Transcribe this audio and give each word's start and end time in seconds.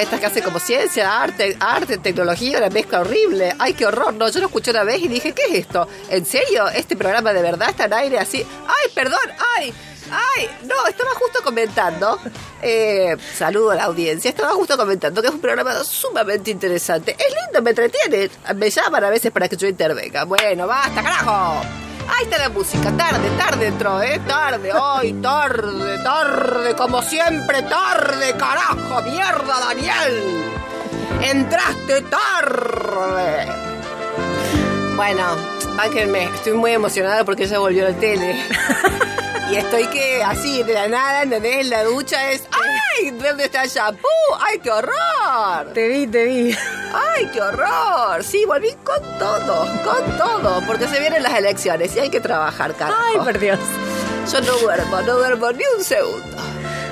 Estas 0.00 0.20
que 0.20 0.26
hacen 0.26 0.42
como 0.42 0.58
ciencia, 0.58 1.22
arte, 1.22 1.56
arte, 1.60 1.98
tecnología, 1.98 2.58
una 2.58 2.70
mezcla 2.70 3.00
horrible. 3.00 3.54
Ay, 3.58 3.74
qué 3.74 3.86
horror. 3.86 4.14
No, 4.14 4.28
yo 4.28 4.40
lo 4.40 4.46
escuché 4.46 4.70
una 4.70 4.84
vez 4.84 5.02
y 5.02 5.08
dije, 5.08 5.32
¿qué 5.32 5.44
es 5.44 5.54
esto? 5.54 5.88
¿En 6.08 6.24
serio? 6.26 6.68
¿Este 6.68 6.96
programa 6.96 7.32
de 7.32 7.42
verdad 7.42 7.70
está 7.70 7.84
en 7.84 7.94
aire 7.94 8.18
así? 8.18 8.44
Ay, 8.66 8.90
perdón, 8.94 9.30
ay. 9.56 9.74
Ay, 10.10 10.48
no, 10.64 10.86
estaba 10.86 11.10
justo 11.14 11.42
comentando. 11.42 12.18
Eh, 12.62 13.16
saludo 13.36 13.70
a 13.70 13.74
la 13.74 13.84
audiencia. 13.84 14.28
Estaba 14.28 14.52
justo 14.52 14.76
comentando 14.76 15.22
que 15.22 15.28
es 15.28 15.34
un 15.34 15.40
programa 15.40 15.82
sumamente 15.82 16.50
interesante. 16.50 17.16
Es 17.18 17.34
lindo, 17.44 17.62
me 17.62 17.70
entretiene. 17.70 18.30
Me 18.54 18.70
llaman 18.70 19.04
a 19.04 19.10
veces 19.10 19.32
para 19.32 19.48
que 19.48 19.56
yo 19.56 19.66
intervenga. 19.66 20.24
Bueno, 20.24 20.66
basta, 20.66 21.02
carajo. 21.02 21.62
Ahí 22.08 22.24
está 22.24 22.38
la 22.38 22.48
música, 22.48 22.90
tarde, 22.96 23.28
tarde 23.38 23.66
entró, 23.66 24.02
¿eh? 24.02 24.20
Tarde, 24.26 24.72
hoy, 24.72 25.12
tarde, 25.14 25.98
tarde, 26.02 26.74
como 26.76 27.02
siempre, 27.02 27.62
tarde, 27.62 28.34
carajo, 28.36 29.02
mierda, 29.02 29.60
Daniel. 29.60 30.44
Entraste 31.22 32.02
tarde. 32.02 33.46
Bueno, 34.96 35.24
bánquenme, 35.76 36.24
estoy 36.24 36.52
muy 36.52 36.72
emocionada 36.72 37.24
porque 37.24 37.46
ya 37.46 37.58
volvió 37.58 37.88
la 37.88 37.96
tele. 37.96 38.36
y 39.50 39.56
estoy 39.56 39.86
que 39.88 40.22
así, 40.22 40.62
de 40.62 40.74
la 40.74 40.88
nada, 40.88 41.22
¿entendés? 41.22 41.66
La 41.66 41.84
ducha 41.84 42.30
es. 42.30 42.44
¡Ay! 42.52 43.10
¿Dónde 43.10 43.46
está 43.46 43.64
el 43.64 43.70
shampoo? 43.70 44.08
¡Ay, 44.38 44.58
qué 44.60 44.70
horror! 44.70 45.72
Te 45.72 45.88
vi, 45.88 46.06
te 46.06 46.24
vi. 46.24 46.56
¡Ay, 46.94 47.28
qué 47.32 47.40
horror! 47.40 48.22
Sí, 48.22 48.44
volví 48.46 48.70
con 48.84 49.00
todo, 49.18 49.66
con 49.82 50.16
todo, 50.16 50.62
porque 50.66 50.86
se 50.86 51.00
vienen 51.00 51.22
las 51.22 51.36
elecciones 51.36 51.94
y 51.96 52.00
hay 52.00 52.10
que 52.10 52.20
trabajar, 52.20 52.74
carajo. 52.74 53.00
¡Ay, 53.04 53.16
por 53.18 53.38
Dios! 53.38 53.58
Yo 54.32 54.40
no 54.40 54.56
duermo, 54.58 55.00
no 55.02 55.16
duermo 55.16 55.52
ni 55.52 55.64
un 55.76 55.84
segundo. 55.84 56.36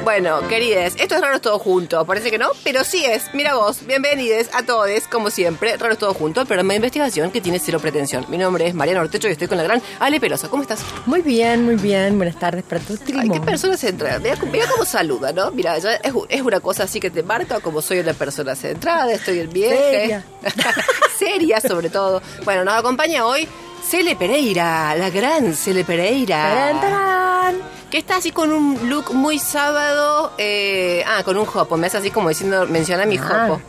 Bueno, 0.05 0.48
querides, 0.48 0.97
esto 0.98 1.14
es 1.14 1.20
Raro 1.20 1.41
Todo 1.41 1.61
Junto. 1.61 2.05
Parece 2.05 2.33
que 2.33 2.39
no, 2.39 2.48
pero 2.64 2.83
sí 2.83 3.05
es. 3.05 3.33
Mira 3.34 3.55
vos, 3.55 3.86
bienvenidos 3.86 4.48
a 4.53 4.64
todos, 4.64 4.89
como 5.09 5.31
siempre, 5.31 5.77
Raro 5.77 5.97
Todo 5.97 6.12
Junto, 6.12 6.41
el 6.41 6.47
programa 6.48 6.70
de 6.72 6.77
investigación 6.77 7.31
que 7.31 7.41
tiene 7.41 7.61
cero 7.61 7.78
pretensión. 7.78 8.27
Mi 8.28 8.36
nombre 8.36 8.67
es 8.67 8.75
Mariana 8.75 9.00
Ortecho 9.00 9.28
y 9.28 9.33
estoy 9.33 9.47
con 9.47 9.59
la 9.59 9.62
gran 9.62 9.81
Ale 10.00 10.19
Pelosa. 10.19 10.48
¿Cómo 10.48 10.62
estás? 10.62 10.81
Muy 11.06 11.22
bien, 11.22 11.64
muy 11.64 11.77
bien. 11.77 12.17
Buenas 12.17 12.36
tardes 12.36 12.64
para 12.64 12.81
todos. 12.81 12.98
Ay, 13.17 13.28
qué 13.31 13.41
persona 13.41 13.77
centrada. 13.77 14.19
Mira, 14.19 14.36
mira 14.50 14.67
cómo 14.67 14.84
saluda, 14.84 15.33
¿no? 15.33 15.53
Mira, 15.53 15.78
ya 15.78 15.94
es, 15.94 16.12
es, 16.28 16.42
una 16.42 16.59
cosa 16.59 16.83
así 16.83 16.98
que 16.98 17.11
te 17.11 17.22
marca 17.22 17.61
como 17.61 17.81
soy 17.81 18.00
una 18.00 18.12
persona 18.12 18.56
centrada, 18.56 19.12
estoy 19.12 19.39
en 19.39 19.53
viaje. 19.53 19.77
Seria. 19.77 20.25
Seria, 21.16 21.60
sobre 21.60 21.91
todo. 21.91 22.21
Bueno, 22.44 22.65
nos 22.65 22.75
acompaña 22.75 23.25
hoy 23.25 23.48
Cele 23.88 24.16
Pereira, 24.16 24.97
la 24.97 25.10
gran 25.10 25.54
Cele 25.54 25.84
Pereira. 25.84 26.43
¡Tarán, 26.43 26.81
tarán! 26.81 27.81
Que 27.92 27.98
está 27.98 28.16
así 28.16 28.32
con 28.32 28.53
un 28.53 28.88
look 28.88 29.12
muy 29.14 29.38
sábado. 29.38 30.32
eh, 30.38 31.04
ah, 31.06 31.22
con 31.25 31.36
un 31.36 31.44
jopo. 31.44 31.76
Me 31.76 31.86
hace 31.88 31.98
así 31.98 32.10
como 32.10 32.30
diciendo, 32.30 32.66
menciona 32.66 33.04
mi 33.06 33.19
Ah. 33.19 33.22
jopo. 33.48 33.60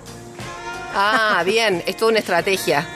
Ah, 0.95 1.43
bien. 1.45 1.83
Es 1.85 1.97
toda 1.97 2.11
una 2.11 2.19
estrategia. 2.19 2.87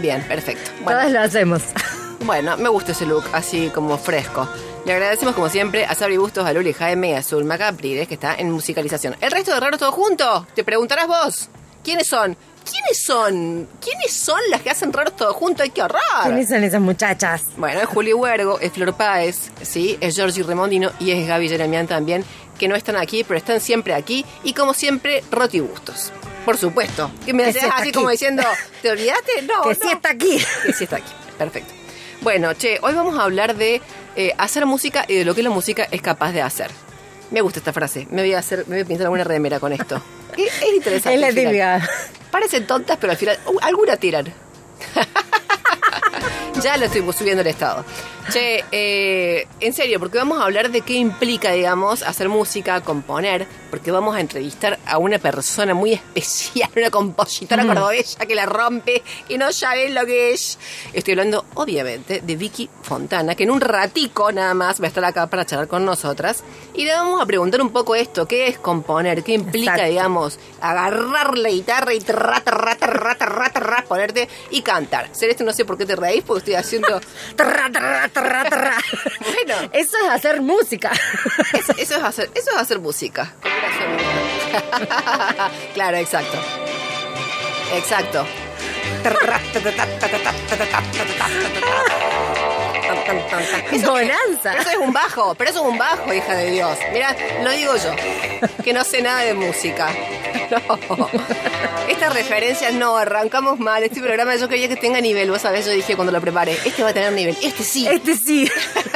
Bien, 0.00 0.22
perfecto. 0.26 0.70
Bueno, 0.82 0.98
Todas 0.98 1.12
lo 1.12 1.20
hacemos. 1.20 1.62
bueno, 2.20 2.56
me 2.56 2.68
gusta 2.68 2.90
ese 2.92 3.06
look, 3.06 3.24
así 3.32 3.70
como 3.72 3.96
fresco. 3.98 4.48
Le 4.84 4.92
agradecemos 4.92 5.34
como 5.36 5.48
siempre 5.48 5.86
a 5.86 5.94
Sabri 5.94 6.16
Bustos, 6.16 6.44
a 6.44 6.52
Luli 6.52 6.72
Jaime 6.72 7.10
y 7.10 7.14
a 7.14 7.22
Zulma 7.22 7.56
Capriles, 7.56 8.08
que 8.08 8.14
está 8.14 8.34
en 8.34 8.50
musicalización. 8.50 9.16
El 9.20 9.30
resto 9.30 9.54
de 9.54 9.60
raros 9.60 9.78
todo 9.78 9.92
junto. 9.92 10.46
Te 10.54 10.64
preguntarás 10.64 11.06
vos, 11.06 11.48
¿quiénes 11.84 12.06
son? 12.08 12.36
¿Quiénes 12.68 13.02
son? 13.02 13.68
¿Quiénes 13.80 14.12
son 14.12 14.40
las 14.50 14.62
que 14.62 14.70
hacen 14.70 14.92
raros 14.92 15.16
todo 15.16 15.32
junto? 15.34 15.62
¡Ay, 15.62 15.70
qué 15.70 15.82
horror! 15.82 16.00
¿Quiénes 16.24 16.48
son 16.48 16.64
esas 16.64 16.80
muchachas? 16.80 17.42
Bueno, 17.56 17.80
es 17.80 17.86
Juli 17.86 18.12
Huergo, 18.12 18.58
es 18.58 18.72
Flor 18.72 18.94
Páez, 18.94 19.50
¿sí? 19.62 19.98
es 20.00 20.16
Georgie 20.16 20.42
Remondino 20.42 20.90
y 20.98 21.10
es 21.10 21.26
Gaby 21.28 21.48
Jeremian 21.48 21.86
también, 21.86 22.24
que 22.58 22.68
no 22.68 22.74
están 22.74 22.96
aquí, 22.96 23.24
pero 23.24 23.36
están 23.36 23.60
siempre 23.60 23.94
aquí. 23.94 24.24
Y 24.42 24.54
como 24.54 24.72
siempre, 24.72 25.22
Roti 25.30 25.60
Bustos. 25.60 26.12
Por 26.44 26.56
supuesto. 26.56 27.10
Que 27.24 27.32
me 27.32 27.48
está 27.48 27.68
así 27.68 27.88
aquí. 27.88 27.92
como 27.92 28.10
diciendo, 28.10 28.42
¿te 28.82 28.90
olvidaste? 28.90 29.32
No, 29.42 29.62
que 29.62 29.68
no. 29.70 29.74
sí 29.74 29.88
está 29.90 30.10
aquí. 30.10 30.38
Que 30.64 30.72
sí 30.72 30.84
está 30.84 30.96
aquí. 30.96 31.12
Perfecto. 31.38 31.72
Bueno, 32.20 32.54
che, 32.54 32.78
hoy 32.82 32.94
vamos 32.94 33.18
a 33.18 33.24
hablar 33.24 33.56
de 33.56 33.82
eh, 34.16 34.32
hacer 34.38 34.64
música 34.66 35.04
y 35.08 35.16
de 35.16 35.24
lo 35.24 35.34
que 35.34 35.42
la 35.42 35.50
música 35.50 35.86
es 35.90 36.00
capaz 36.00 36.32
de 36.32 36.40
hacer. 36.42 36.70
Me 37.30 37.40
gusta 37.40 37.58
esta 37.58 37.72
frase. 37.72 38.06
Me 38.10 38.22
voy 38.22 38.32
a 38.34 38.38
hacer, 38.38 38.64
me 38.68 38.76
voy 38.76 38.82
a 38.82 38.84
pintar 38.86 39.06
alguna 39.06 39.24
remera 39.24 39.60
con 39.60 39.72
esto. 39.72 40.00
Es, 40.36 40.52
es 40.62 40.74
interesante. 40.74 41.14
Es 41.14 41.20
la 41.20 41.42
típica. 41.42 41.88
Parecen 42.34 42.66
tontas, 42.66 42.98
pero 43.00 43.12
al 43.12 43.16
final 43.16 43.38
uh, 43.46 43.58
alguna 43.62 43.96
tiran. 43.96 44.26
ya 46.60 46.76
lo 46.76 46.86
estoy 46.86 47.12
subiendo 47.12 47.42
el 47.42 47.46
estado. 47.46 47.84
Che, 48.30 48.64
eh, 48.72 49.46
en 49.60 49.72
serio, 49.74 50.00
porque 50.00 50.16
vamos 50.16 50.40
a 50.40 50.44
hablar 50.44 50.70
de 50.70 50.80
qué 50.80 50.94
implica, 50.94 51.52
digamos, 51.52 52.02
hacer 52.02 52.28
música, 52.28 52.80
componer, 52.80 53.46
porque 53.70 53.90
vamos 53.90 54.16
a 54.16 54.20
entrevistar 54.20 54.78
a 54.86 54.98
una 54.98 55.18
persona 55.18 55.74
muy 55.74 55.92
especial, 55.92 56.70
una 56.76 56.90
compositora 56.90 57.66
cordobesa 57.66 58.24
que 58.24 58.34
la 58.34 58.46
rompe, 58.46 59.02
que 59.28 59.36
no 59.36 59.52
saben 59.52 59.94
lo 59.94 60.06
que 60.06 60.32
es. 60.32 60.58
Estoy 60.92 61.12
hablando, 61.12 61.44
obviamente, 61.54 62.22
de 62.22 62.36
Vicky 62.36 62.68
Fontana, 62.82 63.34
que 63.34 63.44
en 63.44 63.50
un 63.50 63.60
ratico 63.60 64.32
nada 64.32 64.54
más 64.54 64.80
va 64.80 64.86
a 64.86 64.88
estar 64.88 65.04
acá 65.04 65.26
para 65.26 65.44
charlar 65.44 65.68
con 65.68 65.84
nosotras. 65.84 66.42
Y 66.72 66.84
le 66.84 66.92
vamos 66.92 67.20
a 67.20 67.26
preguntar 67.26 67.60
un 67.60 67.70
poco 67.70 67.94
esto, 67.94 68.26
¿qué 68.26 68.48
es 68.48 68.58
componer? 68.58 69.22
¿Qué 69.22 69.34
implica, 69.34 69.72
Exacto. 69.72 69.90
digamos, 69.90 70.38
agarrar 70.60 71.36
la 71.36 71.50
guitarra 71.50 71.92
y 71.92 72.00
tra, 72.00 72.40
tra, 72.40 72.74
tra, 72.76 73.50
tra, 73.52 73.84
ponerte 73.86 74.28
y 74.50 74.62
cantar? 74.62 75.10
Celeste, 75.12 75.44
no 75.44 75.52
sé 75.52 75.64
por 75.64 75.76
qué 75.76 75.84
te 75.84 75.94
reís, 75.94 76.24
porque 76.24 76.38
estoy 76.38 76.54
haciendo... 76.54 77.00
Tarra, 78.14 78.44
tarra. 78.48 78.78
Bueno, 79.20 79.68
Eso 79.72 79.98
es 79.98 80.08
hacer 80.10 80.40
música. 80.40 80.90
es- 81.52 81.68
eso, 81.78 81.96
es 81.98 82.02
hacer, 82.04 82.30
eso 82.34 82.50
es 82.52 82.56
hacer 82.56 82.78
música. 82.78 83.30
claro, 85.74 85.96
exacto. 85.98 86.38
Exacto. 87.74 88.24
Eso- 93.72 93.90
Bonanza. 93.90 94.54
Eso 94.58 94.70
es 94.70 94.76
un 94.76 94.92
bajo, 94.92 95.34
pero 95.34 95.50
eso 95.50 95.60
es 95.64 95.66
un 95.72 95.78
bajo, 95.78 96.12
hija 96.12 96.34
de 96.36 96.50
Dios. 96.50 96.78
Mira, 96.92 97.16
lo 97.42 97.50
digo 97.50 97.74
yo, 97.76 97.94
que 98.62 98.72
no 98.72 98.84
sé 98.84 99.02
nada 99.02 99.20
de 99.22 99.34
música. 99.34 99.88
No. 100.50 101.08
Estas 101.88 102.12
referencias 102.12 102.72
no, 102.74 102.96
arrancamos 102.96 103.58
mal. 103.58 103.82
Este 103.82 104.00
programa 104.00 104.36
yo 104.36 104.48
quería 104.48 104.68
que 104.68 104.76
tenga 104.76 105.00
nivel, 105.00 105.30
vos 105.30 105.40
sabés, 105.42 105.64
yo 105.66 105.72
dije 105.72 105.96
cuando 105.96 106.12
lo 106.12 106.20
preparé, 106.20 106.58
este 106.64 106.82
va 106.82 106.90
a 106.90 106.92
tener 106.92 107.12
nivel, 107.12 107.36
este 107.42 107.62
sí. 107.64 107.86
Este 107.88 108.14
sí. 108.16 108.50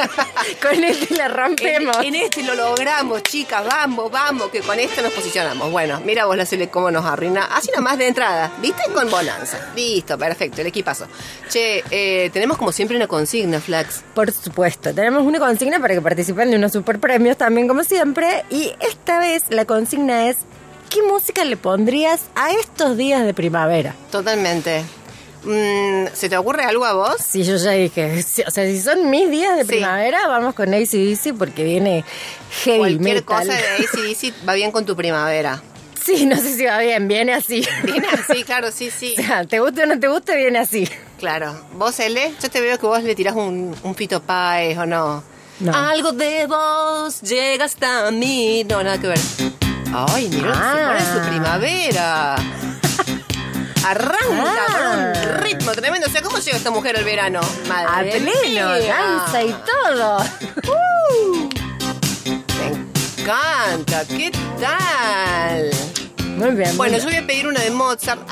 Con 0.61 0.83
este 0.83 1.15
la 1.15 1.27
rompemos. 1.27 1.97
En, 1.97 2.15
en 2.15 2.15
este 2.23 2.43
lo 2.43 2.53
logramos, 2.55 3.23
chicas, 3.23 3.65
vamos, 3.65 4.11
vamos, 4.11 4.49
que 4.49 4.61
con 4.61 4.79
esto 4.79 5.01
nos 5.01 5.11
posicionamos. 5.13 5.71
Bueno, 5.71 5.99
mira 6.05 6.25
vos 6.25 6.37
la 6.37 6.45
Cele 6.45 6.69
cómo 6.69 6.91
nos 6.91 7.05
arruina. 7.05 7.45
Así 7.45 7.69
nomás 7.75 7.97
de 7.97 8.07
entrada, 8.07 8.51
¿viste? 8.61 8.83
Con 8.93 9.09
bonanza. 9.09 9.71
Listo, 9.75 10.17
perfecto, 10.17 10.61
el 10.61 10.67
equipazo. 10.67 11.07
Che, 11.49 11.83
eh, 11.91 12.29
tenemos 12.31 12.57
como 12.57 12.71
siempre 12.71 12.95
una 12.95 13.07
consigna, 13.07 13.59
Por 14.15 14.31
supuesto, 14.31 14.93
tenemos 14.93 15.23
una 15.23 15.39
consigna 15.39 15.79
para 15.79 15.93
que 15.93 16.01
participen 16.01 16.49
de 16.51 16.57
unos 16.57 16.71
super 16.71 16.99
premios 16.99 17.37
también 17.37 17.67
como 17.67 17.83
siempre 17.83 18.43
y 18.49 18.71
esta 18.79 19.19
vez 19.19 19.43
la 19.49 19.65
consigna 19.65 20.27
es 20.29 20.37
¿qué 20.89 21.01
música 21.03 21.43
le 21.45 21.57
pondrías 21.57 22.21
a 22.35 22.51
estos 22.51 22.97
días 22.97 23.25
de 23.25 23.33
primavera? 23.33 23.95
Totalmente. 24.11 24.83
Mm, 25.43 26.07
¿Se 26.13 26.27
te 26.27 26.35
ocurre 26.37 26.63
algo 26.65 26.83
a 26.83 26.93
vos? 26.93 27.15
Si 27.25 27.43
yo 27.43 27.55
ya 27.55 27.71
dije, 27.71 28.23
o 28.45 28.51
sea, 28.51 28.65
si 28.65 28.81
son 28.81 29.09
mis 29.09 29.29
días 29.31 29.55
de 29.55 29.61
Sí. 29.63 29.67
primavera, 29.69 30.27
vamos 30.27 30.53
con 30.53 30.73
ACDC 30.73 31.33
porque 31.37 31.63
viene 31.63 32.03
heavy 32.63 32.77
Cualquier 32.79 33.01
metal. 33.01 33.23
cosa 33.25 33.53
de 33.53 33.63
ACDC 33.85 34.33
va 34.49 34.53
bien 34.55 34.71
con 34.71 34.85
tu 34.85 34.95
primavera. 34.97 35.61
Sí, 36.03 36.25
no 36.25 36.35
sé 36.37 36.55
si 36.55 36.65
va 36.65 36.79
bien, 36.79 37.07
viene 37.07 37.33
así. 37.33 37.65
Viene 37.83 38.07
así, 38.09 38.43
claro, 38.45 38.71
sí, 38.71 38.89
sí. 38.91 39.15
O 39.17 39.21
sea, 39.21 39.45
te 39.45 39.59
guste 39.59 39.83
o 39.83 39.85
no 39.85 39.99
te 39.99 40.07
guste, 40.07 40.35
viene 40.35 40.59
así. 40.59 40.89
Claro. 41.19 41.53
¿Vos, 41.73 41.99
L? 41.99 42.33
Yo 42.41 42.49
te 42.49 42.61
veo 42.61 42.79
que 42.79 42.85
vos 42.85 43.03
le 43.03 43.13
tirás 43.13 43.35
un, 43.35 43.75
un 43.83 43.95
Fito 43.95 44.21
Páez 44.21 44.77
o 44.77 44.85
no. 44.85 45.21
No. 45.59 45.75
Algo 45.75 46.13
de 46.13 46.47
vos 46.47 47.21
llega 47.21 47.65
hasta 47.65 48.09
mí. 48.11 48.63
No, 48.63 48.81
nada 48.81 48.97
que 48.97 49.07
ver. 49.07 49.19
Ay, 49.93 50.29
mira, 50.29 50.53
Ah. 50.55 50.97
se 51.01 51.09
pone 51.09 51.21
su 51.23 51.29
primavera. 51.29 52.35
Arranca 53.85 54.65
Ah. 54.67 55.13
con 55.17 55.31
un 55.33 55.39
ritmo 55.41 55.71
tremendo. 55.73 56.07
O 56.07 56.09
sea, 56.09 56.21
¿cómo 56.21 56.37
llega 56.37 56.55
esta 56.57 56.71
mujer 56.71 56.95
al 56.97 57.03
verano? 57.03 57.41
A 57.41 57.83
Madre 57.83 58.11
pleno, 58.21 58.69
mía. 58.69 58.95
danza 58.95 59.43
y 59.43 59.53
todo. 59.53 60.23
Me 62.57 63.21
encanta. 63.23 64.05
¿Qué 64.07 64.31
tal? 64.61 65.69
Muy 66.37 66.51
bien. 66.51 66.77
Bueno, 66.77 66.97
yo 66.97 67.03
voy 67.03 67.15
a 67.15 67.27
pedir 67.27 67.47
una 67.47 67.59
de 67.59 67.71
Mozart. 67.71 68.21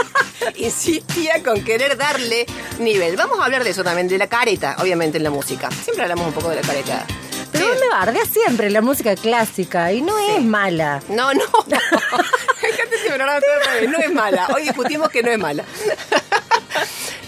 Insistía 0.56 1.42
con 1.42 1.62
querer 1.64 1.96
darle 1.96 2.46
nivel. 2.78 3.16
Vamos 3.16 3.38
a 3.40 3.44
hablar 3.44 3.64
de 3.64 3.70
eso 3.70 3.84
también, 3.84 4.08
de 4.08 4.18
la 4.18 4.28
careta, 4.28 4.76
obviamente, 4.80 5.18
en 5.18 5.24
la 5.24 5.30
música. 5.30 5.70
Siempre 5.70 6.02
hablamos 6.04 6.28
un 6.28 6.32
poco 6.32 6.50
de 6.50 6.56
la 6.56 6.62
careta. 6.62 7.04
Pero 7.52 7.68
vos 7.68 7.76
me 7.80 7.88
bardeas 7.88 8.28
siempre 8.28 8.70
la 8.70 8.82
música 8.82 9.14
clásica 9.14 9.92
y 9.92 10.02
no 10.02 10.18
es 10.18 10.42
mala. 10.42 11.00
No, 11.08 11.32
no. 11.32 11.44
No 13.88 13.98
es 13.98 14.12
mala. 14.12 14.48
Hoy 14.54 14.62
discutimos 14.64 15.08
que 15.10 15.22
no 15.22 15.30
es 15.30 15.38
mala. 15.38 15.64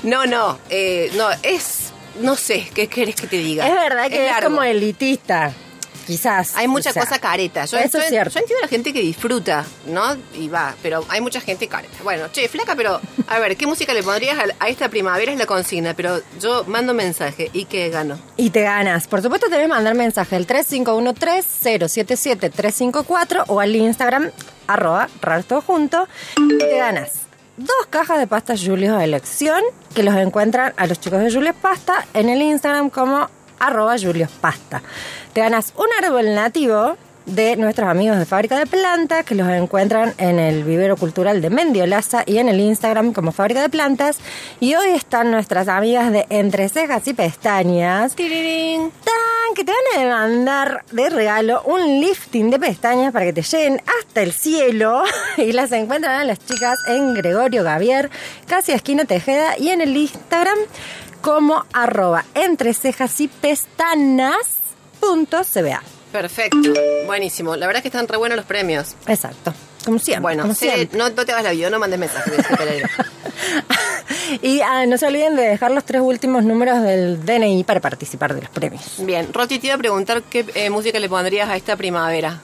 No, 0.03 0.27
no. 0.27 0.59
eh, 0.71 1.11
no, 1.17 1.29
es. 1.43 1.93
No 2.21 2.37
sé, 2.37 2.71
¿qué 2.75 2.89
querés 2.89 3.17
que 3.17 3.27
te 3.27 3.37
diga? 3.37 3.67
Es 3.67 3.75
verdad 3.75 4.09
que 4.09 4.29
es, 4.29 4.45
como 4.45 4.63
elitista, 4.63 5.53
quizás. 6.09 6.57
Hay 6.57 6.67
mucha 6.67 6.91
o 6.91 6.93
sea, 6.93 7.05
cosa 7.05 7.19
careta. 7.21 7.65
Yo, 7.67 7.79
eso 7.79 7.99
yo- 7.99 8.05
es 8.05 8.11
cierto. 8.11 8.35
yo 8.35 8.41
entiendo 8.41 8.63
a 8.63 8.67
la 8.67 8.69
gente 8.69 8.93
que 8.93 9.01
disfruta, 9.01 9.65
¿no? 9.87 10.17
Y 10.35 10.49
va, 10.49 10.75
pero 10.83 11.05
hay 11.09 11.21
mucha 11.21 11.41
gente 11.41 11.69
careta. 11.69 11.97
Bueno, 12.03 12.29
che, 12.33 12.49
flaca, 12.49 12.75
pero 12.75 13.01
a 13.27 13.39
ver, 13.39 13.57
¿qué 13.57 13.67
música 13.67 13.93
le 13.95 14.03
pondrías 14.03 14.37
a, 14.39 14.45
a 14.65 14.69
esta 14.69 14.89
primavera? 14.89 15.31
Es 15.33 15.39
la 15.39 15.47
consigna, 15.47 15.95
pero 15.95 16.21
yo 16.41 16.65
mando 16.67 16.95
mensaje 16.95 17.51
y 17.53 17.67
que 17.67 17.89
gano. 17.91 18.19
Y 18.37 18.51
te 18.51 18.63
ganas. 18.63 19.07
Por 19.07 19.23
supuesto, 19.23 19.49
debes 19.49 19.69
mandar 19.69 19.95
mensaje 19.95 20.35
al 20.37 20.47
3513-077-354 20.47 23.45
o 23.49 23.61
al 23.61 23.77
Instagram, 23.77 24.31
arroba, 24.67 25.09
raro 25.21 25.43
todo 25.45 25.61
junto. 25.61 26.09
Y 26.37 26.59
te 26.59 26.77
ganas 26.79 27.11
dos 27.57 27.87
cajas 27.91 28.19
de 28.21 28.27
pastas 28.29 28.61
Julio 28.65 28.97
de 28.97 29.03
elección, 29.05 29.61
que 29.93 30.05
los 30.05 30.15
encuentran 30.15 30.73
a 30.77 30.87
los 30.87 31.01
chicos 31.01 31.19
de 31.19 31.33
Julio 31.33 31.53
Pasta 31.61 32.07
en 32.15 32.29
el 32.29 32.41
Instagram 32.41 32.89
como 32.89 33.29
arroba 33.59 33.97
Julios 33.99 34.31
Pasta. 34.41 34.83
Te 35.33 35.41
ganas 35.41 35.73
un 35.77 35.87
árbol 36.03 36.35
nativo 36.35 36.97
de 37.29 37.57
nuestros 37.57 37.89
amigos 37.89 38.19
de 38.19 38.25
Fábrica 38.25 38.59
de 38.59 38.67
Plantas, 38.67 39.25
que 39.25 39.35
los 39.35 39.49
encuentran 39.49 40.15
en 40.19 40.39
el 40.39 40.65
vivero 40.65 40.97
cultural 40.97 41.43
de 41.43 41.51
Mendiolaza 41.51 42.23
y 42.27 42.39
en 42.39 42.49
el 42.49 42.59
Instagram 42.59 43.13
como 43.13 43.33
Fábrica 43.33 43.61
de 43.61 43.69
Plantas. 43.69 44.19
Y 44.61 44.75
hoy 44.75 44.89
están 44.89 45.31
nuestras 45.31 45.69
amigas 45.69 46.11
de 46.11 46.27
Entre 46.31 46.69
Cejas 46.69 47.07
y 47.07 47.15
Pestañas, 47.15 48.15
Tirirín. 48.15 48.91
tan 49.05 49.55
que 49.55 49.65
te 49.65 49.73
van 49.73 50.07
a 50.07 50.19
mandar 50.19 50.85
de 50.93 51.11
regalo 51.11 51.63
un 51.65 52.01
lifting 52.01 52.51
de 52.51 52.59
pestañas 52.59 53.13
para 53.13 53.25
que 53.25 53.33
te 53.33 53.43
lleguen 53.43 53.81
hasta 54.01 54.23
el 54.23 54.33
cielo. 54.33 55.03
Y 55.37 55.53
las 55.53 55.73
encuentran 55.73 56.21
a 56.21 56.25
las 56.25 56.39
chicas 56.45 56.79
en 56.87 57.15
Gregorio 57.15 57.63
Gavier, 57.63 58.11
casi 58.47 58.73
esquina 58.73 59.05
Tejeda, 59.05 59.57
y 59.59 59.69
en 59.71 59.81
el 59.81 59.97
Instagram 59.97 60.59
como 61.21 61.65
arroba 61.73 62.25
entre 62.35 62.75
cejas 62.75 63.21
y 63.21 63.29
pestanas 63.29 64.37
punto 65.01 65.43
CBA. 65.45 65.83
Perfecto. 66.13 66.59
Buenísimo. 67.07 67.55
La 67.57 67.67
verdad 67.67 67.79
es 67.79 67.83
que 67.83 67.89
están 67.89 68.09
re 68.09 68.17
buenos 68.17 68.37
los 68.37 68.47
premios. 68.47 68.95
Exacto. 69.07 69.53
Como 69.85 69.99
siempre. 69.99 70.23
Bueno, 70.23 70.43
como 70.43 70.55
sé- 70.55 70.71
siempre. 70.73 70.99
no, 70.99 71.09
no 71.11 71.25
te 71.25 71.33
hagas 71.33 71.45
la 71.45 71.53
vida, 71.53 71.71
no 71.71 71.79
mandes 71.79 71.99
mensajes. 72.01 72.35
y 74.43 74.61
ah, 74.61 74.87
no 74.87 74.99
se 74.99 75.07
olviden 75.07 75.37
de 75.37 75.43
dejar 75.43 75.71
los 75.71 75.85
tres 75.85 76.03
últimos 76.03 76.45
números 76.45 76.83
del 76.83 77.25
DNI 77.25 77.65
para 77.65 77.81
participar 77.81 78.35
de 78.35 78.43
los 78.43 78.51
premios. 78.51 78.83
Bien, 78.99 79.33
Roti, 79.33 79.59
te 79.59 79.69
iba 79.69 79.77
a 79.77 79.79
preguntar 79.79 80.23
qué 80.23 80.45
eh, 80.55 80.71
música 80.71 80.99
le 80.99 81.09
pondrías 81.09 81.49
a 81.49 81.57
esta 81.57 81.77
primavera. 81.77 82.41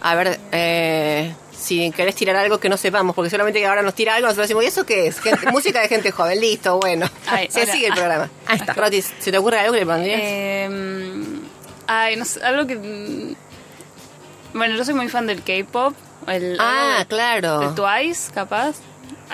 A 0.00 0.14
ver, 0.14 0.38
eh, 0.52 1.34
si 1.66 1.90
querés 1.90 2.14
tirar 2.14 2.36
algo 2.36 2.58
que 2.60 2.68
no 2.68 2.76
sepamos, 2.76 3.14
porque 3.14 3.28
solamente 3.30 3.58
que 3.60 3.66
ahora 3.66 3.82
nos 3.82 3.94
tira 3.94 4.14
algo, 4.14 4.26
nosotros 4.28 4.44
decimos, 4.48 4.64
¿y 4.64 4.66
eso 4.68 4.86
qué 4.86 5.06
es? 5.08 5.20
Gente- 5.20 5.50
música 5.50 5.80
de 5.80 5.88
gente 5.88 6.10
joven, 6.12 6.40
listo, 6.40 6.78
bueno. 6.78 7.08
Ay, 7.26 7.48
Se 7.50 7.66
sigue 7.66 7.88
el 7.88 7.94
programa. 7.94 8.30
Ahí 8.46 8.56
está. 8.58 8.72
Roti, 8.72 9.02
¿se 9.02 9.30
te 9.30 9.38
ocurre 9.38 9.58
algo 9.60 9.72
que 9.72 9.80
le 9.80 9.86
pondrías? 9.86 10.20
Eh, 10.22 10.68
ay, 11.86 12.16
no 12.16 12.24
sé, 12.24 12.42
algo 12.44 12.66
que... 12.66 13.34
Bueno, 14.54 14.74
yo 14.76 14.84
soy 14.84 14.94
muy 14.94 15.08
fan 15.08 15.26
del 15.26 15.42
K-pop. 15.42 15.94
el- 16.28 16.56
ah, 16.60 16.96
algo 16.98 17.08
claro. 17.08 17.58
De 17.60 17.68
Twice, 17.74 18.32
capaz. 18.32 18.76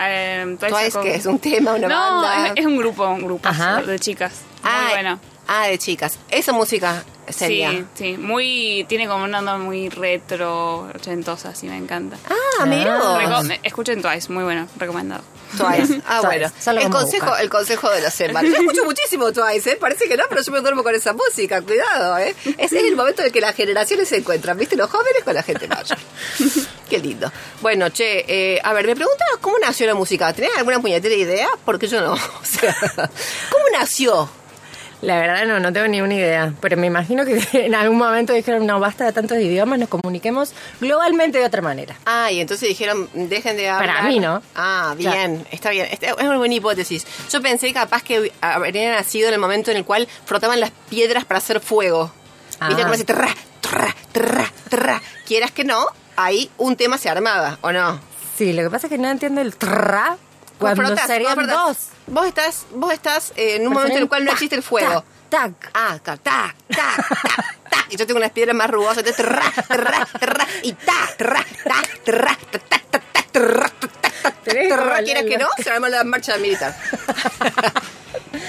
Eh, 0.00 0.56
Twice, 0.58 0.90
sacó- 0.90 1.05
que 1.05 1.14
es 1.14 1.26
un 1.26 1.38
tema, 1.38 1.75
una 1.75 1.87
no, 1.88 2.23
banda. 2.23 2.46
es, 2.49 2.52
es 2.56 2.67
un 2.67 2.76
grupo, 2.76 3.06
un 3.08 3.23
grupo 3.25 3.49
Ajá. 3.49 3.82
de 3.82 3.99
chicas. 3.99 4.32
ah, 4.64 4.81
muy 4.85 4.93
bueno. 4.93 5.20
ah, 5.46 5.67
de 5.69 5.78
chicas. 5.78 6.19
Esa 6.31 6.52
música 6.52 7.05
sería. 7.28 7.70
Sí, 7.70 7.84
sí, 7.94 8.16
muy, 8.19 8.84
tiene 8.88 9.06
como 9.08 9.24
una 9.24 9.38
onda 9.40 9.56
muy 9.58 9.88
retro, 9.88 10.88
ochentosa, 10.94 11.50
así 11.50 11.66
me 11.66 11.76
encanta. 11.76 12.16
Ah, 12.28 12.66
mira. 12.66 12.98
Reco- 13.00 13.58
escuchen 13.62 14.02
Twice, 14.02 14.32
muy 14.32 14.44
bueno, 14.44 14.66
recomendado. 14.78 15.22
Twice. 15.56 16.00
Ah, 16.06 16.20
Twice. 16.22 16.26
bueno. 16.66 16.80
El 16.80 16.90
consejo, 16.90 17.36
el 17.36 17.50
consejo 17.50 17.90
de 17.90 18.00
la 18.00 18.10
semana. 18.10 18.48
Yo 18.48 18.56
escucho 18.56 18.84
muchísimo 18.84 19.32
Twice, 19.32 19.72
¿eh? 19.72 19.76
Parece 19.76 20.08
que 20.08 20.16
no, 20.16 20.24
pero 20.28 20.42
yo 20.42 20.52
me 20.52 20.60
duermo 20.60 20.82
con 20.82 20.94
esa 20.94 21.12
música. 21.12 21.60
Cuidado, 21.62 22.19
¿eh? 22.19 22.34
Ese 22.58 22.78
es 22.78 22.84
el 22.84 22.96
momento 22.96 23.20
en 23.22 23.26
el 23.26 23.32
que 23.32 23.40
las 23.40 23.54
generaciones 23.54 24.08
se 24.08 24.16
encuentran, 24.16 24.56
¿viste? 24.58 24.76
Los 24.76 24.90
jóvenes 24.90 25.22
con 25.25 25.34
la 25.34 25.42
gente 25.42 25.68
mayor. 25.68 25.98
Qué 26.88 26.98
lindo. 26.98 27.30
Bueno, 27.60 27.88
che, 27.90 28.25
eh, 28.28 28.60
a 28.62 28.72
ver, 28.72 28.86
me 28.86 28.94
preguntabas 28.96 29.36
cómo 29.40 29.58
nació 29.58 29.86
la 29.86 29.94
música. 29.94 30.32
¿Tenés 30.32 30.50
alguna 30.56 30.80
puñetera 30.80 31.14
idea? 31.14 31.48
Porque 31.64 31.86
yo 31.86 32.00
no. 32.00 32.12
O 32.42 32.44
sea, 32.44 32.75
¿cómo 33.50 33.64
nació? 33.78 34.28
La 35.02 35.19
verdad 35.19 35.46
no, 35.46 35.58
no 35.60 35.72
tengo 35.72 35.88
ni 35.88 36.00
una 36.00 36.14
idea, 36.14 36.54
pero 36.60 36.76
me 36.76 36.87
imagino 36.87 37.25
que 37.25 37.40
en 37.66 37.75
algún 37.75 37.99
momento 37.99 38.32
dijeron, 38.32 38.64
no, 38.66 38.78
basta 38.81 39.04
de 39.04 39.12
tantos 39.12 39.37
idiomas, 39.38 39.78
nos 39.78 39.88
comuniquemos 39.88 40.52
globalmente 40.81 41.38
de 41.38 41.44
otra 41.44 41.60
manera. 41.60 41.96
Ah, 42.06 42.31
y 42.31 42.40
entonces 42.40 42.69
dijeron, 42.69 43.08
dejen 43.12 43.56
de 43.56 43.69
hablar. 43.69 43.96
Para 43.96 44.08
mí, 44.08 44.20
¿no? 44.20 44.40
Ah, 44.54 44.94
bien, 44.96 45.44
está 45.50 45.70
bien. 45.70 45.88
Esta 45.90 46.06
es 46.06 46.14
una 46.20 46.38
buena 46.38 46.54
hipótesis. 46.54 47.04
Yo 47.31 47.43
pensé 47.43 47.72
capaz 47.72 48.02
que 48.04 48.32
habría 48.40 48.93
nacido 48.94 49.26
en 49.28 49.34
el 49.34 49.40
momento 49.40 49.70
en 49.72 49.76
el 49.76 49.84
cual 49.84 50.06
frotaban 50.25 50.60
las 50.60 50.70
piedras 50.88 51.25
para 51.25 51.38
hacer 51.38 51.60
fuego. 51.60 52.12
¿Viste 52.69 52.82
Ah. 52.82 52.84
cómo 52.84 52.94
así? 52.94 53.04
Trra, 53.04 53.28
trra, 53.60 53.94
trra, 54.12 54.52
trra. 54.70 55.02
Quieras 55.26 55.50
que 55.50 55.64
no, 55.64 55.84
ahí 56.14 56.49
un 56.58 56.76
tema 56.76 56.96
se 56.96 57.08
armaba, 57.10 57.58
¿o 57.62 57.72
no? 57.72 57.99
Sí, 58.38 58.52
lo 58.52 58.62
que 58.62 58.70
pasa 58.70 58.87
es 58.87 58.90
que 58.93 58.99
no 58.99 59.10
entiendo 59.10 59.40
el 59.40 59.56
tra 59.56 60.16
cuando 60.62 60.97
serían 61.06 61.35
vos 61.35 61.44
frotás. 61.44 61.67
dos. 61.67 61.76
Vos 62.06 62.26
estás, 62.26 62.67
vos 62.75 62.93
estás 62.93 63.32
eh, 63.37 63.56
en 63.56 63.62
un 63.62 63.69
Pero 63.69 63.75
momento 63.81 63.97
en 63.97 64.03
el 64.03 64.09
cual 64.09 64.25
no 64.25 64.31
tac, 64.31 64.37
existe 64.37 64.56
el 64.56 64.62
fuego. 64.62 65.05
Tac, 65.29 65.53
tac. 65.61 65.70
Ah, 65.75 65.99
ta, 66.03 66.17
ta, 66.17 66.55
ta, 66.69 66.76
ta, 66.76 67.44
ta. 67.70 67.87
Y 67.91 67.97
yo 67.97 68.06
tengo 68.06 68.19
unas 68.19 68.31
piedras 68.32 68.55
más 68.56 68.70
rugosas. 68.70 68.99
Entonces, 68.99 69.25
y 70.62 70.73
ta, 70.73 70.92
trra, 71.19 71.45
ta, 71.64 71.76
trra, 72.04 72.38
ta, 72.50 72.59
ta, 72.59 72.78
ta, 72.90 73.00
ta, 73.12 73.23
trra, 73.33 73.71
ta, 73.81 73.88
ta, 73.88 74.11
ta, 74.23 74.31
Tenés 74.45 74.69
trra. 74.69 74.83
como 74.83 75.04
¿Quieres 75.04 75.25
la- 75.25 75.28
que 75.31 75.38
no? 75.38 75.49
Se 75.59 75.71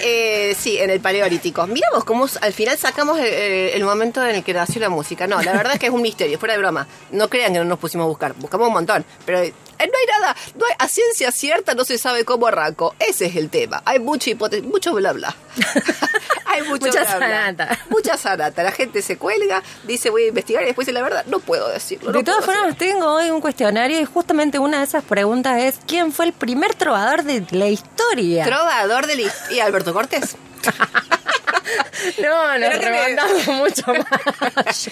Eh, 0.05 0.55
sí, 0.59 0.77
en 0.79 0.89
el 0.89 0.99
paleolítico. 0.99 1.65
Miramos 1.67 2.03
cómo 2.03 2.27
al 2.41 2.53
final 2.53 2.77
sacamos 2.77 3.17
el, 3.19 3.25
eh, 3.25 3.75
el 3.75 3.83
momento 3.83 4.23
en 4.25 4.35
el 4.35 4.43
que 4.43 4.53
nació 4.53 4.81
la 4.81 4.89
música. 4.89 5.27
No, 5.27 5.41
la 5.41 5.53
verdad 5.57 5.73
es 5.73 5.79
que 5.79 5.85
es 5.87 5.91
un 5.93 6.01
misterio, 6.01 6.37
fuera 6.37 6.53
de 6.55 6.59
broma. 6.59 6.87
No 7.11 7.29
crean 7.29 7.53
que 7.53 7.59
no 7.59 7.65
nos 7.65 7.79
pusimos 7.79 8.05
a 8.05 8.07
buscar, 8.07 8.33
buscamos 8.33 8.67
un 8.67 8.73
montón. 8.73 9.05
Pero 9.25 9.39
eh, 9.39 9.53
no 9.79 9.83
hay 9.85 10.19
nada, 10.21 10.35
no 10.55 10.65
hay, 10.65 10.73
a 10.79 10.87
ciencia 10.87 11.31
cierta 11.31 11.73
no 11.73 11.83
se 11.85 11.97
sabe 11.97 12.25
cómo 12.25 12.47
arrancó. 12.47 12.95
Ese 12.99 13.25
es 13.27 13.35
el 13.35 13.49
tema. 13.49 13.81
Hay 13.85 13.99
mucha 13.99 14.29
hipótesis, 14.29 14.65
mucho 14.65 14.93
bla 14.93 15.13
bla. 15.13 15.35
hay 16.45 16.61
mucho 16.63 16.87
Mucha 16.87 17.01
bla, 17.03 17.15
bla. 17.17 17.27
sanata. 17.27 17.79
Mucha 17.89 18.17
sanata. 18.17 18.63
La 18.63 18.71
gente 18.71 19.01
se 19.01 19.17
cuelga, 19.17 19.61
dice 19.83 20.09
voy 20.09 20.23
a 20.23 20.27
investigar 20.27 20.63
y 20.63 20.67
después 20.67 20.85
dice 20.85 20.93
la 20.93 21.01
verdad. 21.01 21.25
No 21.27 21.39
puedo 21.39 21.69
decirlo. 21.69 22.11
no 22.11 22.17
De 22.17 22.23
todas 22.23 22.45
formas, 22.45 22.77
tengo 22.77 23.05
hoy 23.13 23.29
un 23.29 23.41
cuestionario 23.41 23.99
y 23.99 24.05
justamente 24.05 24.59
una 24.59 24.79
de 24.79 24.83
esas 24.85 25.03
preguntas 25.03 25.61
es 25.61 25.79
¿quién 25.87 26.11
fue 26.11 26.25
el 26.25 26.33
primer 26.33 26.75
trovador 26.75 27.23
de 27.23 27.45
la 27.51 27.67
historia? 27.67 28.45
Trovador 28.45 29.07
de 29.07 29.15
la 29.15 29.21
hist- 29.23 29.51
¿Y 29.51 29.59
Alberto 29.59 29.92
Cortés? 29.93 30.35
no, 32.21 32.57
nos 32.57 32.59
me- 32.59 32.77
remontamos 32.77 33.47
mucho 33.47 33.93
más. 33.93 34.89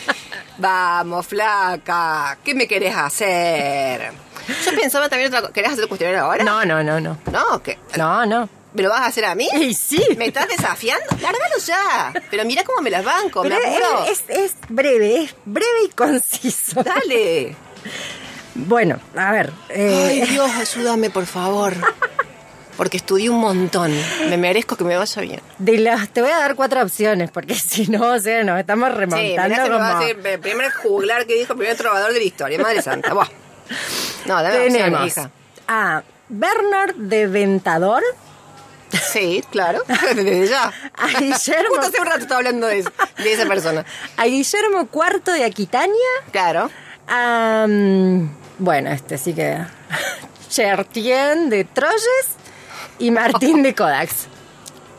Vamos, 0.58 1.28
flaca. 1.28 2.38
¿Qué 2.44 2.54
me 2.56 2.68
querés 2.68 2.96
hacer? 2.96 4.12
Yo 4.66 4.72
pensaba 4.80 5.10
también 5.10 5.30
otra 5.30 5.42
cosa. 5.42 5.54
¿Querés 5.54 5.72
hacer 5.72 5.84
el 5.84 5.88
cuestionario 5.90 6.24
ahora? 6.24 6.44
No, 6.44 6.66
no, 6.66 6.84
no, 6.84 7.00
no. 7.00 7.18
No, 7.32 7.62
¿qué? 7.64 7.78
No, 7.98 8.26
no. 8.26 8.50
¿Me 8.74 8.84
lo 8.84 8.90
vas 8.90 9.02
a 9.02 9.06
hacer 9.08 9.26
a 9.26 9.36
mí? 9.36 9.50
Y 9.54 9.74
sí. 9.74 10.02
¿Me 10.18 10.28
estás 10.28 10.48
desafiando? 10.48 11.06
Lárgalo 11.22 11.58
ya. 11.66 12.14
Pero 12.30 12.46
mira 12.46 12.64
cómo 12.64 12.82
me 12.82 12.90
las 12.90 13.04
banco, 13.04 13.42
Pero 13.42 13.58
me 13.60 13.66
apuro. 13.76 14.06
es, 14.06 14.24
es, 14.30 14.38
es 14.38 14.56
breve, 14.70 15.24
es 15.24 15.36
breve 15.46 15.84
y 15.86 15.90
conciso. 15.90 16.82
Dale. 16.82 17.56
Bueno, 18.56 19.00
a 19.16 19.32
ver. 19.32 19.52
eh, 19.70 20.22
Ay, 20.24 20.30
Dios, 20.30 20.50
ayúdame, 20.52 21.10
por 21.10 21.26
favor. 21.26 21.74
Porque 22.78 22.98
estudié 22.98 23.30
un 23.30 23.40
montón. 23.40 23.92
Me 24.30 24.38
merezco 24.38 24.76
que 24.76 24.84
me 24.84 24.98
vaya 24.98 25.22
bien. 25.22 25.42
de 25.60 25.78
las, 25.78 26.10
te 26.10 26.22
voy 26.22 26.32
a 26.32 26.38
dar 26.38 26.56
cuatro 26.56 26.82
opciones, 26.82 27.30
porque 27.32 27.54
si 27.56 27.88
no, 27.88 28.14
o 28.14 28.20
sea, 28.20 28.44
nos 28.44 28.60
estamos 28.60 28.90
Sí, 28.90 28.96
remontando 28.98 29.78
va 29.80 29.90
a 29.90 30.00
como... 30.00 30.42
primero 30.42 30.70
juglar 30.82 31.26
que 31.28 31.36
dijo, 31.36 31.56
primer 31.56 31.76
trovador 31.78 32.14
de 32.14 32.20
la 32.20 32.26
historia. 32.26 32.58
Madre 32.60 32.82
santa, 32.82 33.14
Buah. 33.14 33.28
No, 34.26 34.42
dame 34.42 34.66
opciones, 34.68 35.18
hija. 35.18 35.32
a 35.68 36.04
Bernard 36.30 36.96
de 36.96 37.28
Ventador, 37.28 38.02
Sí, 39.14 39.42
claro. 39.52 39.84
Desde 40.16 40.48
ya. 40.48 40.66
A 40.98 41.08
Guillermo, 41.08 41.70
Justo 41.76 41.88
hace 41.88 42.02
un 42.02 42.06
rato 42.08 42.20
estaba 42.20 42.40
hablando 42.40 42.68
de, 42.68 42.80
eso- 42.80 42.92
de 43.18 43.32
esa 43.34 43.46
persona. 43.46 43.86
a 44.18 44.26
Guillermo 44.26 44.90
IV 44.94 45.34
de 45.34 45.46
Aquitania. 45.46 46.10
Claro. 46.32 46.70
a, 47.08 47.66
mm, 47.70 48.30
bueno, 48.60 48.90
este 48.92 49.18
sí 49.18 49.34
que. 49.34 49.60
Chertien 50.50 51.50
de 51.50 51.64
Troyes 51.64 52.28
y 53.02 53.12
Martín 53.12 53.64
de 53.64 53.74
Codax. 53.74 54.28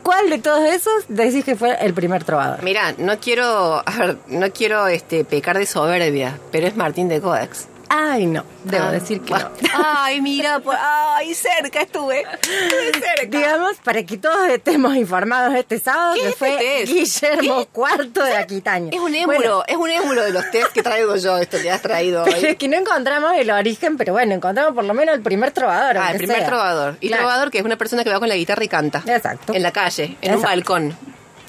¿Cuál 0.03 0.29
de 0.29 0.39
todos 0.39 0.69
esos 0.69 1.05
decís 1.09 1.45
que 1.45 1.55
fue 1.55 1.77
el 1.81 1.95
primer 1.95 2.25
trovador? 2.25 2.63
Mira, 2.65 2.95
no 2.99 3.21
quiero, 3.21 3.83
a 3.87 3.99
ver, 3.99 4.19
no 4.27 4.51
quiero 4.51 4.89
este 4.89 5.25
pecar 5.25 5.57
de 5.57 5.65
soberbia, 5.65 6.41
pero 6.51 6.67
es 6.67 6.77
Martín 6.77 7.09
de 7.09 7.21
Codex. 7.21 7.69
Ay, 7.95 8.25
no, 8.25 8.43
debo 8.65 8.87
Ah, 8.87 8.91
decir 8.93 9.21
que 9.21 9.35
no. 9.35 9.51
Ay, 9.75 10.23
mira, 10.23 10.61
por- 10.61 10.75
ay, 10.79 11.35
cerca 11.35 11.83
estuve. 11.83 12.23
Estuve 12.23 12.93
cerca. 12.95 13.37
Digamos, 13.39 13.77
para 13.85 14.03
que 14.05 14.17
todos 14.17 14.49
estemos 14.49 14.97
informados 14.97 15.55
este 15.55 15.79
sábado, 15.79 16.15
¿Qué 16.15 16.21
que 16.29 16.33
fue 16.33 16.81
este? 16.83 16.95
Guillermo 16.95 17.67
IV 17.75 18.25
de 18.25 18.37
Aquitania. 18.37 18.91
Es 18.95 18.99
un 19.01 19.15
émulo, 19.15 19.37
Bueno, 19.37 19.65
es 19.67 19.77
un 19.77 19.91
émulo 19.91 20.23
de 20.23 20.31
los 20.33 20.51
test 20.51 20.69
que 20.73 20.83
traigo 20.83 21.17
yo, 21.17 21.37
esto 21.37 21.59
que 21.61 21.71
has 21.71 21.83
traído 21.83 22.25
pero 22.25 22.37
hoy. 22.39 22.45
es 22.47 22.57
que 22.57 22.67
no 22.69 22.79
encontramos 22.79 23.33
el 23.37 23.51
origen, 23.51 23.99
pero 23.99 24.15
bueno, 24.15 24.33
encontramos 24.35 24.75
por 24.75 24.85
lo 24.85 24.95
menos 24.95 25.15
el 25.15 25.21
primer 25.23 25.51
trovador. 25.51 25.99
Ah, 25.99 26.13
el 26.13 26.17
primer 26.19 26.39
sea. 26.39 26.47
trovador. 26.47 26.97
Y 27.01 27.09
Claro. 27.09 27.25
trovador 27.25 27.51
que 27.51 27.59
es 27.59 27.65
una 27.65 27.77
persona 27.77 28.05
que 28.05 28.11
va 28.11 28.19
con 28.21 28.29
la 28.31 28.37
guitarra 28.37 28.65
y 28.65 28.69
canta. 28.69 29.03
Exacto. 29.07 29.53
En 29.55 29.63
la 29.63 29.71
calle, 29.73 30.17
en 30.23 30.37
un 30.37 30.41
balcón. 30.43 30.97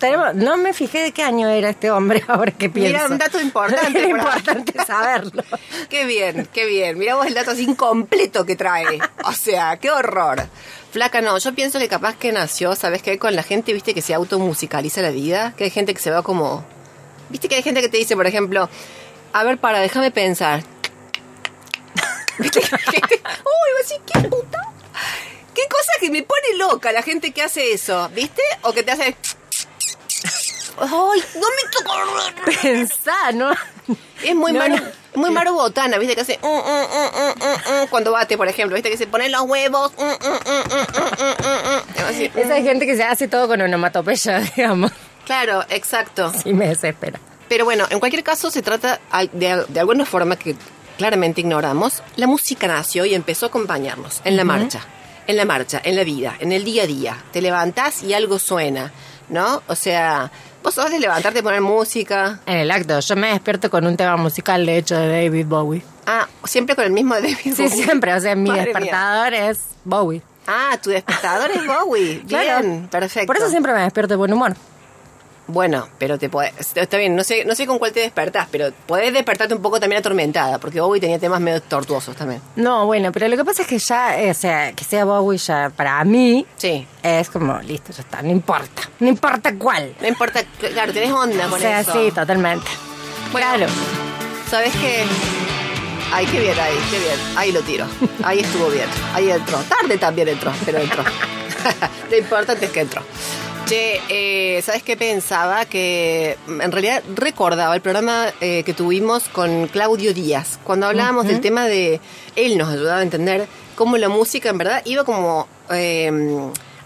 Tenemos- 0.04 0.36
no 0.36 0.58
me 0.58 0.74
fijé 0.74 1.00
de 1.00 1.12
qué 1.14 1.24
año 1.24 1.48
era 1.48 1.70
este 1.70 1.90
hombre, 1.90 2.24
ahora 2.28 2.52
que 2.52 2.70
pienso. 2.70 2.92
Mira, 2.92 3.08
un 3.08 3.18
dato 3.18 3.40
importante 3.40 4.00
Era 4.04 4.10
importante 4.10 4.86
saberlo. 4.86 5.44
Qué 5.90 6.06
bien, 6.06 6.50
qué 6.52 6.66
bien. 6.66 6.98
Mirá 6.98 7.16
vos 7.16 7.26
el 7.26 7.34
dato 7.34 7.52
así 7.52 7.64
incompleto 7.64 8.46
que 8.46 8.56
trae. 8.56 9.00
O 9.26 9.32
sea, 9.32 9.78
qué 9.78 9.92
horror. 9.92 10.48
Flaca, 10.92 11.22
no, 11.22 11.38
yo 11.38 11.54
pienso 11.54 11.80
que 11.80 11.88
capaz 11.88 12.16
que 12.16 12.32
nació, 12.32 12.76
¿sabes 12.76 13.02
qué? 13.02 13.18
Con 13.18 13.36
la 13.36 13.44
gente, 13.44 13.74
viste, 13.74 13.94
que 13.94 14.02
se 14.02 14.14
automusicaliza 14.14 15.02
la 15.02 15.12
vida. 15.12 15.54
Que 15.58 15.66
hay 15.66 15.70
gente 15.70 15.94
que 15.94 16.02
se 16.02 16.12
va 16.12 16.22
como. 16.24 16.66
Viste 17.30 17.48
que 17.48 17.56
hay 17.56 17.64
gente 17.64 17.82
que 17.82 17.90
te 17.90 17.98
dice, 17.98 18.16
por 18.16 18.28
ejemplo, 18.28 18.70
a 19.32 19.44
ver, 19.44 19.58
para, 19.58 19.80
déjame 19.80 20.12
pensar. 20.12 20.64
¿Viste 22.40 22.60
que 22.62 22.76
hay 22.76 22.82
gente. 22.82 23.16
Uy, 23.16 23.70
voy 23.72 23.76
a 23.76 23.78
decir, 23.78 24.02
qué 24.06 24.30
puta. 24.30 24.60
Qué 25.54 25.62
cosa 25.70 25.92
que 26.00 26.10
me 26.10 26.24
pone 26.24 26.58
loca 26.58 26.92
la 26.92 27.04
gente 27.04 27.32
que 27.32 27.44
hace 27.44 27.72
eso, 27.74 28.10
¿viste? 28.10 28.42
O 28.64 28.74
que 28.74 28.84
te 28.84 28.92
hace. 28.92 29.16
Ay, 30.80 31.24
no 31.36 31.48
me 31.48 31.72
tocó. 31.72 32.62
Pensá, 32.62 33.32
¿no? 33.34 33.52
Es 34.24 34.36
muy 34.36 34.52
No, 34.54 34.60
maro, 34.60 34.76
no. 34.76 34.82
muy 35.16 35.32
maro 35.32 35.54
botana, 35.54 35.98
¿viste? 35.98 36.16
Que 36.16 36.22
hace 36.22 36.40
mm, 36.42 36.46
mm, 36.48 36.50
mm, 36.50 37.84
mm, 37.84 37.88
cuando 37.90 38.12
bate, 38.12 38.38
por 38.38 38.48
ejemplo, 38.48 38.76
¿viste? 38.76 38.90
Que 38.90 38.98
se 38.98 39.08
ponen 39.08 39.32
los 39.32 39.42
huevos. 39.44 39.92
Así. 42.08 42.32
Esa 42.36 42.62
gente 42.62 42.86
que 42.86 42.96
se 42.96 43.04
hace 43.04 43.28
todo 43.28 43.48
con 43.48 43.62
onomatopeya, 43.62 44.40
digamos. 44.56 44.92
Claro, 45.26 45.64
exacto. 45.70 46.32
Sí 46.44 46.54
me 46.54 46.68
desespera. 46.68 47.20
Pero 47.50 47.66
bueno, 47.66 47.86
en 47.90 48.00
cualquier 48.00 48.24
caso 48.24 48.50
se 48.50 48.62
trata 48.62 49.00
de, 49.34 49.66
de 49.68 49.80
alguna 49.80 50.06
forma 50.06 50.36
que 50.38 50.56
claramente 50.98 51.42
ignoramos. 51.42 52.02
La 52.16 52.28
música 52.28 52.68
nació 52.68 53.06
y 53.06 53.14
empezó 53.14 53.46
a 53.46 53.50
acompañarnos 53.50 54.22
en 54.24 54.38
la 54.38 54.44
marcha, 54.44 54.82
en 55.28 55.38
la 55.38 55.46
marcha, 55.46 55.82
en 55.84 55.96
la 55.96 56.04
vida, 56.04 56.36
en 56.40 56.52
el 56.52 56.64
día 56.64 56.84
a 56.84 56.88
día. 56.88 57.18
Te 57.32 57.42
levantás 57.42 58.04
y 58.04 58.14
algo 58.14 58.40
suena, 58.40 58.92
¿no? 59.30 59.62
O 59.68 59.76
sea, 59.76 60.32
vos 60.64 60.74
sos 60.74 60.90
de 60.90 61.00
levantarte 61.00 61.40
y 61.40 61.42
poner 61.42 61.62
música. 61.62 62.40
En 62.46 62.58
el 62.58 62.72
acto, 62.72 63.00
yo 63.00 63.16
me 63.16 63.28
despierto 63.32 63.70
con 63.70 63.86
un 63.86 63.96
tema 63.98 64.16
musical, 64.18 64.66
de 64.66 64.78
hecho, 64.78 64.96
de 64.98 65.08
David 65.24 65.46
Bowie. 65.46 65.84
Ah, 66.06 66.28
siempre 66.46 66.76
con 66.76 66.86
el 66.86 66.92
mismo 66.92 67.16
David 67.16 67.36
Sí, 67.38 67.52
Bowie. 67.52 67.70
siempre, 67.70 68.14
o 68.14 68.20
sea, 68.20 68.36
mi 68.36 68.50
Madre 68.50 68.64
mía. 68.66 68.74
despertador 68.74 69.34
es 69.34 69.60
Bowie. 69.86 70.22
Ah, 70.48 70.78
tu 70.82 70.90
despertador 70.90 71.52
es 71.52 71.66
Bowie. 71.66 72.24
Claro. 72.28 72.62
Bien, 72.68 72.88
perfecto. 72.90 73.28
Por 73.28 73.38
eso 73.38 73.50
siempre 73.50 73.74
me 73.74 73.82
despierto 73.82 74.14
de 74.14 74.18
buen 74.18 74.34
humor. 74.34 74.56
Bueno, 75.46 75.90
pero 75.98 76.18
te 76.18 76.30
podés, 76.30 76.54
está 76.76 76.98
bien, 76.98 77.16
no 77.18 77.24
sé, 77.26 77.44
no 77.44 77.54
sé 77.54 77.68
con 77.68 77.78
cuál 77.78 77.92
te 77.92 78.00
despertás, 78.00 78.48
pero 78.50 78.72
podés 78.88 79.12
despertarte 79.12 79.54
un 79.54 79.62
poco 79.62 79.78
también 79.80 80.00
atormentada, 80.00 80.58
porque 80.58 80.80
Bowie 80.80 81.02
tenía 81.02 81.20
temas 81.20 81.42
medio 81.42 81.62
tortuosos 81.62 82.16
también. 82.16 82.42
No, 82.56 82.86
bueno, 82.86 83.12
pero 83.12 83.28
lo 83.28 83.36
que 83.36 83.44
pasa 83.44 83.64
es 83.64 83.68
que 83.68 83.78
ya, 83.78 84.18
eh, 84.22 84.32
o 84.32 84.34
sea, 84.34 84.72
que 84.72 84.86
sea 84.86 85.04
Bowie 85.04 85.38
ya 85.38 85.70
para 85.76 86.02
mí 86.06 86.46
Sí. 86.56 86.88
es 87.04 87.30
como, 87.30 87.60
listo, 87.60 87.92
ya 87.92 88.04
está, 88.04 88.22
no 88.22 88.30
importa. 88.32 88.84
No 89.00 89.10
importa 89.10 89.54
cuál. 89.58 89.94
No 90.00 90.08
importa, 90.08 90.42
claro, 90.60 90.94
tenés 90.94 91.12
onda 91.12 91.48
O 91.48 91.50
con 91.50 91.60
sea, 91.60 91.82
eso. 91.82 91.92
sí, 91.92 92.12
totalmente. 92.12 92.68
Bueno, 93.34 93.48
Claro. 93.48 93.66
¿Sabes 94.50 94.72
qué? 94.80 95.04
Ay, 96.14 96.26
qué 96.28 96.40
bien 96.40 96.58
ahí, 96.60 96.76
qué 96.92 97.00
bien. 97.00 97.20
Ahí 97.36 97.52
lo 97.52 97.62
tiro. 97.62 97.86
Ahí 98.24 98.40
estuvo 98.40 98.68
bien. 98.70 98.88
Ahí 99.14 99.30
entró. 99.32 99.58
Tarde 99.68 99.98
también 99.98 100.28
entró, 100.30 100.54
pero 100.64 100.78
entró. 100.78 101.04
lo 102.12 102.18
importante 102.18 102.66
es 102.68 102.72
que 102.72 102.82
entró. 102.82 103.02
Che, 103.66 104.02
eh, 104.10 104.62
¿sabes 104.62 104.84
qué 104.84 104.98
pensaba? 104.98 105.66
Que 105.66 106.38
mm, 106.48 106.62
en 106.62 106.72
realidad 106.72 107.02
recordaba 107.16 107.74
el 107.76 107.82
programa 107.82 108.26
eh, 108.42 108.64
que 108.64 108.74
tuvimos 108.74 109.30
con 109.30 109.68
Claudio 109.68 110.14
Díaz, 110.14 110.60
cuando 110.64 110.88
hablábamos 110.88 111.28
del 111.28 111.40
tema 111.40 111.66
de... 111.66 112.02
Él 112.36 112.58
nos 112.58 112.70
ayudaba 112.70 113.00
a 113.00 113.04
entender 113.04 113.48
cómo 113.76 113.98
la 113.98 114.10
música 114.10 114.50
en 114.50 114.58
verdad 114.58 114.82
iba 114.86 115.04
como... 115.06 115.48
eh, 115.72 116.12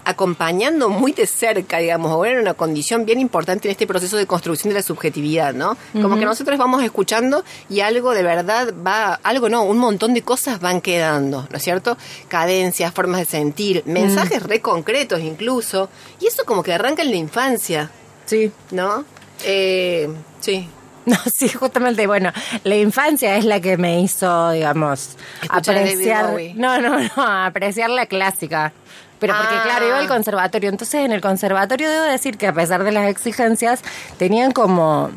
acompañando 0.08 0.88
muy 0.88 1.12
de 1.12 1.26
cerca, 1.26 1.78
digamos, 1.78 2.10
o 2.12 2.24
era 2.24 2.40
una 2.40 2.54
condición 2.54 3.04
bien 3.04 3.20
importante 3.20 3.68
en 3.68 3.72
este 3.72 3.86
proceso 3.86 4.16
de 4.16 4.26
construcción 4.26 4.70
de 4.70 4.76
la 4.76 4.82
subjetividad, 4.82 5.52
¿no? 5.52 5.76
Como 5.92 6.18
que 6.18 6.24
nosotros 6.24 6.56
vamos 6.58 6.82
escuchando 6.82 7.44
y 7.68 7.80
algo 7.80 8.14
de 8.14 8.22
verdad 8.22 8.72
va, 8.86 9.20
algo 9.22 9.50
no, 9.50 9.64
un 9.64 9.76
montón 9.76 10.14
de 10.14 10.22
cosas 10.22 10.60
van 10.60 10.80
quedando, 10.80 11.46
¿no 11.50 11.56
es 11.58 11.62
cierto? 11.62 11.98
Cadencias, 12.28 12.94
formas 12.94 13.20
de 13.20 13.26
sentir, 13.26 13.82
mensajes 13.84 14.42
re 14.42 14.60
concretos 14.62 15.20
incluso, 15.20 15.90
y 16.20 16.26
eso 16.26 16.44
como 16.46 16.62
que 16.62 16.72
arranca 16.72 17.02
en 17.02 17.10
la 17.10 17.16
infancia, 17.16 17.90
Sí. 18.24 18.50
¿no? 18.70 19.04
Eh, 19.44 20.08
sí. 20.40 20.68
No, 21.08 21.16
sí, 21.34 21.48
justamente, 21.48 22.06
bueno, 22.06 22.30
la 22.64 22.76
infancia 22.76 23.36
es 23.36 23.46
la 23.46 23.60
que 23.60 23.78
me 23.78 24.02
hizo, 24.02 24.50
digamos, 24.50 25.16
Escuchar 25.42 25.78
apreciar. 25.78 26.34
No, 26.54 26.78
no, 26.82 26.98
no, 26.98 27.22
apreciar 27.22 27.88
la 27.88 28.04
clásica. 28.04 28.74
Pero 29.20 29.34
porque, 29.36 29.54
Ah. 29.56 29.62
claro, 29.64 29.86
iba 29.88 29.98
al 29.98 30.08
conservatorio. 30.08 30.70
Entonces, 30.70 31.00
en 31.04 31.12
el 31.12 31.20
conservatorio 31.20 31.90
debo 31.90 32.04
decir 32.04 32.38
que 32.38 32.46
a 32.46 32.52
pesar 32.52 32.84
de 32.84 32.92
las 32.92 33.08
exigencias, 33.08 33.80
tenían 34.18 34.52
como 34.52 35.10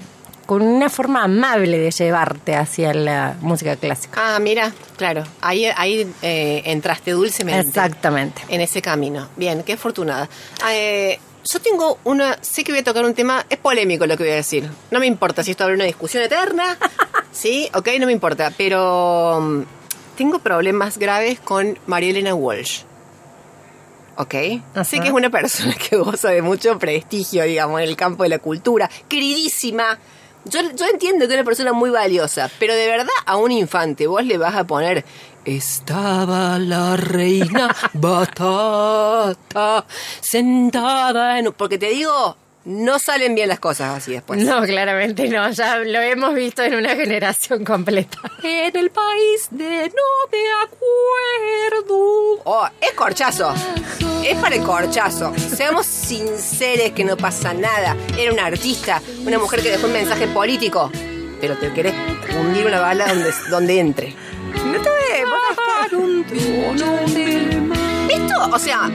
con 0.46 0.64
una 0.64 0.90
forma 0.90 1.24
amable 1.24 1.78
de 1.78 1.92
llevarte 1.92 2.56
hacia 2.56 2.94
la 2.94 3.36
música 3.42 3.76
clásica. 3.78 4.36
Ah, 4.36 4.40
mira, 4.40 4.74
claro, 4.98 5.24
ahí, 5.40 5.66
ahí 5.78 6.12
eh, 6.22 6.64
entraste 6.66 7.12
dulcemente. 7.12 7.68
Exactamente. 7.70 8.42
en 8.50 8.60
ese 8.60 8.82
camino. 8.82 9.30
Bien, 9.38 9.64
qué 9.64 9.74
afortunada. 9.74 10.28
Eh, 10.70 11.20
yo 11.50 11.60
tengo 11.62 12.00
una, 12.04 12.38
sé 12.42 12.64
que 12.66 12.72
voy 12.74 12.80
a 12.82 12.84
tocar 12.84 13.06
un 13.06 13.14
tema, 13.14 13.46
es 13.50 13.58
polémico 13.60 14.06
lo 14.06 14.18
que 14.18 14.24
voy 14.24 14.34
a 14.34 14.36
decir. 14.36 14.70
No 14.90 15.00
me 15.00 15.06
importa 15.06 15.42
si 15.44 15.52
esto 15.52 15.64
abre 15.64 15.76
una 15.76 15.86
discusión 15.86 16.22
eterna, 16.24 16.78
sí, 17.32 17.70
ok, 17.74 17.88
no 18.00 18.06
me 18.08 18.12
importa, 18.12 18.52
pero 18.58 19.40
mm, 19.42 19.62
tengo 20.18 20.40
problemas 20.40 20.98
graves 20.98 21.40
con 21.40 21.80
María 21.88 22.10
Elena 22.10 22.36
Walsh. 22.36 22.82
¿Ok? 24.18 24.34
Sé 24.84 25.00
que 25.00 25.08
es 25.08 25.14
una 25.14 25.30
persona 25.30 25.74
que 25.76 25.96
goza 25.98 26.30
de 26.30 26.42
mucho 26.42 26.78
prestigio, 26.78 27.44
digamos, 27.44 27.82
en 27.82 27.88
el 27.88 27.96
campo 27.96 28.24
de 28.24 28.30
la 28.30 28.40
cultura. 28.40 28.90
Queridísima. 29.08 29.98
Yo, 30.46 30.60
yo 30.76 30.86
entiendo 30.88 31.28
que 31.28 31.34
es 31.34 31.40
una 31.40 31.46
persona 31.46 31.72
muy 31.72 31.92
valiosa, 31.92 32.50
pero 32.60 32.74
de 32.74 32.88
verdad 32.88 33.08
a 33.26 33.38
un 33.38 33.52
infante 33.52 34.08
vos 34.08 34.26
le 34.26 34.38
vas 34.38 34.56
a 34.56 34.66
poner 34.66 35.06
estaba 35.46 36.60
la 36.60 36.96
reina 36.98 37.76
batata 37.94 39.86
sentada 40.20 41.40
en... 41.40 41.52
Porque 41.54 41.78
te 41.78 41.90
digo, 41.90 42.38
no 42.66 43.00
salen 43.00 43.36
bien 43.36 43.50
las 43.50 43.60
cosas 43.60 43.98
así 43.98 44.14
después. 44.14 44.44
No, 44.44 44.62
claramente 44.64 45.28
no, 45.28 45.50
ya 45.50 45.78
lo 45.78 46.00
hemos 46.00 46.34
visto 46.36 46.64
en 46.64 46.76
una 46.76 46.96
generación 46.96 47.64
completa. 47.64 48.18
En 48.44 48.76
el 48.76 48.90
país 48.92 49.48
de 49.52 49.90
no 49.90 50.30
me 50.32 50.44
acuerdo. 50.64 52.42
Oh, 52.44 52.68
es 52.80 52.92
corchazo. 52.94 53.54
Es 54.24 54.38
para 54.38 54.56
el 54.56 54.64
corchazo. 54.64 55.34
Seamos 55.38 55.86
sinceros 55.86 56.92
que 56.92 57.04
no 57.04 57.18
pasa 57.18 57.54
nada. 57.54 57.96
Era 58.18 58.32
una 58.32 58.46
artista, 58.46 59.02
una 59.26 59.40
mujer 59.40 59.62
que 59.62 59.70
dejó 59.70 59.88
un 59.88 59.94
mensaje 59.94 60.28
político. 60.28 60.92
Pero 61.40 61.58
te 61.58 61.74
querés 61.74 61.96
hundir 62.40 62.68
una 62.68 62.80
bala 62.80 63.08
donde, 63.08 63.32
donde 63.50 63.80
entre. 63.80 64.16
No 64.66 64.80
te 64.80 64.90
¿Esto? 68.10 68.36
O 68.52 68.60
sea, 68.60 68.90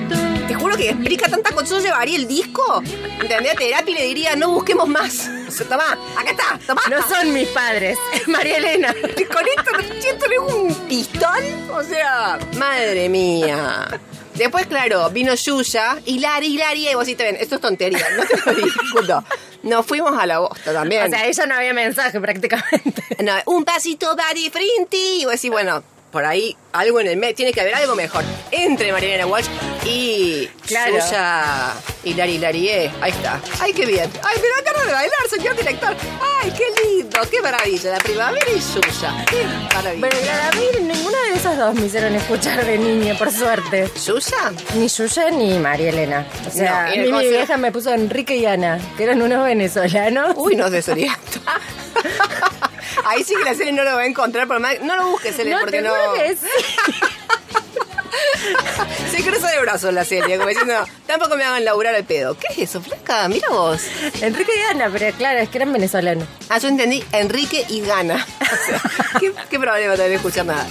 te 0.47 0.55
juro 0.55 0.77
que 0.77 0.91
explica 0.91 1.29
tanta 1.29 1.51
cosa. 1.53 1.77
Yo 1.77 1.81
llevaría 1.81 2.17
el 2.17 2.29
disco, 2.29 2.83
¿entendés? 3.21 3.53
A 3.53 3.57
terapia 3.57 3.93
y 3.93 3.95
le 3.95 4.05
diría, 4.05 4.37
no 4.37 4.51
busquemos 4.51 4.89
más. 4.89 5.29
O 5.49 5.51
sea, 5.51 5.69
tomá, 5.69 5.99
acá 6.17 6.31
está, 6.31 6.59
tomá. 6.67 6.83
No 6.89 7.03
son 7.09 7.33
mis 7.33 7.49
padres, 7.49 7.99
es 8.13 8.29
María 8.29 8.59
Elena. 8.59 8.95
Con 8.95 9.45
esto 9.49 10.01
siento 10.01 10.27
un 10.49 10.75
pistón. 10.87 11.71
O 11.73 11.83
sea, 11.83 12.39
madre 12.57 13.09
mía. 13.09 13.89
Después, 14.35 14.67
claro, 14.67 15.09
vino 15.11 15.35
Yuya, 15.35 15.97
Hilari, 16.05 16.49
Hilari, 16.49 16.89
y 16.89 16.95
vos 16.95 17.07
decís, 17.07 17.19
ven, 17.19 17.37
esto 17.41 17.55
es 17.55 17.61
tontería, 17.61 18.07
no 18.17 18.25
te 18.25 18.37
lo 18.45 18.55
discuto. 18.55 19.25
Nos 19.63 19.87
fuimos 19.87 20.17
a 20.19 20.27
la 20.27 20.41
bosta 20.41 20.73
también. 20.75 21.07
O 21.07 21.09
sea, 21.09 21.27
ella 21.27 21.47
no 21.47 21.55
había 21.55 21.73
mensaje 21.73 22.21
prácticamente. 22.21 23.03
No, 23.25 23.33
un 23.47 23.65
pasito 23.65 24.15
para 24.15 24.29
Frinti. 24.29 25.23
Y 25.23 25.25
vos 25.25 25.33
decís, 25.33 25.51
bueno, 25.51 25.83
por 26.17 26.25
ahí 26.25 26.57
algo 26.73 26.99
en 27.01 27.09
el 27.09 27.19
medio, 27.19 27.35
tiene 27.35 27.53
que 27.53 27.61
haber 27.61 27.75
algo 27.75 27.95
mejor 27.95 28.25
entre 28.51 28.91
Mariana 28.91 29.27
Walsh 29.27 29.49
y 29.85 30.49
Claro. 30.67 30.95
Suya 31.03 31.75
y 32.05 32.15
Lari 32.15 32.39
Larie. 32.39 32.91
Ahí 33.03 33.11
está. 33.11 33.39
Ay, 33.61 33.75
qué 33.75 33.85
bien. 33.85 34.11
Ay, 34.23 34.37
me 34.41 34.49
da 34.49 34.73
ganas 34.73 34.87
de 34.87 34.93
bailar, 34.95 35.19
señor 35.29 35.57
director. 35.57 35.95
Ay, 36.43 36.51
qué 36.57 36.65
lindo, 36.83 37.21
qué 37.31 37.43
maravilla. 37.43 37.93
La 37.93 37.99
primavera 37.99 38.47
y 38.51 38.61
Suya. 38.63 39.25
Qué 39.29 39.45
maravilla. 39.75 40.09
Pero 40.09 40.19
a 40.33 40.51
mí 40.53 40.67
ninguna 40.95 41.19
de 41.31 41.35
esas 41.37 41.59
dos 41.59 41.75
me 41.75 41.85
hicieron 41.87 42.15
escuchar 42.15 42.65
de 42.65 42.79
niña, 42.79 43.15
por 43.19 43.31
suerte. 43.31 43.89
¿Suya? 43.95 44.53
Ni 44.75 44.89
Yuya 44.89 45.31
ni 45.33 45.59
María 45.59 45.91
Elena. 45.91 46.27
O 46.47 46.51
sea, 46.51 46.87
No, 46.97 47.03
mi 47.03 47.11
concierto- 47.11 47.29
vieja 47.29 47.57
me 47.59 47.73
puso 47.73 47.93
Enrique 47.93 48.37
y 48.37 48.47
Ana, 48.47 48.79
que 48.97 49.05
eran 49.05 49.21
unos 49.21 49.45
venezolanos. 49.45 50.33
Uy, 50.37 50.57
no 50.57 50.71
desoriento. 50.71 51.41
Ahí 53.07 53.23
sí 53.25 53.35
que 53.37 53.45
la 53.45 53.55
serie 53.55 53.73
no 53.73 53.85
lo 53.85 53.95
va 53.95 54.01
a 54.03 54.07
encontrar, 54.07 54.47
por 54.49 54.59
más. 54.61 54.81
No 54.81 54.97
lo 54.97 55.07
busques, 55.09 55.39
Ele, 55.39 55.51
no, 55.53 55.61
porque 55.61 55.77
te 55.79 55.83
no. 55.83 55.91
juro 55.95 56.15
que 56.15 56.37
sí. 56.37 56.47
Se 59.11 59.23
cruza 59.23 59.51
de 59.51 59.61
brazos 59.61 59.93
la 59.93 60.05
serie, 60.05 60.37
como 60.37 60.49
diciendo, 60.49 60.75
tampoco 61.07 61.37
me 61.37 61.45
hagan 61.45 61.65
laburar 61.65 61.95
el 61.95 62.05
pedo. 62.05 62.37
¿Qué 62.39 62.47
es 62.53 62.71
eso, 62.71 62.81
flaca? 62.83 63.29
Mira 63.29 63.49
vos. 63.51 63.83
Enrique 64.21 64.53
y 64.57 64.71
Ana, 64.75 64.89
pero 64.93 65.15
claro, 65.17 65.39
es 65.41 65.49
que 65.49 65.59
eran 65.59 65.73
venezolanos. 65.73 66.27
Ah, 66.49 66.59
yo 66.59 66.69
entendí 66.69 67.05
Enrique 67.13 67.65
y 67.69 67.81
Gana. 67.83 68.27
O 68.47 68.67
sea, 68.67 68.81
¿qué, 69.21 69.33
qué 69.51 69.59
problema 69.59 69.95
tener 69.97 70.13
escuchar 70.13 70.47
nada? 70.47 70.65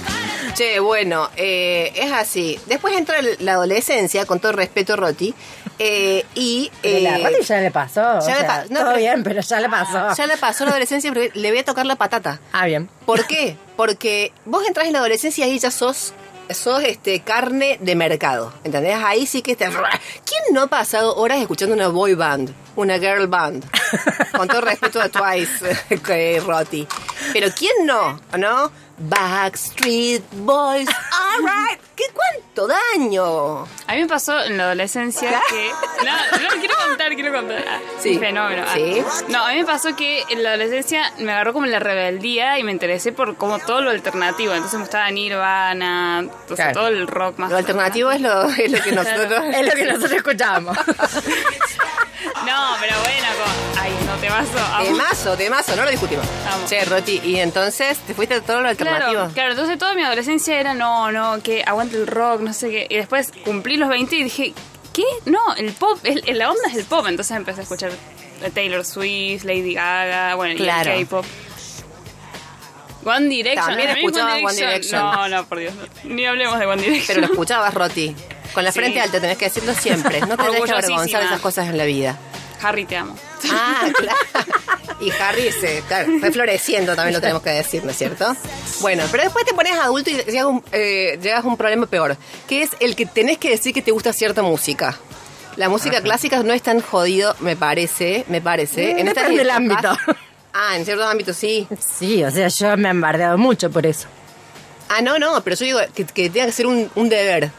Che, 0.54 0.80
bueno, 0.80 1.28
eh, 1.36 1.92
es 1.94 2.10
así. 2.10 2.58
Después 2.66 2.96
entra 2.96 3.16
la 3.40 3.52
adolescencia, 3.52 4.24
con 4.24 4.40
todo 4.40 4.52
respeto, 4.52 4.96
Roti. 4.96 5.34
eh, 5.78 6.24
y. 6.34 6.70
Pero 6.80 7.00
la 7.00 7.18
eh, 7.18 7.22
Rati 7.22 7.42
ya 7.44 7.60
le 7.60 7.70
pasó. 7.70 8.00
o 8.18 8.26
ya 8.26 8.38
le 8.38 8.44
pa- 8.44 8.64
no, 8.70 8.80
todo 8.80 8.88
pero- 8.88 8.96
bien, 8.98 9.22
pero 9.22 9.40
ya 9.42 9.60
le 9.60 9.68
pasó. 9.68 10.14
ya 10.16 10.26
le 10.26 10.36
pasó 10.38 10.64
la 10.64 10.70
adolescencia, 10.70 11.12
pero 11.12 11.30
le 11.34 11.50
voy 11.50 11.58
a 11.58 11.64
tocar 11.66 11.84
la 11.84 11.96
patata. 11.96 12.40
Ah, 12.52 12.64
bien. 12.64 12.88
¿Por 13.04 13.26
qué? 13.26 13.56
Porque 13.76 14.32
vos 14.46 14.66
entras 14.66 14.86
en 14.86 14.94
la 14.94 15.00
adolescencia 15.00 15.46
y 15.46 15.58
ya 15.58 15.70
sos, 15.70 16.14
sos 16.50 16.82
este, 16.82 17.20
carne 17.20 17.78
de 17.80 17.94
mercado. 17.94 18.52
¿Entendés? 18.64 18.96
Ahí 19.02 19.26
sí 19.26 19.42
que 19.42 19.56
te. 19.56 19.66
¿Quién 19.66 20.42
no 20.52 20.62
ha 20.62 20.66
pasado 20.66 21.16
horas 21.16 21.38
escuchando 21.40 21.74
una 21.74 21.88
boy 21.88 22.14
band? 22.14 22.52
Una 22.76 22.98
girl 22.98 23.26
band. 23.26 23.64
Con 24.36 24.48
todo 24.48 24.60
respeto 24.60 25.00
a 25.00 25.08
Twice, 25.08 26.40
Roti. 26.46 26.86
Pero 27.32 27.48
¿quién 27.56 27.86
no? 27.86 28.20
¿No? 28.38 28.70
Backstreet 28.98 30.22
Boys. 30.32 30.88
Alright. 30.88 31.85
¿Qué 32.16 32.40
cuánto 32.56 32.66
daño? 32.68 33.62
A 33.86 33.92
mí 33.94 34.00
me 34.00 34.06
pasó 34.06 34.42
en 34.44 34.56
la 34.56 34.64
adolescencia 34.64 35.40
que. 35.48 35.70
No, 36.04 36.12
no, 36.42 36.48
quiero 36.60 36.74
contar, 36.88 37.14
quiero 37.14 37.32
contar. 37.32 37.64
Ah, 37.68 37.80
Sí. 38.00 38.14
Un 38.14 38.20
fenómeno. 38.20 38.64
Ah. 38.66 38.72
Sí. 38.74 39.02
No, 39.28 39.44
a 39.44 39.50
mí 39.52 39.56
me 39.58 39.64
pasó 39.64 39.94
que 39.96 40.22
en 40.30 40.42
la 40.42 40.50
adolescencia 40.50 41.12
me 41.18 41.32
agarró 41.32 41.52
como 41.52 41.66
la 41.66 41.78
rebeldía 41.78 42.58
y 42.58 42.62
me 42.62 42.72
interesé 42.72 43.12
por 43.12 43.36
como 43.36 43.58
todo 43.58 43.80
lo 43.82 43.90
alternativo. 43.90 44.52
Entonces 44.52 44.78
me 44.78 44.84
gustaba 44.84 45.10
Nirvana, 45.10 46.26
Claro. 46.54 46.72
todo 46.72 46.88
el 46.88 47.06
rock 47.06 47.38
más. 47.38 47.50
Lo 47.50 47.56
alternativo 47.58 48.10
es 48.10 48.20
lo, 48.20 48.44
es 48.44 48.70
lo 48.72 48.80
que 48.82 48.92
nosotros. 48.94 49.44
Es 49.54 49.66
lo 49.66 49.72
que 49.74 49.84
nosotros 49.84 50.12
escuchábamos. 50.12 50.76
No, 52.46 52.76
pero 52.80 52.94
bueno, 53.00 53.26
como. 53.38 53.80
Ay, 53.82 53.92
no 54.06 54.14
te 54.16 54.28
vas 54.28 54.46
a. 54.56 54.82
Temazo, 54.82 55.36
temazo, 55.36 55.76
no 55.76 55.84
lo 55.84 55.90
discutimos. 55.90 56.26
Vamos. 56.44 56.68
Che, 56.70 56.84
Roti, 56.84 57.20
y 57.24 57.36
entonces 57.36 57.98
te 57.98 58.14
fuiste 58.14 58.34
a 58.34 58.40
todo 58.40 58.60
lo 58.60 58.68
alternativo. 58.68 59.12
Claro, 59.12 59.32
claro, 59.34 59.50
entonces 59.52 59.78
toda 59.78 59.94
mi 59.94 60.02
adolescencia 60.02 60.58
era 60.60 60.74
no, 60.74 61.10
no, 61.12 61.42
que 61.42 61.62
aguante 61.66 61.96
el 61.96 62.06
rock, 62.06 62.40
no 62.40 62.52
sé 62.52 62.70
qué. 62.70 62.86
Y 62.90 62.96
después 62.96 63.32
cumplí 63.44 63.76
los 63.76 63.88
20 63.88 64.16
y 64.16 64.24
dije, 64.24 64.54
¿qué? 64.92 65.04
No, 65.24 65.54
el 65.56 65.72
pop, 65.72 65.98
el- 66.04 66.22
la 66.38 66.50
onda 66.50 66.68
es 66.68 66.76
el 66.76 66.84
pop. 66.84 67.06
Entonces 67.08 67.36
empecé 67.36 67.60
a 67.60 67.62
escuchar 67.62 67.90
Taylor 68.54 68.84
Swift, 68.84 69.44
Lady 69.44 69.74
Gaga, 69.74 70.34
bueno, 70.34 70.56
Claro. 70.56 70.90
y 70.90 71.00
el 71.00 71.04
K-pop. 71.06 71.24
One 73.04 73.28
Direction. 73.28 73.66
También 73.68 73.90
a 73.90 73.94
mí 73.94 74.00
escuchabas 74.00 74.42
One 74.42 74.54
Direction. 74.54 75.00
No, 75.00 75.28
no, 75.28 75.44
por 75.46 75.58
Dios, 75.60 75.72
no. 75.74 75.86
ni 76.14 76.26
hablemos 76.26 76.58
de 76.58 76.66
One 76.66 76.82
Direction. 76.82 77.06
Pero 77.14 77.20
lo 77.28 77.32
escuchabas, 77.32 77.72
Roti. 77.72 78.16
Con 78.56 78.64
la 78.64 78.72
Sí. 78.72 78.78
frente 78.80 79.00
alta, 79.02 79.20
tenés 79.20 79.36
que 79.36 79.44
decirlo 79.44 79.74
siempre. 79.74 80.20
No 80.22 80.28
te 80.38 80.44
dejes 80.44 80.60
Orgullosísima. 80.62 80.78
avergonzar 80.96 81.20
de 81.20 81.26
esas 81.26 81.40
cosas 81.40 81.68
en 81.68 81.76
la 81.76 81.84
vida. 81.84 82.16
Harry, 82.62 82.86
te 82.86 82.96
amo. 82.96 83.14
Ah, 83.52 83.84
claro. 83.98 84.18
Y 84.98 85.10
Harry 85.10 85.52
se, 85.52 85.82
claro, 85.86 86.10
fue 86.20 86.32
floreciendo, 86.32 86.96
también 86.96 87.12
lo 87.12 87.20
tenemos 87.20 87.42
que 87.42 87.50
decir, 87.50 87.84
¿no 87.84 87.90
es 87.90 87.98
cierto? 87.98 88.34
Bueno, 88.80 89.04
pero 89.10 89.24
después 89.24 89.44
te 89.44 89.52
pones 89.52 89.74
adulto 89.78 90.08
y 90.08 90.14
llegas 90.14 90.44
a 90.44 90.46
un, 90.46 90.64
eh, 90.72 91.18
llegas 91.22 91.44
a 91.44 91.46
un 91.48 91.58
problema 91.58 91.84
peor, 91.86 92.16
que 92.48 92.62
es 92.62 92.70
el 92.80 92.96
que 92.96 93.04
tenés 93.04 93.36
que 93.36 93.50
decir 93.50 93.74
que 93.74 93.82
te 93.82 93.90
gusta 93.90 94.14
cierta 94.14 94.40
música. 94.40 94.96
La 95.56 95.68
música 95.68 96.00
clásica 96.00 96.42
no 96.42 96.54
es 96.54 96.62
tan 96.62 96.80
jodido, 96.80 97.36
me 97.40 97.56
parece, 97.56 98.24
me 98.28 98.40
parece. 98.40 98.94
Mm, 98.94 98.98
estas 99.08 99.14
depende 99.14 99.38
del 99.38 99.50
ámbito. 99.50 99.96
Ah, 100.58 100.74
en 100.78 100.86
ciertos 100.86 101.06
ámbitos 101.06 101.36
sí. 101.36 101.68
Sí, 101.78 102.24
o 102.24 102.30
sea, 102.30 102.48
yo 102.48 102.78
me 102.78 102.88
he 102.88 102.90
embardeado 102.90 103.36
mucho 103.36 103.70
por 103.70 103.84
eso. 103.84 104.08
Ah, 104.88 105.02
no, 105.02 105.18
no, 105.18 105.44
pero 105.44 105.54
yo 105.54 105.66
digo 105.66 105.80
que, 105.94 106.06
que 106.06 106.30
tenga 106.30 106.46
que 106.46 106.52
ser 106.52 106.66
un, 106.66 106.90
un 106.94 107.10
deber. 107.10 107.50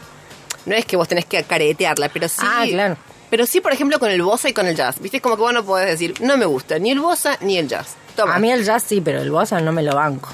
No 0.68 0.76
es 0.76 0.84
que 0.84 0.96
vos 0.96 1.08
tenés 1.08 1.24
que 1.24 1.42
caretearla, 1.42 2.08
pero 2.10 2.28
sí. 2.28 2.42
Ah, 2.42 2.64
claro. 2.68 2.96
Pero 3.30 3.46
sí, 3.46 3.60
por 3.60 3.72
ejemplo, 3.72 3.98
con 3.98 4.10
el 4.10 4.22
bossa 4.22 4.48
y 4.48 4.52
con 4.52 4.66
el 4.66 4.76
jazz. 4.76 5.00
Viste, 5.00 5.20
como 5.20 5.36
que 5.36 5.42
vos 5.42 5.52
no 5.52 5.64
podés 5.64 5.88
decir, 5.88 6.14
no 6.20 6.36
me 6.36 6.46
gusta 6.46 6.78
ni 6.78 6.90
el 6.90 7.00
bossa 7.00 7.36
ni 7.40 7.58
el 7.58 7.68
jazz. 7.68 7.96
Toma. 8.16 8.34
A 8.34 8.38
mí 8.38 8.50
el 8.50 8.64
jazz 8.64 8.82
sí, 8.82 9.00
pero 9.00 9.20
el 9.20 9.30
bossa 9.30 9.60
no 9.60 9.72
me 9.72 9.82
lo 9.82 9.94
banco. 9.94 10.30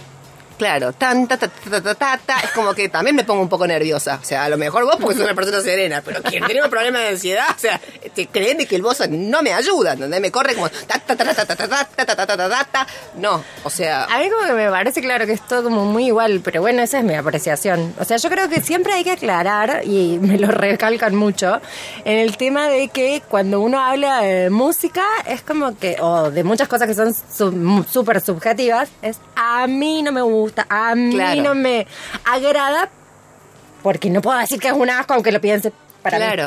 Claro, 0.58 0.92
tan, 0.92 1.26
ta, 1.26 1.36
ta, 1.36 1.48
ta, 1.48 1.94
ta, 1.94 2.20
ta, 2.24 2.40
es 2.44 2.50
como 2.52 2.74
que 2.74 2.88
también 2.88 3.16
me 3.16 3.24
pongo 3.24 3.42
un 3.42 3.48
poco 3.48 3.66
nerviosa. 3.66 4.18
O 4.22 4.24
sea, 4.24 4.44
a 4.44 4.48
lo 4.48 4.56
mejor 4.56 4.84
vos 4.84 4.96
porque 5.00 5.16
sos 5.16 5.24
una 5.24 5.34
persona 5.34 5.60
serena, 5.60 6.02
pero 6.04 6.22
quien 6.22 6.44
tiene 6.44 6.62
un 6.62 6.70
problema 6.70 7.00
de 7.00 7.08
ansiedad, 7.08 7.46
o 7.54 7.58
sea, 7.58 7.80
créeme 8.30 8.66
que 8.66 8.76
el 8.76 8.82
bossa 8.82 9.06
no 9.08 9.42
me 9.42 9.52
ayuda, 9.52 9.94
¿entendés? 9.94 10.20
Me 10.20 10.30
corre 10.30 10.54
como 10.54 10.68
ta, 10.68 10.98
ta, 10.98 11.16
ta, 11.16 11.24
ta, 11.24 11.34
ta, 11.34 11.56
ta, 11.56 11.66
ta, 12.06 12.16
ta, 12.16 12.26
ta, 12.26 12.64
ta. 12.70 12.86
No, 13.16 13.42
o 13.64 13.70
sea, 13.70 14.04
A 14.04 14.18
mí 14.18 14.30
como 14.30 14.46
que 14.46 14.52
me 14.52 14.70
parece 14.70 15.00
claro 15.00 15.26
que 15.26 15.32
es 15.32 15.46
todo 15.46 15.64
como 15.64 15.84
muy 15.84 16.06
igual, 16.06 16.40
pero 16.44 16.60
bueno, 16.60 16.82
esa 16.82 16.98
es 16.98 17.04
mi 17.04 17.14
apreciación. 17.14 17.94
O 17.98 18.04
sea, 18.04 18.16
yo 18.16 18.30
creo 18.30 18.48
que 18.48 18.60
siempre 18.60 18.92
hay 18.92 19.04
que 19.04 19.12
aclarar, 19.12 19.82
y 19.84 20.18
me 20.20 20.38
lo 20.38 20.48
recalcan 20.48 21.14
mucho, 21.16 21.60
en 22.04 22.18
el 22.18 22.36
tema 22.36 22.68
de 22.68 22.88
que 22.88 23.22
cuando 23.28 23.60
uno 23.60 23.80
habla 23.80 24.20
de 24.22 24.50
música, 24.50 25.04
es 25.26 25.42
como 25.42 25.76
que, 25.76 25.96
o 26.00 26.30
de 26.30 26.44
muchas 26.44 26.68
cosas 26.68 26.86
que 26.86 26.94
son 26.94 27.14
súper 27.86 28.20
subjetivas, 28.20 28.88
es 29.02 29.18
a 29.36 29.66
mí 29.66 30.02
no 30.02 30.12
me 30.12 30.22
gusta, 30.22 30.43
a 30.68 30.94
mí 30.94 31.14
Claro. 31.14 31.42
no 31.42 31.54
me 31.54 31.86
agrada, 32.24 32.90
porque 33.82 34.10
no 34.10 34.20
puedo 34.22 34.38
decir 34.38 34.58
que 34.60 34.68
es 34.68 34.74
un 34.74 34.88
asco 34.90 35.14
aunque 35.14 35.30
lo 35.32 35.40
piense 35.40 35.72
para 36.02 36.18
mí. 36.18 36.24
claro. 36.24 36.46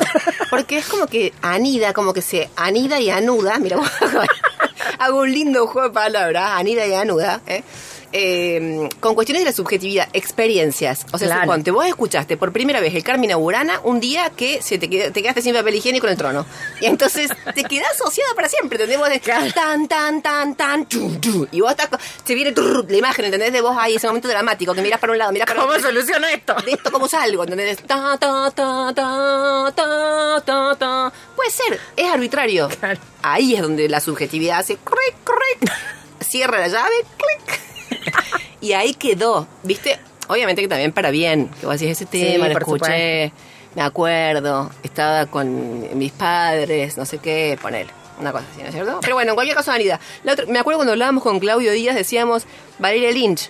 Porque 0.50 0.78
es 0.78 0.86
como 0.86 1.06
que 1.06 1.32
anida, 1.42 1.92
como 1.92 2.12
que 2.12 2.22
se 2.22 2.48
anida 2.56 3.00
y 3.00 3.10
anuda. 3.10 3.58
Mira, 3.58 3.78
hago 4.98 5.20
un 5.20 5.32
lindo 5.32 5.66
juego 5.66 5.88
de 5.88 5.94
palabras, 5.94 6.52
anida 6.56 6.86
y 6.86 6.94
anuda, 6.94 7.40
¿eh? 7.46 7.62
Eh, 8.12 8.88
con 9.00 9.14
cuestiones 9.14 9.42
de 9.44 9.50
la 9.50 9.52
subjetividad, 9.54 10.08
experiencias. 10.14 11.04
O 11.12 11.18
sea, 11.18 11.28
Claro. 11.28 11.42
suponte, 11.42 11.70
vos 11.70 11.86
escuchaste 11.86 12.36
por 12.38 12.52
primera 12.52 12.80
vez 12.80 12.94
el 12.94 13.04
Carmina 13.04 13.36
Burana 13.36 13.80
un 13.84 14.00
día 14.00 14.30
que 14.30 14.62
se 14.62 14.78
te, 14.78 14.88
qued- 14.88 15.12
te 15.12 15.20
quedaste 15.22 15.42
sin 15.42 15.54
papel 15.54 15.74
higiénico 15.74 16.06
en 16.06 16.12
el 16.12 16.18
trono. 16.18 16.46
Y 16.80 16.86
entonces 16.86 17.30
te 17.54 17.64
quedás 17.64 17.92
asociada 17.92 18.34
para 18.34 18.48
siempre, 18.48 18.76
¿entendés? 18.76 18.98
Vos 18.98 19.10
de 19.10 19.20
tan, 19.20 19.52
tan, 19.88 20.22
tan, 20.22 20.54
tan, 20.54 20.88
chu. 20.88 21.46
Y 21.52 21.60
vos 21.60 21.70
estás, 21.70 21.88
te 22.24 22.34
viene 22.34 22.54
la 22.88 22.96
imagen, 22.96 23.26
¿entendés? 23.26 23.52
De 23.52 23.60
vos 23.60 23.76
ahí, 23.78 23.96
ese 23.96 24.06
momento 24.06 24.28
dramático, 24.28 24.74
que 24.74 24.80
mirás 24.80 25.00
para 25.00 25.12
un 25.12 25.18
lado, 25.18 25.32
mirás 25.32 25.46
para 25.46 25.60
¿Cómo 25.60 25.72
otro. 25.74 25.82
soluciono 25.88 26.26
esto? 26.28 26.54
De 26.64 26.72
esto 26.72 26.90
cómo 26.90 27.08
salgo, 27.08 27.42
¿entendés? 27.44 27.76
Ta, 27.86 28.16
ta, 28.18 28.50
ta, 28.50 28.92
ta, 28.94 29.72
ta, 29.76 30.42
ta, 30.44 30.76
ta. 30.78 31.12
Puede 31.36 31.50
ser, 31.50 31.78
es 31.96 32.10
arbitrario. 32.10 32.68
Claro. 32.80 32.98
Ahí 33.22 33.54
es 33.54 33.60
donde 33.62 33.88
la 33.88 34.00
subjetividad 34.00 34.60
hace 34.60 34.76
cric, 34.76 35.14
cric, 35.24 35.72
cierra 36.20 36.58
la 36.60 36.68
llave, 36.68 36.94
clic. 37.16 37.60
y 38.60 38.72
ahí 38.72 38.94
quedó, 38.94 39.46
¿viste? 39.62 39.98
Obviamente 40.28 40.60
que 40.62 40.68
también 40.68 40.92
para 40.92 41.10
bien, 41.10 41.48
que 41.60 41.66
vos 41.66 41.78
decís, 41.78 41.92
ese 41.92 42.06
tema 42.06 42.46
lo 42.48 42.54
escuché, 42.58 43.32
me 43.74 43.82
acuerdo, 43.82 44.70
estaba 44.82 45.26
con 45.26 45.96
mis 45.98 46.12
padres, 46.12 46.96
no 46.96 47.04
sé 47.06 47.18
qué, 47.18 47.58
ponele. 47.60 47.90
Una 48.20 48.32
cosa 48.32 48.44
así, 48.52 48.60
¿no 48.62 48.66
es 48.68 48.74
cierto? 48.74 48.98
Pero 49.00 49.14
bueno, 49.14 49.30
en 49.30 49.34
cualquier 49.36 49.56
caso, 49.56 49.70
Anida. 49.70 50.00
La 50.24 50.32
otra- 50.32 50.46
me 50.46 50.58
acuerdo 50.58 50.78
cuando 50.78 50.92
hablábamos 50.92 51.22
con 51.22 51.38
Claudio 51.38 51.70
Díaz, 51.70 51.94
decíamos, 51.94 52.46
Valeria 52.80 53.12
Lynch, 53.12 53.48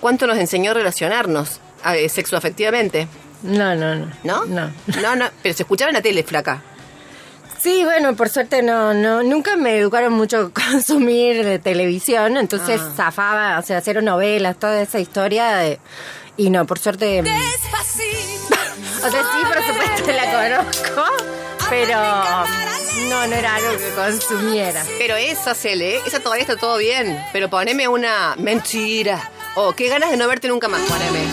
¿cuánto 0.00 0.26
nos 0.26 0.38
enseñó 0.38 0.70
a 0.70 0.74
relacionarnos 0.74 1.60
eh, 1.94 2.08
sexoafectivamente? 2.08 3.06
No, 3.42 3.74
no, 3.74 3.94
no. 3.96 4.06
¿No? 4.24 4.44
No. 4.46 4.70
No, 5.02 5.16
no, 5.16 5.26
pero 5.42 5.54
se 5.54 5.64
escuchaba 5.64 5.90
en 5.90 5.96
la 5.96 6.00
tele, 6.02 6.22
flaca. 6.22 6.62
Sí, 7.62 7.84
bueno, 7.84 8.16
por 8.16 8.28
suerte 8.28 8.60
no, 8.62 8.92
no, 8.92 9.22
nunca 9.22 9.56
me 9.56 9.78
educaron 9.78 10.12
mucho 10.14 10.50
a 10.54 10.60
consumir 10.70 11.44
de 11.44 11.58
televisión, 11.58 12.36
entonces 12.36 12.80
Ah. 12.82 12.92
zafaba, 12.96 13.58
o 13.58 13.62
sea, 13.62 13.78
hacer 13.78 14.02
novelas, 14.02 14.58
toda 14.58 14.82
esa 14.82 14.98
historia 14.98 15.56
de, 15.56 15.78
y 16.36 16.50
no, 16.50 16.66
por 16.66 16.78
suerte. 16.78 17.22
O 19.04 19.10
sea, 19.10 19.20
sí, 19.20 19.38
por 19.52 19.60
supuesto 19.66 20.12
la 20.12 20.60
conozco, 20.60 21.04
pero 21.68 21.98
no, 23.08 23.26
no 23.26 23.34
era 23.34 23.56
algo 23.56 23.76
que 23.76 23.90
consumiera. 23.96 24.84
Pero 24.96 25.16
esa, 25.16 25.54
Cele, 25.56 25.96
esa 26.06 26.20
todavía 26.20 26.42
está 26.42 26.56
todo 26.56 26.76
bien. 26.78 27.20
Pero 27.32 27.50
poneme 27.50 27.88
una 27.88 28.36
mentira. 28.38 29.28
O 29.56 29.72
qué 29.72 29.88
ganas 29.88 30.12
de 30.12 30.16
no 30.16 30.28
verte 30.28 30.46
nunca 30.46 30.68
más, 30.68 30.82
poneme. 30.82 31.26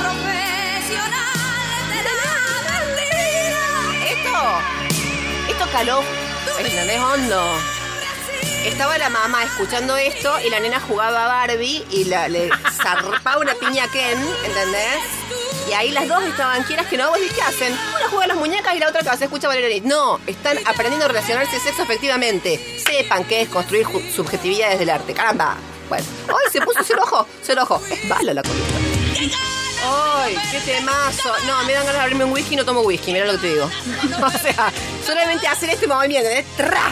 Caló, 5.71 6.01
¿entendés? 6.60 6.99
Hondo. 6.99 7.41
Estaba 8.65 8.97
la 8.97 9.10
mamá 9.10 9.43
escuchando 9.43 9.95
esto 9.95 10.34
y 10.45 10.49
la 10.49 10.60
nena 10.60 10.79
jugaba 10.79 11.25
a 11.25 11.27
Barbie 11.27 11.86
y 11.91 12.03
le 12.05 12.49
zarpaba 12.73 13.38
una 13.39 13.53
piña 13.55 13.86
a 13.86 13.88
Ken, 13.91 14.17
¿entendés? 14.45 14.99
Y 15.69 15.73
ahí 15.73 15.91
las 15.91 16.08
dos 16.08 16.23
estaban 16.23 16.63
quieras 16.63 16.88
que 16.88 16.97
no, 16.97 17.10
vos 17.10 17.19
¿qué 17.34 17.41
hacen? 17.41 17.71
Una 17.73 18.10
juega 18.10 18.25
a 18.25 18.27
las 18.27 18.38
muñecas 18.38 18.75
y 18.75 18.79
la 18.79 18.89
otra 18.89 19.01
que 19.01 19.17
se 19.17 19.23
escucha 19.25 19.47
Valeria. 19.47 19.82
No, 19.86 20.19
están 20.27 20.58
aprendiendo 20.65 21.05
a 21.05 21.08
relacionarse 21.10 21.60
sexo 21.60 21.84
efectivamente. 21.84 22.60
Sepan 22.86 23.23
qué 23.25 23.41
es 23.41 23.49
construir 23.49 23.86
ju- 23.86 24.12
subjetividades 24.12 24.79
del 24.79 24.89
arte. 24.89 25.13
Caramba. 25.13 25.55
Bueno, 25.88 26.05
hoy 26.27 26.51
se 26.51 26.62
puso 26.62 26.79
el 26.93 26.99
ojo, 26.99 27.27
el 27.47 27.60
ojo. 27.60 27.82
Es 27.89 28.08
bala 28.10 28.34
la 28.34 28.41
columna. 28.43 28.79
¡Ay, 29.85 30.37
qué 30.51 30.59
temazo! 30.59 31.31
No, 31.45 31.63
me 31.63 31.73
dan 31.73 31.85
ganas 31.85 31.95
de 31.95 32.01
abrirme 32.01 32.25
un 32.25 32.31
whisky 32.31 32.53
y 32.53 32.57
no 32.57 32.65
tomo 32.65 32.81
whisky, 32.81 33.13
mira 33.13 33.25
lo 33.25 33.33
que 33.33 33.37
te 33.39 33.47
digo. 33.47 33.65
O 34.25 34.29
sea, 34.31 34.71
solamente 35.05 35.47
hacer 35.47 35.69
este 35.69 35.87
movimiento, 35.87 36.29
¿eh? 36.29 36.45
¡Tra! 36.57 36.91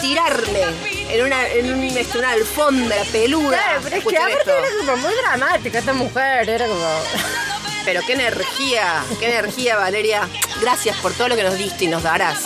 Tirarme 0.00 0.62
en 1.10 1.24
una, 1.24 1.48
en 1.48 1.72
un, 1.72 1.84
este, 1.84 2.18
una 2.18 2.30
alfombra 2.32 3.02
peluda. 3.10 3.56
Claro, 3.56 3.80
pero 3.82 3.96
es 3.96 4.04
que 4.04 4.16
aparte 4.16 4.38
esto. 4.38 4.50
era 4.50 4.68
como 4.78 4.96
muy 4.96 5.14
dramática 5.14 5.78
esta 5.78 5.92
mujer, 5.92 6.48
era 6.48 6.66
como... 6.66 6.86
Pero 7.84 8.00
qué 8.06 8.14
energía, 8.14 9.04
qué 9.20 9.26
energía, 9.26 9.76
Valeria. 9.76 10.28
Gracias 10.60 10.96
por 10.98 11.12
todo 11.12 11.28
lo 11.28 11.36
que 11.36 11.42
nos 11.42 11.56
diste 11.58 11.84
y 11.84 11.88
nos 11.88 12.02
darás. 12.02 12.44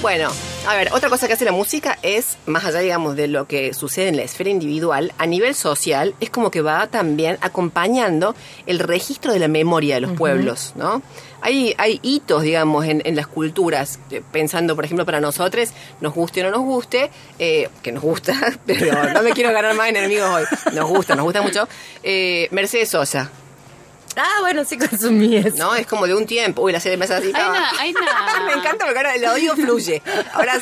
Bueno, 0.00 0.32
a 0.66 0.76
ver, 0.76 0.92
otra 0.92 1.08
cosa 1.08 1.26
que 1.26 1.32
hace 1.32 1.44
la 1.44 1.52
música 1.52 1.98
es, 2.02 2.36
más 2.46 2.64
allá, 2.64 2.78
digamos, 2.78 3.16
de 3.16 3.26
lo 3.26 3.48
que 3.48 3.74
sucede 3.74 4.08
en 4.08 4.16
la 4.16 4.22
esfera 4.22 4.48
individual, 4.48 5.12
a 5.18 5.26
nivel 5.26 5.54
social, 5.54 6.14
es 6.20 6.30
como 6.30 6.50
que 6.50 6.60
va 6.60 6.86
también 6.86 7.36
acompañando 7.40 8.36
el 8.66 8.78
registro 8.78 9.32
de 9.32 9.40
la 9.40 9.48
memoria 9.48 9.96
de 9.96 10.02
los 10.02 10.12
pueblos, 10.12 10.72
¿no? 10.76 11.02
Hay, 11.40 11.74
hay 11.78 11.98
hitos, 12.02 12.42
digamos, 12.42 12.86
en, 12.86 13.02
en 13.04 13.16
las 13.16 13.26
culturas, 13.26 13.98
eh, 14.12 14.22
pensando, 14.30 14.76
por 14.76 14.84
ejemplo, 14.84 15.04
para 15.04 15.20
nosotros, 15.20 15.70
nos 16.00 16.14
guste 16.14 16.42
o 16.42 16.44
no 16.44 16.50
nos 16.52 16.60
guste, 16.60 17.10
eh, 17.40 17.68
que 17.82 17.90
nos 17.90 18.02
gusta, 18.02 18.34
pero 18.66 19.12
no 19.12 19.22
me 19.22 19.32
quiero 19.32 19.52
ganar 19.52 19.74
más 19.74 19.88
enemigos 19.88 20.30
hoy, 20.30 20.44
nos 20.74 20.88
gusta, 20.88 21.16
nos 21.16 21.24
gusta 21.24 21.42
mucho, 21.42 21.66
eh, 22.04 22.46
Mercedes 22.52 22.90
Sosa, 22.90 23.30
Ah, 24.16 24.40
bueno, 24.40 24.64
sí 24.64 24.76
consumí 24.78 25.36
eso. 25.36 25.56
¿no? 25.56 25.74
Es 25.74 25.86
como 25.86 26.06
de 26.06 26.14
un 26.14 26.26
tiempo. 26.26 26.62
Uy, 26.62 26.72
la 26.72 26.80
serie 26.80 26.96
me 26.98 27.04
hace 27.06 27.14
así. 27.14 27.32
Hay 27.34 27.48
una- 27.48 27.70
hay 27.80 27.94
una- 27.94 28.46
me 28.46 28.52
encanta 28.52 28.84
porque 28.84 28.98
ahora 28.98 29.14
el 29.14 29.24
odio 29.24 29.54
fluye. 29.56 30.02
Ahora 30.34 30.60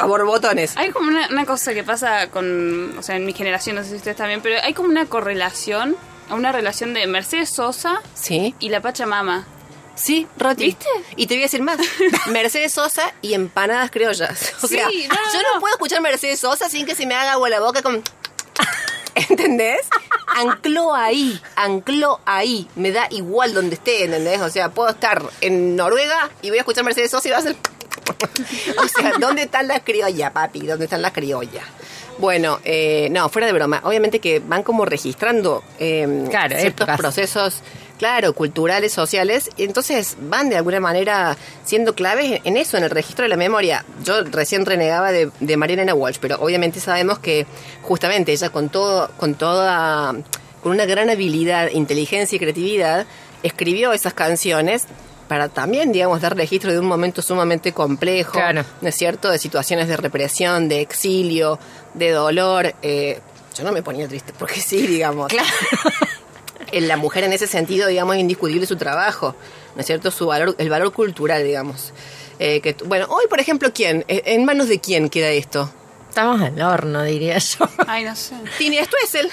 a 0.00 0.06
borbotones. 0.06 0.76
Hay 0.76 0.90
como 0.90 1.08
una, 1.08 1.28
una 1.28 1.44
cosa 1.46 1.72
que 1.74 1.84
pasa 1.84 2.28
con, 2.30 2.96
o 2.98 3.02
sea, 3.02 3.16
en 3.16 3.26
mi 3.26 3.32
generación, 3.32 3.76
no 3.76 3.82
sé 3.82 3.90
si 3.90 3.96
ustedes 3.96 4.16
también, 4.16 4.40
pero 4.42 4.56
hay 4.62 4.74
como 4.74 4.88
una 4.88 5.06
correlación, 5.06 5.96
una 6.30 6.52
relación 6.52 6.94
de 6.94 7.06
Mercedes 7.06 7.50
Sosa 7.50 8.00
Sí, 8.14 8.54
y 8.58 8.68
la 8.70 8.80
Pachamama. 8.80 9.46
sí, 9.94 10.26
Roti. 10.38 10.64
¿Viste? 10.64 10.86
Y 11.16 11.26
te 11.26 11.34
voy 11.34 11.42
a 11.42 11.46
decir 11.46 11.62
más. 11.62 11.78
Mercedes 12.28 12.72
Sosa 12.72 13.12
y 13.22 13.34
empanadas 13.34 13.90
criollas. 13.90 14.54
O 14.62 14.66
Sí, 14.66 14.74
sea, 14.76 14.86
no, 14.86 14.92
yo 14.92 15.42
no. 15.42 15.54
no 15.54 15.60
puedo 15.60 15.74
escuchar 15.74 16.00
Mercedes 16.00 16.40
Sosa 16.40 16.68
sin 16.68 16.86
que 16.86 16.94
se 16.94 17.06
me 17.06 17.14
haga 17.14 17.32
agua 17.32 17.48
la 17.48 17.60
boca 17.60 17.82
con... 17.82 18.02
¿Entendés? 19.30 19.80
Ancló 20.36 20.94
ahí, 20.94 21.40
ancló 21.56 22.20
ahí. 22.24 22.68
Me 22.76 22.90
da 22.92 23.06
igual 23.10 23.54
donde 23.54 23.74
esté, 23.76 24.04
¿entendés? 24.04 24.40
O 24.40 24.50
sea, 24.50 24.70
puedo 24.70 24.90
estar 24.90 25.22
en 25.40 25.76
Noruega 25.76 26.30
y 26.42 26.48
voy 26.48 26.58
a 26.58 26.62
escuchar 26.62 26.84
Mercedes 26.84 27.10
Sosa 27.10 27.28
y 27.28 27.30
va 27.30 27.38
a 27.38 27.42
ser... 27.42 27.56
o 28.78 28.88
sea, 28.88 29.12
¿dónde 29.18 29.42
están 29.42 29.68
las 29.68 29.80
criollas, 29.82 30.30
papi? 30.32 30.60
¿Dónde 30.66 30.84
están 30.84 31.02
las 31.02 31.12
criollas? 31.12 31.64
Bueno, 32.18 32.60
eh, 32.64 33.08
no, 33.10 33.28
fuera 33.28 33.46
de 33.46 33.52
broma. 33.52 33.80
Obviamente 33.84 34.20
que 34.20 34.40
van 34.40 34.62
como 34.62 34.84
registrando 34.84 35.62
eh, 35.78 36.26
Claro, 36.30 36.56
ciertos 36.58 36.82
épocas. 36.82 36.98
procesos, 36.98 37.60
claro, 37.98 38.32
culturales, 38.34 38.92
sociales, 38.92 39.50
y 39.56 39.64
entonces 39.64 40.16
van 40.20 40.48
de 40.50 40.56
alguna 40.56 40.80
manera 40.80 41.36
siendo 41.64 41.94
claves 41.94 42.40
en 42.44 42.56
eso, 42.56 42.76
en 42.76 42.84
el 42.84 42.90
registro 42.90 43.22
de 43.22 43.28
la 43.28 43.36
memoria. 43.36 43.84
Yo 44.04 44.22
recién 44.24 44.66
renegaba 44.66 45.12
de, 45.12 45.30
de 45.40 45.56
María 45.56 45.74
Elena 45.74 45.94
Walsh, 45.94 46.18
pero 46.20 46.36
obviamente 46.40 46.80
sabemos 46.80 47.18
que 47.18 47.46
justamente 47.82 48.32
ella 48.32 48.50
con 48.50 48.68
todo, 48.68 49.10
con 49.16 49.34
toda, 49.34 50.12
con 50.62 50.72
una 50.72 50.84
gran 50.86 51.08
habilidad, 51.10 51.70
inteligencia 51.70 52.36
y 52.36 52.38
creatividad, 52.38 53.06
escribió 53.42 53.92
esas 53.92 54.14
canciones 54.14 54.84
para 55.28 55.48
también, 55.48 55.90
digamos, 55.92 56.20
dar 56.20 56.36
registro 56.36 56.70
de 56.72 56.78
un 56.78 56.86
momento 56.86 57.22
sumamente 57.22 57.72
complejo, 57.72 58.32
Claro. 58.32 58.62
¿no 58.82 58.88
es 58.88 58.94
cierto? 58.94 59.30
De 59.30 59.38
situaciones 59.38 59.88
de 59.88 59.96
represión, 59.96 60.68
de 60.68 60.80
exilio, 60.82 61.58
de 61.94 62.10
dolor. 62.10 62.74
eh, 62.82 63.20
yo 63.56 63.62
no 63.64 63.70
me 63.72 63.82
ponía 63.82 64.08
triste 64.08 64.32
porque 64.38 64.60
sí, 64.60 64.84
digamos. 64.86 65.28
Claro. 65.28 65.48
En 66.72 66.88
la 66.88 66.96
mujer 66.96 67.24
en 67.24 67.32
ese 67.32 67.46
sentido, 67.46 67.88
digamos, 67.88 68.16
es 68.16 68.20
indiscutible 68.20 68.66
su 68.66 68.76
trabajo, 68.76 69.34
¿no 69.74 69.80
es 69.80 69.86
cierto? 69.86 70.10
Su 70.10 70.26
valor, 70.26 70.54
el 70.58 70.68
valor 70.70 70.92
cultural, 70.92 71.44
digamos. 71.44 71.92
Eh, 72.38 72.60
que, 72.60 72.76
bueno, 72.84 73.06
hoy, 73.08 73.24
por 73.28 73.40
ejemplo, 73.40 73.72
¿quién? 73.72 74.04
Eh, 74.08 74.22
¿En 74.26 74.44
manos 74.44 74.68
de 74.68 74.80
quién 74.80 75.08
queda 75.08 75.28
esto? 75.28 75.70
Estamos 76.08 76.40
al 76.40 76.62
horno, 76.62 77.02
diría 77.02 77.38
yo. 77.38 77.68
Ay, 77.88 78.04
no 78.04 78.14
sé. 78.14 78.36
Tiene 78.56 78.84
Stuessel. 78.84 79.28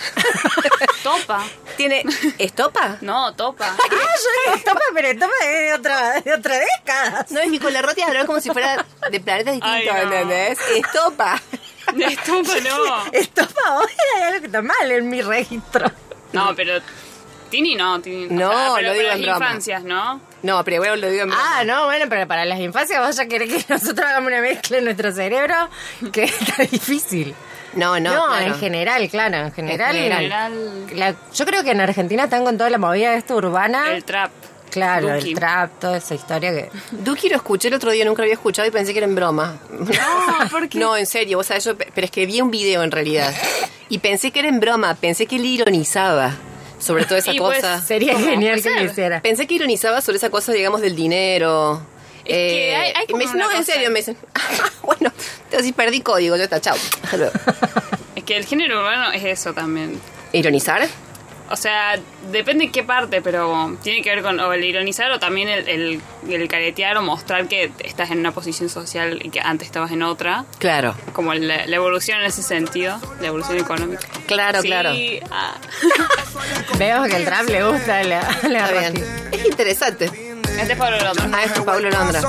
Topa. 1.03 1.43
Tiene 1.77 2.03
Estopa. 2.39 2.97
No, 3.01 3.35
topa. 3.35 3.67
Ah, 3.67 3.87
yo 3.91 4.51
digo 4.51 4.63
topa, 4.65 4.81
pero 4.93 5.13
topa 5.13 5.33
es 5.45 5.59
de 5.59 5.73
otra, 5.73 6.21
de 6.21 6.33
otra 6.33 6.59
década. 6.59 7.25
No, 7.29 7.39
es 7.39 7.49
Nicola 7.51 7.83
Rotti 7.83 8.01
hablar 8.01 8.25
como 8.25 8.39
si 8.39 8.49
fuera 8.49 8.83
de 9.11 9.19
planetas 9.19 9.53
distintos, 9.53 9.93
no. 9.93 10.01
¿entendés? 10.01 10.57
Estopa. 10.75 11.41
Estopa 11.99 12.53
no. 12.63 13.11
Estopa 13.11 13.77
hoy 13.77 13.91
hay 14.15 14.21
algo 14.23 14.39
que 14.39 14.45
está 14.47 14.61
mal 14.63 14.91
en 14.91 15.07
mi 15.07 15.21
registro. 15.21 15.91
No, 16.33 16.55
pero 16.55 16.79
Tini 17.51 17.75
no, 17.75 18.01
Tini. 18.01 18.25
o 18.25 18.31
No, 18.33 18.49
sea, 18.51 18.71
pero 18.75 18.87
lo 18.87 18.93
digo 18.93 19.03
para 19.05 19.15
en 19.15 19.25
las 19.25 19.35
broma. 19.37 19.45
infancias, 19.45 19.83
¿no? 19.83 20.21
No, 20.41 20.63
pero 20.63 20.77
bueno, 20.79 20.95
lo 20.95 21.09
digo 21.09 21.23
en 21.23 21.29
broma. 21.29 21.43
Ah, 21.59 21.63
no, 21.63 21.85
bueno, 21.85 22.05
pero 22.09 22.27
para 22.27 22.45
las 22.45 22.59
infancias 22.59 23.05
vos 23.05 23.15
ya 23.15 23.27
querés 23.27 23.53
que 23.53 23.65
nosotros 23.73 24.07
hagamos 24.07 24.27
una 24.29 24.41
mezcla 24.41 24.77
en 24.79 24.85
nuestro 24.85 25.11
cerebro 25.11 25.53
que 26.11 26.23
está 26.39 26.63
difícil. 26.63 27.35
No, 27.73 27.99
no, 27.99 28.13
No, 28.13 28.25
claro. 28.27 28.45
en 28.47 28.55
general, 28.59 29.07
claro, 29.09 29.37
en 29.37 29.51
general. 29.53 29.95
En 29.95 30.11
general. 30.11 30.85
la- 30.95 31.15
yo 31.33 31.45
creo 31.45 31.63
que 31.63 31.71
en 31.71 31.79
Argentina 31.81 32.23
están 32.25 32.43
con 32.43 32.57
toda 32.57 32.69
la 32.69 32.77
movida 32.77 33.11
de 33.11 33.17
esto 33.17 33.35
urbana. 33.35 33.91
El 33.93 34.03
trap. 34.03 34.31
claro, 34.69 35.13
Duki. 35.13 35.29
el 35.29 35.35
trap, 35.35 35.79
toda 35.79 35.97
esa 35.97 36.15
historia 36.15 36.51
que... 36.51 36.69
Duki 36.91 37.29
lo 37.29 37.35
escuché 37.37 37.67
el 37.69 37.73
otro 37.75 37.91
día, 37.91 38.03
nunca 38.03 38.21
lo 38.21 38.23
había 38.25 38.33
escuchado 38.33 38.67
y 38.67 38.71
pensé 38.71 38.91
que 38.91 38.99
era 38.99 39.07
en 39.07 39.15
broma. 39.15 39.55
No, 39.69 40.49
¿por 40.49 40.67
qué? 40.67 40.79
No, 40.79 40.97
en 40.97 41.05
serio, 41.05 41.37
vos 41.37 41.47
sabés, 41.47 41.63
yo, 41.63 41.77
pero 41.77 42.03
es 42.05 42.11
que 42.11 42.25
vi 42.25 42.41
un 42.41 42.51
video 42.51 42.83
en 42.83 42.91
realidad. 42.91 43.33
Y 43.87 43.99
pensé 43.99 44.31
que 44.31 44.39
era 44.39 44.49
en 44.49 44.59
broma, 44.59 44.95
pensé 44.95 45.25
que 45.25 45.37
él 45.37 45.45
ironizaba 45.45 46.33
sobre 46.81 47.05
toda 47.05 47.19
esa 47.19 47.31
Y 47.33 47.37
pues, 47.37 47.57
cosa. 47.59 47.81
Sería 47.81 48.13
¿Cómo? 48.13 48.25
genial 48.25 48.61
que 48.61 48.69
lo 48.69 48.83
hiciera. 48.83 49.21
Pensé 49.21 49.47
que 49.47 49.55
ironizaba 49.55 50.01
sobre 50.01 50.17
esa 50.17 50.29
cosa, 50.29 50.51
digamos, 50.51 50.81
del 50.81 50.95
dinero. 50.95 51.81
Es 52.25 52.35
que 52.35 52.75
hay- 52.75 52.93
hay 52.95 53.05
y 53.07 53.13
me 53.13 53.13
como 53.13 53.19
dicen, 53.19 53.35
una 53.37 53.45
no, 53.45 53.51
en 53.57 53.65
serio, 53.65 53.89
me 53.91 53.99
dicen, 53.99 54.17
bueno, 54.83 55.11
entonces 55.45 55.73
perdí 55.73 56.01
código, 56.01 56.35
ya 56.37 56.43
está, 56.43 56.59
chao. 56.61 56.75
Hasta 57.03 57.17
luego. 57.17 57.33
Es 58.15 58.23
que 58.23 58.37
el 58.37 58.45
género 58.45 58.79
urbano 58.79 59.11
es 59.11 59.23
eso 59.23 59.53
también. 59.53 59.99
¿Ironizar? 60.33 60.87
O 61.51 61.55
sea, 61.55 61.99
depende 62.31 62.65
en 62.65 62.71
qué 62.71 62.83
parte, 62.83 63.21
pero 63.21 63.77
tiene 63.83 64.01
que 64.01 64.09
ver 64.09 64.21
con 64.23 64.39
o 64.39 64.53
el 64.53 64.63
ironizar 64.63 65.11
o 65.11 65.19
también 65.19 65.49
el, 65.49 65.67
el, 65.67 66.01
el 66.29 66.47
caretear 66.47 66.97
o 66.97 67.01
mostrar 67.01 67.47
que 67.47 67.71
estás 67.83 68.09
en 68.11 68.19
una 68.19 68.31
posición 68.31 68.69
social 68.69 69.19
y 69.23 69.29
que 69.29 69.39
antes 69.41 69.67
estabas 69.67 69.91
en 69.91 70.01
otra. 70.03 70.45
Claro, 70.59 70.95
Como 71.13 71.33
la, 71.33 71.65
la 71.67 71.75
evolución 71.75 72.19
en 72.19 72.25
ese 72.27 72.41
sentido, 72.43 72.99
la 73.19 73.27
evolución 73.27 73.57
económica. 73.59 74.07
claro, 74.27 74.61
Sí, 74.61 74.67
claro. 74.69 74.91
ah. 75.31 75.55
Veo 76.77 77.03
que 77.03 77.15
el 77.17 77.25
trap 77.25 77.47
le 77.49 77.63
gusta 77.63 78.03
la, 78.03 78.21
la 78.49 78.65
Está 78.65 78.79
bien. 78.79 78.93
Rosy. 78.95 79.05
Es 79.31 79.45
interesante. 79.45 80.30
Este 80.61 80.73
es 80.73 80.79
Pablo 80.79 80.97
Londra. 80.99 81.25
Ah, 81.33 81.43
este 81.43 81.59
es 81.59 81.65
Pablo 81.65 81.89
Londra. 81.89 82.21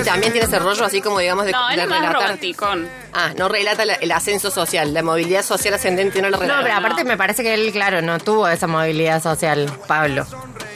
Y 0.00 0.02
también 0.04 0.32
tiene 0.32 0.46
ese 0.46 0.58
rollo 0.58 0.84
así 0.84 1.00
como, 1.00 1.18
digamos, 1.18 1.44
de, 1.46 1.52
No, 1.52 1.68
él 1.70 1.76
de 1.76 1.82
es 1.82 1.88
más 1.88 1.98
relatar. 2.00 2.22
romanticón. 2.22 2.88
Ah, 3.12 3.30
no 3.36 3.48
relata 3.48 3.84
la- 3.84 3.94
el 3.94 4.10
ascenso 4.12 4.50
social, 4.50 4.94
la 4.94 5.02
movilidad 5.02 5.44
social 5.44 5.74
ascendente 5.74 6.20
no 6.22 6.30
lo 6.30 6.36
No, 6.36 6.42
relata. 6.42 6.62
pero 6.62 6.74
aparte 6.76 7.04
me 7.04 7.16
parece 7.16 7.42
que 7.42 7.54
él, 7.54 7.70
claro, 7.72 8.00
no 8.02 8.18
tuvo 8.18 8.48
esa 8.48 8.66
movilidad 8.66 9.22
social, 9.22 9.70
Pablo. 9.86 10.26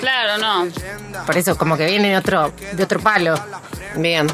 Claro, 0.00 0.38
no. 0.38 0.68
Por 1.24 1.36
eso, 1.36 1.56
como 1.56 1.76
que 1.76 1.86
viene 1.86 2.10
de 2.10 2.16
otro, 2.16 2.52
de 2.72 2.82
otro 2.82 3.00
palo. 3.00 3.34
Bien. 3.94 4.26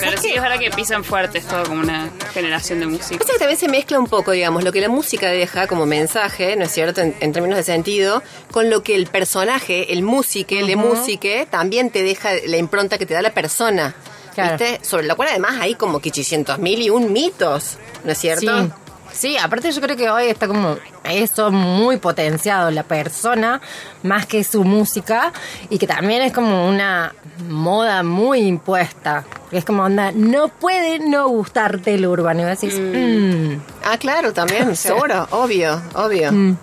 Pero 0.00 0.20
sí 0.20 0.32
es 0.34 0.40
verdad 0.40 0.58
que 0.58 0.70
pisan 0.70 1.04
fuerte, 1.04 1.38
es 1.38 1.46
todo 1.46 1.64
como 1.64 1.80
una 1.80 2.10
generación 2.32 2.80
de 2.80 2.86
música. 2.86 3.18
Pasa 3.18 3.32
que 3.32 3.38
también 3.38 3.58
se 3.58 3.68
mezcla 3.68 3.98
un 3.98 4.06
poco, 4.06 4.32
digamos, 4.32 4.64
lo 4.64 4.72
que 4.72 4.80
la 4.80 4.88
música 4.88 5.28
deja 5.28 5.66
como 5.66 5.86
mensaje, 5.86 6.56
¿no 6.56 6.64
es 6.64 6.70
cierto?, 6.72 7.00
en, 7.00 7.14
en 7.20 7.32
términos 7.32 7.56
de 7.56 7.64
sentido, 7.64 8.22
con 8.50 8.70
lo 8.70 8.82
que 8.82 8.94
el 8.94 9.06
personaje, 9.06 9.92
el 9.92 10.02
músico, 10.02 10.54
el 10.54 10.76
músique, 10.76 11.46
también 11.50 11.90
te 11.90 12.02
deja 12.02 12.30
la 12.46 12.56
impronta 12.56 12.98
que 12.98 13.06
te 13.06 13.14
da 13.14 13.22
la 13.22 13.32
persona. 13.32 13.94
Claro. 14.34 14.56
¿Viste? 14.56 14.84
Sobre 14.84 15.06
la 15.06 15.14
cual 15.14 15.28
además 15.28 15.56
hay 15.60 15.74
como 15.74 16.00
que 16.00 16.08
800 16.08 16.58
mil 16.58 16.80
y 16.80 16.88
un 16.88 17.12
mitos, 17.12 17.76
¿no 18.04 18.12
es 18.12 18.18
cierto? 18.18 18.64
Sí. 18.64 18.72
Sí, 19.12 19.36
aparte 19.36 19.70
yo 19.70 19.80
creo 19.80 19.96
que 19.96 20.10
hoy 20.10 20.26
está 20.26 20.48
como 20.48 20.76
eso 21.04 21.50
muy 21.50 21.98
potenciado, 21.98 22.70
la 22.70 22.82
persona, 22.82 23.60
más 24.02 24.26
que 24.26 24.42
su 24.42 24.64
música, 24.64 25.32
y 25.68 25.78
que 25.78 25.86
también 25.86 26.22
es 26.22 26.32
como 26.32 26.66
una 26.68 27.14
moda 27.48 28.02
muy 28.02 28.40
impuesta. 28.40 29.24
Es 29.50 29.64
como 29.64 29.84
onda, 29.84 30.12
no 30.12 30.48
puede 30.48 30.98
no 30.98 31.28
gustarte 31.28 31.94
el 31.94 32.06
urbano. 32.06 32.42
Y 32.42 32.44
decís, 32.44 32.78
mm. 32.78 33.60
Ah, 33.84 33.98
claro, 33.98 34.32
también, 34.32 34.74
seguro, 34.76 35.28
obvio, 35.30 35.80
obvio. 35.94 36.32
Mm. 36.32 36.56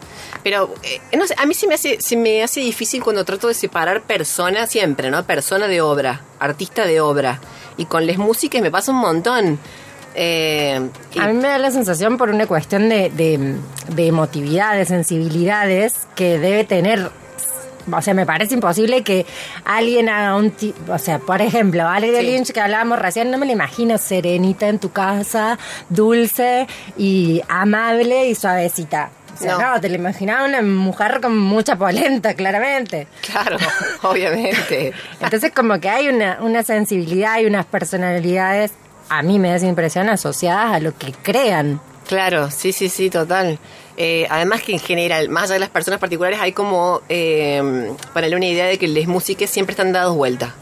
Pero, 0.43 0.73
eh, 0.83 1.01
no 1.17 1.27
sé, 1.27 1.35
a 1.37 1.45
mí 1.45 1.53
se 1.53 1.67
me, 1.67 1.75
hace, 1.75 2.01
se 2.01 2.15
me 2.15 2.41
hace 2.41 2.61
difícil 2.61 3.03
cuando 3.03 3.25
trato 3.25 3.47
de 3.47 3.53
separar 3.53 4.01
persona 4.01 4.67
siempre, 4.67 5.11
¿no? 5.11 5.23
Persona 5.25 5.67
de 5.67 5.81
obra, 5.81 6.21
artista 6.39 6.85
de 6.85 7.01
obra. 7.01 7.39
Y 7.77 7.85
con 7.85 8.07
las 8.07 8.17
músicas 8.17 8.61
me 8.61 8.71
pasa 8.71 8.91
un 8.91 8.99
montón. 8.99 9.59
Eh, 10.15 10.89
y- 11.13 11.19
A 11.19 11.27
mí 11.27 11.33
me 11.33 11.47
da 11.47 11.57
la 11.57 11.71
sensación 11.71 12.17
por 12.17 12.29
una 12.29 12.45
cuestión 12.47 12.89
de, 12.89 13.09
de, 13.09 13.55
de 13.93 14.07
emotividad, 14.07 14.75
de 14.75 14.85
sensibilidades 14.85 16.07
que 16.15 16.37
debe 16.39 16.63
tener. 16.63 17.09
O 17.91 18.01
sea, 18.01 18.13
me 18.13 18.25
parece 18.25 18.53
imposible 18.53 19.03
que 19.03 19.25
alguien 19.65 20.09
haga 20.09 20.35
un 20.35 20.51
tipo. 20.51 20.91
O 20.93 20.97
sea, 20.99 21.17
por 21.19 21.41
ejemplo, 21.41 21.87
Ale 21.87 22.11
de 22.11 22.19
Sí. 22.21 22.25
Lynch 22.27 22.51
que 22.51 22.61
hablábamos 22.61 22.99
recién, 22.99 23.31
no 23.31 23.37
me 23.37 23.45
la 23.47 23.53
imagino 23.53 23.97
serenita 23.97 24.67
en 24.67 24.77
tu 24.79 24.91
casa, 24.91 25.57
dulce 25.89 26.67
y 26.97 27.41
amable 27.47 28.27
y 28.27 28.35
suavecita. 28.35 29.09
O 29.33 29.41
sea, 29.41 29.53
No. 29.57 29.71
no, 29.75 29.81
te 29.81 29.89
la 29.89 29.95
imaginaba 29.95 30.45
una 30.45 30.61
mujer 30.61 31.19
con 31.21 31.37
mucha 31.37 31.77
polenta, 31.77 32.33
claramente. 32.33 33.07
claro, 33.21 33.57
obviamente. 34.03 34.91
Entonces 35.21 35.51
como 35.55 35.79
que 35.79 35.89
hay 35.89 36.09
una, 36.09 36.39
una 36.41 36.61
sensibilidad 36.63 37.39
y 37.39 37.45
unas 37.45 37.65
personalidades, 37.65 38.71
a 39.09 39.21
mí 39.21 39.39
me 39.39 39.49
da 39.49 39.55
esa 39.55 39.67
impresión, 39.67 40.09
asociadas 40.09 40.73
a 40.73 40.79
lo 40.79 40.97
que 40.97 41.11
crean. 41.11 41.81
Claro, 42.07 42.49
sí, 42.49 42.71
sí, 42.71 42.89
sí, 42.89 43.09
total. 43.09 43.59
Eh, 43.97 44.25
además 44.29 44.63
que 44.63 44.71
en 44.71 44.79
general, 44.79 45.29
más 45.29 45.43
allá 45.43 45.55
de 45.55 45.59
las 45.59 45.69
personas 45.69 45.99
particulares, 45.99 46.39
hay 46.39 46.53
como, 46.53 47.01
eh, 47.09 47.91
ponerle 48.13 48.35
una 48.35 48.45
idea 48.47 48.65
de 48.65 48.77
que 48.77 48.87
las 48.87 49.07
músicas 49.07 49.49
siempre 49.49 49.73
están 49.73 49.91
dados 49.91 50.15
vuelta. 50.15 50.55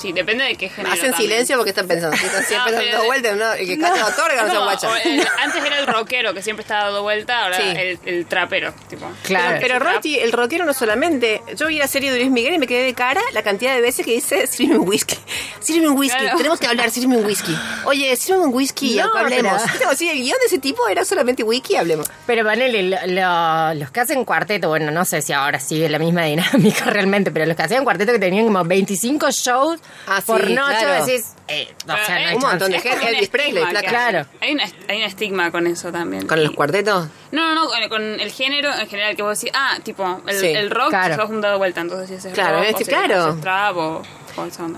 Sí, 0.00 0.12
depende 0.12 0.44
de 0.44 0.56
qué 0.56 0.68
género. 0.68 0.92
Hacen 0.94 1.10
también. 1.10 1.30
silencio 1.30 1.56
porque 1.56 1.70
están 1.70 1.86
pensando, 1.88 2.16
si 2.16 2.24
están 2.26 2.44
siempre 2.48 2.72
No, 2.72 2.78
dando 2.78 2.90
pero- 2.92 3.04
vuelta, 3.04 3.32
¿no? 3.34 3.52
El 3.52 3.66
que 3.66 3.78
canta 3.78 4.06
otorga, 4.06 4.42
no, 4.46 4.54
No, 4.54 4.96
el- 4.96 5.28
antes 5.42 5.64
era 5.64 5.78
el 5.78 5.86
rockero 5.86 6.34
que 6.34 6.42
siempre 6.42 6.62
estaba 6.62 6.84
dando 6.84 7.02
vuelta, 7.02 7.44
ahora 7.44 7.56
Sí. 7.56 7.62
el, 7.76 7.98
el 8.06 8.26
trapero. 8.26 8.72
Tipo. 8.88 9.10
Claro. 9.24 9.58
Pero, 9.60 9.78
pero 9.78 9.78
Roti, 9.92 10.18
el 10.18 10.32
rockero 10.32 10.64
no 10.64 10.72
solamente. 10.74 11.42
Yo 11.56 11.66
vi 11.68 11.78
la 11.78 11.86
serie 11.88 12.12
de 12.12 12.18
Luis 12.18 12.30
Miguel 12.30 12.54
y 12.54 12.58
me 12.58 12.66
quedé 12.66 12.84
de 12.84 12.94
cara 12.94 13.20
la 13.32 13.42
cantidad 13.42 13.74
de 13.74 13.80
veces 13.80 14.04
que 14.06 14.12
dice 14.12 14.46
sírveme 14.46 14.78
un 14.80 14.88
whisky. 14.88 15.16
Sírveme 15.60 15.88
un 15.90 15.98
whisky. 15.98 16.18
Claro. 16.18 16.36
Tenemos 16.38 16.58
que 16.58 16.66
hablar, 16.66 16.90
sírveme 16.90 17.18
un 17.18 17.24
whisky. 17.26 17.54
Oye, 17.84 18.16
sírveme 18.16 18.46
un 18.46 18.54
whisky 18.54 18.94
y 18.94 18.96
No, 19.02 19.14
hablemos. 19.14 19.52
pero- 19.60 19.64
¿Viste 19.64 19.84
como 19.84 19.94
si 19.96 20.08
el 20.08 20.16
guion 20.22 20.38
de 20.40 20.46
ese 20.46 20.58
tipo 20.58 20.88
era 20.88 21.04
solamente 21.04 21.42
whisky 21.42 21.76
hablemos? 21.76 22.06
Pero 22.26 22.42
lo- 22.42 23.06
lo- 23.06 23.74
los 23.74 23.90
que 23.90 24.00
hacen 24.00 24.24
cuarteto, 24.24 24.68
bueno, 24.68 24.90
no 24.90 25.04
sé 25.04 25.20
si 25.22 25.32
ahora 25.32 25.60
sigue 25.60 25.88
la 25.88 25.98
misma 25.98 26.24
dinámica 26.24 26.84
realmente, 26.86 27.30
pero 27.30 27.44
los 27.46 27.56
que 27.56 27.62
hacían 27.62 27.84
cuarteto 27.84 28.12
que 28.12 28.18
tenían 28.18 28.46
como 28.46 28.64
25 28.64 29.30
shows 29.30 29.80
Ah, 30.06 30.20
por 30.24 30.48
noche, 30.50 30.76
claro. 30.80 31.04
decís, 31.04 31.34
eh, 31.48 31.68
o 31.84 31.86
sea, 32.06 32.18
no 32.20 32.28
hay 32.28 32.34
un 32.36 32.42
montón 32.42 32.70
de 32.70 32.80
gente. 32.80 33.08
Elvis 33.08 33.28
Presley, 33.28 33.64
que 33.64 33.86
Claro. 33.88 34.26
Hay, 34.40 34.52
un, 34.52 34.60
hay 34.88 34.96
un 34.98 35.02
estigma 35.04 35.50
con 35.50 35.66
eso 35.66 35.90
también. 35.92 36.26
¿Con 36.26 36.42
los 36.42 36.52
cuartetos? 36.52 37.08
No, 37.32 37.54
no, 37.54 37.64
no, 37.64 37.70
con, 37.70 37.88
con 37.88 38.02
el 38.20 38.30
género 38.32 38.72
en 38.72 38.86
general 38.88 39.16
que 39.16 39.22
vos 39.22 39.38
decís, 39.38 39.52
ah, 39.56 39.78
tipo, 39.82 40.20
el, 40.26 40.36
Sí, 40.36 40.46
el 40.48 40.70
rock 40.70 40.90
claro. 40.90 41.16
sos 41.16 41.30
un 41.30 41.40
dado 41.40 41.58
vuelta, 41.58 41.80
entonces 41.80 42.26
Claro, 42.32 42.58
rock, 42.58 42.66
este- 42.66 42.74
o 42.74 42.84
si 42.84 42.90
claro. 42.90 43.38
trap 43.40 43.76
o. 43.76 44.02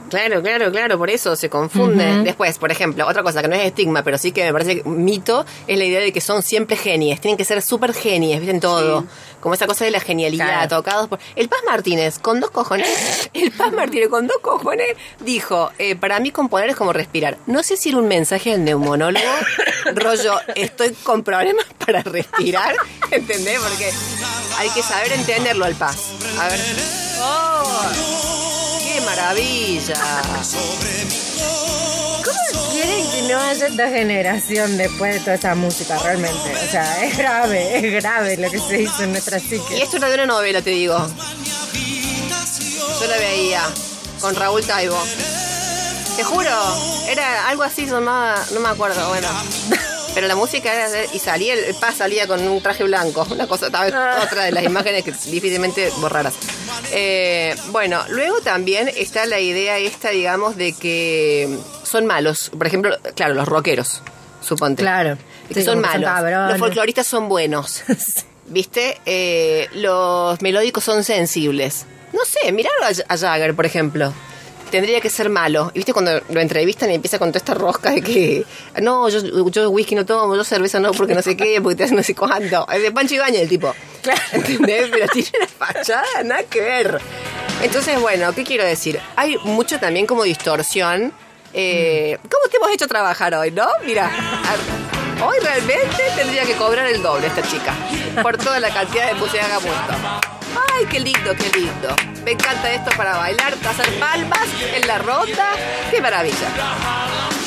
Claro, 0.09 0.43
claro, 0.43 0.73
claro, 0.73 0.99
por 0.99 1.11
eso 1.11 1.37
se 1.37 1.49
confunde. 1.51 2.23
Después, 2.25 2.59
por 2.59 2.73
ejemplo, 2.73 3.07
otra 3.07 3.23
cosa 3.23 3.43
que 3.43 3.49
no 3.49 3.55
es 3.55 3.67
estigma, 3.67 4.03
pero 4.03 4.17
sí 4.19 4.33
que 4.33 4.45
me 4.45 4.53
parece 4.53 4.83
mito, 4.85 5.45
es 5.67 5.79
la 5.79 5.85
idea 5.85 6.01
de 6.01 6.11
que 6.13 6.21
son 6.21 6.43
siempre 6.43 6.75
genies, 6.77 7.21
tienen 7.21 7.37
que 7.37 7.45
ser 7.45 7.61
súper 7.63 7.93
genies, 7.93 8.41
¿viste? 8.41 8.51
En 8.55 8.61
todo. 8.61 9.05
Como 9.43 9.55
esa 9.55 9.67
cosa 9.67 9.85
de 9.85 9.91
la 9.91 10.01
genialidad, 10.01 10.47
Claro. 10.47 10.69
tocados 10.77 11.09
por... 11.09 11.19
El 11.37 11.49
Paz 11.51 11.59
Martínez, 11.67 12.19
con 12.19 12.41
dos 12.41 12.51
cojones, 12.51 12.89
el 13.35 13.51
Paz 13.51 13.73
Martínez 13.73 14.09
con 14.09 14.27
dos 14.27 14.39
cojones, 14.41 14.97
dijo, 15.21 15.71
eh, 15.79 15.97
para 15.97 16.19
mí 16.21 16.31
componer 16.31 16.71
es 16.71 16.77
como 16.77 16.93
respirar. 16.95 17.37
No 17.47 17.63
sé 17.63 17.77
si 17.77 17.91
era 17.91 17.99
un 17.99 18.09
mensaje 18.09 18.53
al 18.55 18.65
neumonólogo, 18.65 19.27
rollo, 19.95 20.37
estoy 20.55 20.95
con 21.03 21.23
problemas 21.25 21.67
para 21.85 22.03
respirar, 22.03 22.75
¿entendés? 23.11 23.59
Porque 23.61 23.91
hay 24.59 24.71
que 24.71 24.83
saber 24.83 25.13
entenderlo 25.13 25.65
al 25.65 25.75
Paz. 25.75 26.13
A 26.39 26.49
ver. 26.49 27.12
¡Qué 28.83 29.01
maravilla! 29.03 29.95
¿Cómo 32.25 32.71
quieren 32.73 33.11
que 33.11 33.23
no 33.23 33.39
haya 33.41 33.67
esta 33.67 33.89
generación 33.89 34.77
después 34.77 35.15
de 35.15 35.21
toda 35.21 35.35
esa 35.35 35.55
música 35.55 35.99
realmente? 35.99 36.53
O 36.67 36.71
sea, 36.71 37.05
es 37.05 37.17
grave, 37.17 37.79
es 37.79 38.03
grave 38.03 38.37
lo 38.37 38.51
que 38.51 38.59
se 38.59 38.83
hizo 38.83 39.03
en 39.05 39.13
nuestra 39.13 39.39
Y 39.39 39.41
psique. 39.41 39.83
esto 39.83 39.97
era 39.99 40.09
de 40.09 40.15
una 40.15 40.27
novela, 40.27 40.63
te 40.63 40.71
digo. 40.71 40.97
Yo 43.01 43.07
la 43.09 43.17
veía 43.17 43.63
con 44.21 44.35
Raúl 44.35 44.65
Taibo. 44.65 44.99
Te 46.17 46.25
juro, 46.25 46.51
era 47.09 47.49
algo 47.49 47.63
así, 47.63 47.87
no 47.87 48.01
no 48.01 48.61
me 48.61 48.69
acuerdo, 48.69 49.09
bueno. 49.09 49.29
Pero 50.15 50.27
la 50.29 50.37
música 50.37 50.73
era 50.75 50.91
de- 50.91 51.09
y 51.15 51.19
salía, 51.19 51.55
el 51.55 51.75
Paz 51.75 51.97
salía 51.97 52.27
con 52.27 52.47
un 52.47 52.63
traje 52.63 52.85
blanco, 52.85 53.27
una 53.31 53.47
cosa, 53.47 53.71
tal- 53.71 53.89
otra 54.23 54.45
de 54.45 54.53
las 54.53 54.65
imágenes 54.65 55.05
que 55.05 55.13
difícilmente 55.31 55.91
borraras. 56.01 56.35
Eh, 56.93 57.55
bueno, 57.71 58.03
luego 58.11 58.41
también 58.43 58.91
está 58.95 59.25
la 59.27 59.41
idea 59.41 59.79
esta, 59.79 60.11
digamos, 60.11 60.57
de 60.57 60.75
que 60.75 61.59
son 61.85 62.05
malos. 62.07 62.51
Por 62.57 62.67
ejemplo, 62.67 62.95
claro, 63.15 63.35
los 63.35 63.49
rockeros, 63.49 64.03
suponte. 64.43 64.83
Claro. 64.83 65.17
Que 65.49 65.55
Sí, 65.55 65.63
son 65.65 65.75
son 65.75 65.81
malos. 65.83 66.11
cabrones. 66.11 66.51
los 66.51 66.59
folcloristas 66.59 67.07
son 67.07 67.29
buenos. 67.29 67.83
¿Viste? 68.47 69.01
Eh, 69.07 69.69
los 69.75 70.41
melódicos 70.43 70.85
son 70.85 71.05
sensibles. 71.05 71.87
No 72.13 72.21
sé, 72.27 72.53
miralo 72.53 72.77
a, 72.85 73.15
a 73.15 73.17
Jagger, 73.17 73.55
por 73.55 73.65
ejemplo. 73.65 74.13
Tendría 74.73 75.03
que 75.03 75.11
ser 75.11 75.29
malo. 75.29 75.71
Y 75.75 75.81
viste 75.81 75.93
cuando 75.93 76.19
lo 76.31 76.41
entrevistan 76.41 76.91
y 76.91 76.95
empieza 76.95 77.19
con 77.19 77.29
toda 77.29 77.37
esta 77.37 77.53
rosca 77.53 77.91
de 77.91 78.01
que. 78.01 78.47
No, 78.81 79.07
yo, 79.11 79.51
yo 79.51 79.69
whisky 79.69 79.95
no 79.95 80.07
tomo, 80.07 80.35
yo 80.35 80.45
cerveza 80.45 80.81
no, 80.81 80.93
porque 80.93 81.15
no 81.15 81.21
sé 81.21 81.37
qué, 81.37 81.61
porque 81.61 81.77
te 81.77 81.85
hacen 81.85 81.99
no 81.99 82.03
sé 82.03 82.15
cuánto. 82.15 82.67
Es 82.73 82.81
de 82.81 82.91
Pancho 82.91 83.15
Ibañez 83.15 83.43
el 83.43 83.49
tipo. 83.51 83.75
Claro. 84.01 84.21
¿Entendés? 84.33 84.89
Pero 84.91 85.07
tiene 85.09 85.29
una 85.37 85.47
fachada, 85.47 86.23
nada 86.25 86.43
que 86.45 86.63
ver. 86.63 86.99
Entonces, 87.63 88.01
bueno, 88.01 88.33
¿qué 88.33 88.45
quiero 88.45 88.65
decir? 88.65 88.99
Hay 89.15 89.37
mucho 89.45 89.79
también 89.79 90.07
como 90.07 90.23
distorsión. 90.23 91.13
Eh, 91.53 92.17
¿Cómo 92.23 92.49
te 92.51 92.57
hemos 92.57 92.71
hecho 92.71 92.89
trabajar 92.89 93.35
hoy, 93.35 93.51
no? 93.51 93.69
Mira, 93.85 94.11
hoy 95.23 95.37
realmente 95.43 96.03
tendría 96.17 96.45
que 96.45 96.55
cobrar 96.55 96.87
el 96.87 97.03
doble 97.03 97.27
esta 97.27 97.43
chica 97.43 97.75
por 98.23 98.39
toda 98.39 98.59
la 98.59 98.73
cantidad 98.73 99.09
de 99.09 99.15
música 99.15 99.47
que 99.47 99.53
ha 99.53 99.61
puesto. 99.61 100.32
Ay, 100.73 100.87
qué 100.87 101.01
lindo, 101.01 101.35
qué 101.37 101.59
lindo. 101.59 101.95
Me 102.25 102.33
encanta 102.33 102.73
esto 102.73 102.91
para 102.97 103.17
bailar, 103.17 103.55
hacer 103.69 103.99
palmas 103.99 104.49
en 104.75 104.87
la 104.87 104.99
ronda. 104.99 105.51
Qué 105.91 106.01
maravilla. 106.01 106.49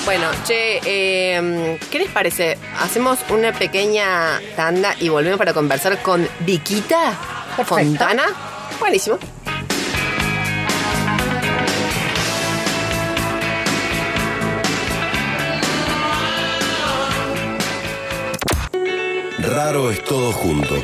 Bueno, 0.05 0.29
che, 0.45 0.79
eh, 0.85 1.79
¿qué 1.91 1.99
les 1.99 2.09
parece? 2.11 2.57
Hacemos 2.79 3.19
una 3.29 3.51
pequeña 3.53 4.39
tanda 4.55 4.95
y 4.99 5.09
volvemos 5.09 5.39
para 5.39 5.53
conversar 5.53 6.01
con 6.01 6.27
Viquita. 6.41 7.13
Fontana. 7.63 8.23
Buenísimo. 8.79 9.17
Raro 19.39 19.89
es 19.89 20.03
todo 20.03 20.31
junto. 20.33 20.75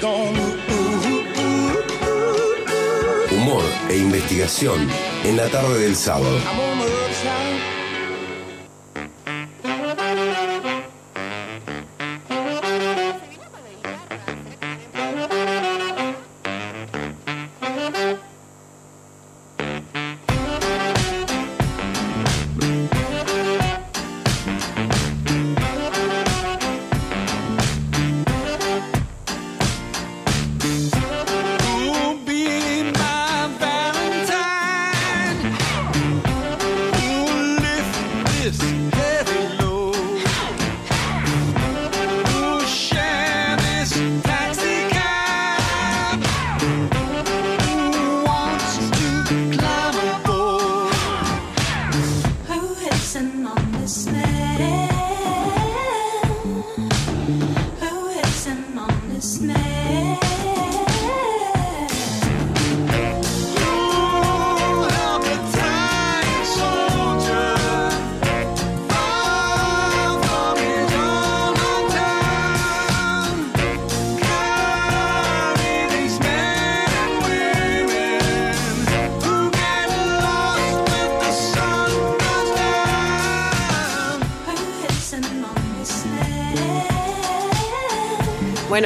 E 3.90 3.98
investigación 3.98 4.88
en 5.26 5.36
la 5.36 5.50
tarde 5.50 5.80
del 5.80 5.98
sábado. 5.98 6.71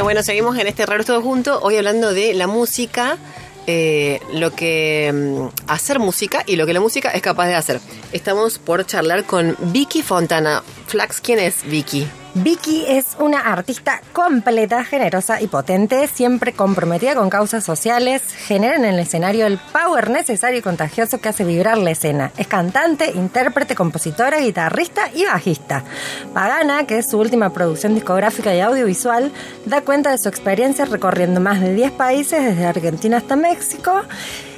Bueno, 0.06 0.22
seguimos 0.22 0.56
en 0.60 0.68
este 0.68 0.86
raro 0.86 1.04
todo 1.04 1.20
junto. 1.24 1.60
Hoy 1.63 1.78
hablando 1.78 2.13
de 2.13 2.36
la 2.36 2.46
música, 2.46 3.18
eh, 3.65 4.20
lo 4.34 4.52
que 4.52 5.12
mm, 5.12 5.48
hacer 5.68 5.98
música 5.98 6.44
y 6.46 6.58
lo 6.58 6.68
que 6.68 6.74
la 6.74 6.80
música 6.80 7.10
es 7.10 7.24
capaz 7.24 7.48
de 7.48 7.56
hacer. 7.56 7.80
Estamos 8.12 8.60
por 8.60 8.86
charlar 8.86 9.24
con 9.24 9.58
Vicky 9.74 10.04
Fontana. 10.04 10.62
Flax, 10.86 11.22
¿quién 11.22 11.39
es 11.39 11.63
Vicky? 11.65 12.08
Vicky 12.38 12.84
es 12.86 13.15
una 13.17 13.39
artista 13.39 14.02
completa, 14.12 14.84
generosa 14.84 15.41
y 15.41 15.48
potente, 15.48 16.06
siempre 16.08 16.52
comprometida 16.52 17.15
con 17.15 17.30
causas 17.30 17.63
sociales, 17.63 18.24
genera 18.34 18.76
en 18.76 18.84
el 18.84 19.00
escenario 19.00 19.45
el 19.45 19.58
power 19.58 20.10
necesario 20.10 20.60
y 20.60 20.62
contagioso 20.62 21.21
que 21.21 21.30
hace 21.30 21.45
vibrar 21.45 21.78
la 21.78 21.91
escena. 21.91 22.34
Es 22.36 22.48
cantante, 22.48 23.10
intérprete, 23.15 23.74
compositora, 23.74 24.39
guitarrista 24.39 25.10
y 25.15 25.24
bajista. 25.24 25.86
Pagana, 26.34 26.86
que 26.86 26.98
es 26.98 27.10
su 27.10 27.19
última 27.19 27.54
producción 27.54 27.95
discográfica 27.95 28.54
y 28.54 28.60
audiovisual, 28.60 29.32
da 29.65 29.80
cuenta 29.80 30.12
de 30.12 30.17
su 30.17 30.28
experiencia 30.28 30.84
recorriendo 30.84 31.39
más 31.39 31.62
de 31.62 31.74
10 31.74 31.91
países, 31.93 32.43
desde 32.43 32.65
Argentina 32.65 33.15
hasta 33.15 33.38
México. 33.38 34.02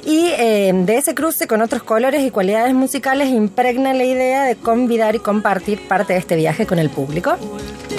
Y 0.08 0.28
eh, 0.38 0.72
de 0.72 0.96
ese 0.96 1.14
cruce 1.14 1.46
con 1.46 1.60
otros 1.60 1.82
colores 1.82 2.22
y 2.22 2.30
cualidades 2.30 2.72
musicales 2.72 3.28
impregna 3.28 3.92
la 3.92 4.04
idea 4.04 4.44
de 4.44 4.56
convidar 4.56 5.14
y 5.14 5.18
compartir 5.18 5.86
parte 5.86 6.14
de 6.14 6.18
este 6.18 6.34
viaje 6.34 6.66
con 6.66 6.78
el 6.78 6.88
público. 6.88 7.36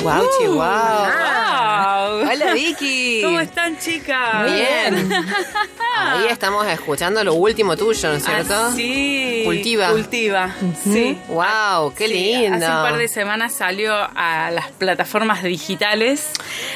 ¡Wow, 0.01 0.23
Chihuahua! 0.39 1.11
¡Wow! 2.19 2.31
Hola, 2.31 2.53
Vicky. 2.55 3.21
¿Cómo 3.23 3.39
están, 3.39 3.77
chicas? 3.77 4.41
Muy 4.41 4.53
bien. 4.53 5.11
Ahí 5.99 6.25
estamos 6.31 6.65
escuchando 6.65 7.23
lo 7.23 7.35
último 7.35 7.77
tuyo, 7.77 8.09
¿no 8.09 8.15
es 8.15 8.23
cierto? 8.23 8.55
Ah, 8.55 8.71
sí. 8.75 9.43
Cultiva. 9.45 9.91
Cultiva. 9.91 10.55
Sí. 10.83 11.15
¡Wow! 11.27 11.93
¡Qué 11.93 12.07
Sí, 12.07 12.13
lindo! 12.13 12.57
Hace 12.65 12.75
un 12.75 12.81
par 12.89 12.97
de 12.97 13.07
semanas 13.07 13.53
salió 13.53 13.93
a 13.93 14.49
las 14.49 14.71
plataformas 14.71 15.43
digitales 15.43 16.31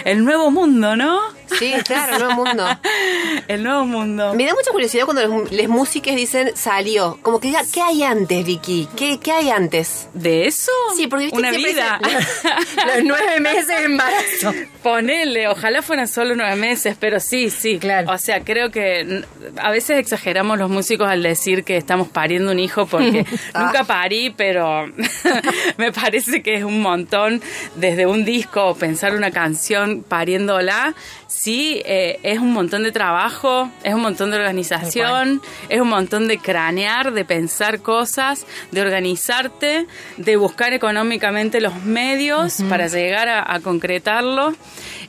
el 0.06 0.24
nuevo 0.24 0.52
mundo, 0.52 0.96
¿no? 0.96 1.20
Sí, 1.60 1.74
claro, 1.86 2.20
nuevo 2.20 2.46
mundo. 2.46 2.66
El 3.48 3.64
nuevo 3.64 3.86
mundo. 3.86 4.34
Me 4.34 4.46
da 4.46 4.54
mucha 4.54 4.72
curiosidad 4.72 5.06
cuando 5.06 5.26
los, 5.28 5.52
les 5.52 5.68
músicos 5.70 6.16
dicen 6.16 6.52
salió. 6.56 7.18
Como 7.22 7.40
que 7.40 7.50
diga, 7.50 7.62
¿qué 7.72 7.82
hay 7.82 8.04
antes, 8.04 8.46
Vicky? 8.46 8.88
¿Qué, 8.96 9.20
qué 9.20 9.32
hay 9.32 9.50
antes? 9.50 10.08
¿De 10.14 10.48
eso? 10.48 10.72
Sí, 10.96 11.08
porque 11.08 11.26
viste 11.26 11.40
Una 11.40 11.52
vida. 11.52 12.00
Los 12.96 13.04
nueve 13.04 13.40
meses 13.40 13.68
de 13.68 13.84
embarazo. 13.86 14.54
Ponele, 14.82 15.48
ojalá 15.48 15.82
fueran 15.82 16.08
solo 16.08 16.36
nueve 16.36 16.56
meses, 16.56 16.96
pero 17.00 17.20
sí, 17.20 17.50
sí. 17.50 17.80
Claro. 17.80 18.12
O 18.12 18.18
sea, 18.18 18.44
creo 18.44 18.72
que 18.72 19.24
a 19.58 19.72
veces 19.72 19.98
exageramos 20.00 20.58
los 20.58 20.70
músicos 20.70 21.08
al 21.08 21.24
decir 21.24 21.64
que 21.64 21.78
estamos 21.78 22.08
pariendo 22.08 22.52
un 22.52 22.60
hijo 22.60 22.86
porque 22.86 23.26
Ah. 23.54 23.66
nunca 23.66 23.84
parí, 23.84 24.32
pero 24.36 24.86
me 25.78 25.92
parece 25.92 26.42
que 26.42 26.56
es 26.56 26.64
un 26.64 26.82
montón 26.82 27.42
desde 27.76 28.06
un 28.06 28.26
disco 28.26 28.76
pensar 28.76 29.16
una 29.16 29.32
canción 29.32 30.04
pariéndola. 30.04 30.94
Sí, 31.36 31.82
eh, 31.86 32.20
es 32.24 32.38
un 32.40 32.54
montón 32.54 32.84
de 32.84 32.92
trabajo, 32.92 33.70
es 33.84 33.94
un 33.94 34.02
montón 34.02 34.30
de 34.32 34.38
organización, 34.38 35.42
es 35.68 35.82
un 35.82 35.90
montón 35.90 36.28
de 36.28 36.38
cranear, 36.38 37.12
de 37.12 37.26
pensar 37.26 37.82
cosas, 37.82 38.46
de 38.72 38.82
organizarte, 38.82 39.88
de 40.18 40.36
buscar 40.38 40.74
económicamente 40.74 41.60
los 41.60 41.84
medios 41.84 42.58
para 42.70 42.88
llegar 42.88 43.28
a, 43.30 43.52
a 43.54 43.60
concretarlo. 43.62 44.54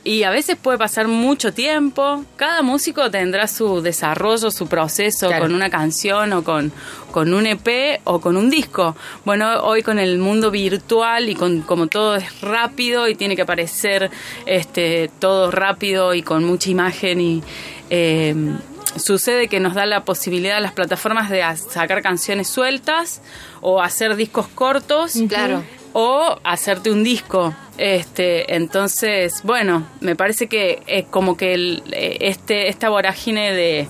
Y 0.03 0.23
a 0.23 0.29
veces 0.29 0.55
puede 0.55 0.77
pasar 0.77 1.07
mucho 1.07 1.53
tiempo. 1.53 2.25
Cada 2.35 2.61
músico 2.63 3.09
tendrá 3.09 3.47
su 3.47 3.81
desarrollo, 3.81 4.51
su 4.51 4.67
proceso 4.67 5.27
Claro. 5.27 5.43
con 5.43 5.55
una 5.55 5.69
canción 5.69 6.33
o 6.33 6.43
con, 6.43 6.71
con 7.15 7.33
un 7.33 7.47
EP 7.47 8.01
o 8.03 8.19
con 8.19 8.35
un 8.35 8.49
disco. 8.49 8.93
Bueno, 9.23 9.61
hoy 9.63 9.83
con 9.83 9.99
el 9.99 10.17
mundo 10.17 10.51
virtual 10.51 11.29
y 11.29 11.35
con 11.35 11.61
como 11.61 11.87
todo 11.87 12.17
es 12.17 12.41
rápido 12.41 13.07
y 13.07 13.15
tiene 13.15 13.37
que 13.37 13.43
aparecer 13.43 14.11
este 14.45 15.09
todo 15.19 15.49
rápido 15.49 16.13
y 16.13 16.21
con 16.23 16.43
mucha 16.43 16.69
imagen 16.69 17.21
y 17.21 17.41
eh, 17.89 18.35
sucede 18.97 19.47
que 19.47 19.61
nos 19.61 19.75
da 19.75 19.85
la 19.85 20.03
posibilidad 20.03 20.57
a 20.57 20.59
las 20.59 20.73
plataformas 20.73 21.29
de 21.29 21.41
sacar 21.55 22.01
canciones 22.01 22.49
sueltas 22.49 23.21
o 23.61 23.81
hacer 23.81 24.17
discos 24.17 24.47
cortos 24.49 25.13
Claro. 25.29 25.63
o 25.93 26.37
hacerte 26.43 26.91
un 26.91 27.05
disco. 27.05 27.53
Este, 27.77 28.55
entonces, 28.55 29.39
bueno, 29.43 29.87
me 30.01 30.17
parece 30.17 30.47
que 30.47 30.81
es 30.87 31.05
como 31.05 31.37
que 31.37 31.53
el- 31.53 31.81
eh, 31.93 32.17
este, 32.21 32.67
esta 32.67 32.89
vorágine 32.89 33.53
de, 33.53 33.87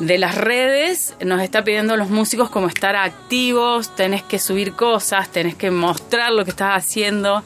de 0.00 0.18
las 0.18 0.34
redes 0.34 1.14
nos 1.20 1.42
está 1.42 1.62
pidiendo 1.62 1.94
a 1.94 1.96
los 1.96 2.08
músicos 2.08 2.50
como 2.50 2.66
estar 2.66 2.96
activos, 2.96 3.94
tenés 3.94 4.22
que 4.22 4.38
subir 4.38 4.72
cosas, 4.72 5.30
tenés 5.30 5.54
que 5.54 5.70
mostrar 5.70 6.32
lo 6.32 6.44
que 6.44 6.50
estás 6.50 6.72
haciendo. 6.74 7.44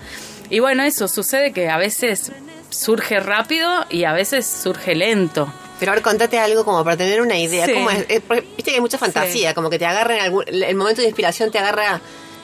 Y 0.50 0.60
bueno, 0.60 0.84
eso 0.84 1.08
sucede 1.08 1.52
que 1.52 1.68
a 1.68 1.76
veces 1.76 2.32
surge 2.70 3.20
rápido 3.20 3.84
y 3.90 4.04
a 4.04 4.12
veces 4.12 4.46
surge 4.46 4.94
lento. 4.94 5.52
Pero 5.80 5.92
ahora 5.92 6.02
contate 6.02 6.38
algo 6.38 6.64
como 6.64 6.84
para 6.84 6.96
tener 6.96 7.20
una 7.20 7.36
idea. 7.36 7.66
Sí. 7.66 7.74
¿Cómo 7.74 7.90
es? 7.90 8.06
Eh, 8.08 8.20
porque 8.26 8.42
Viste 8.56 8.70
que 8.70 8.76
hay 8.76 8.80
mucha 8.80 8.98
fantasía, 8.98 9.52
como 9.54 9.68
que 9.68 9.78
te 9.78 9.86
agarra 9.86 10.14
en 10.16 10.22
algún, 10.22 10.44
el 10.46 10.74
momento 10.76 11.02
de 11.02 11.08
inspiración 11.08 11.50
te 11.50 11.58
agarra 11.58 12.00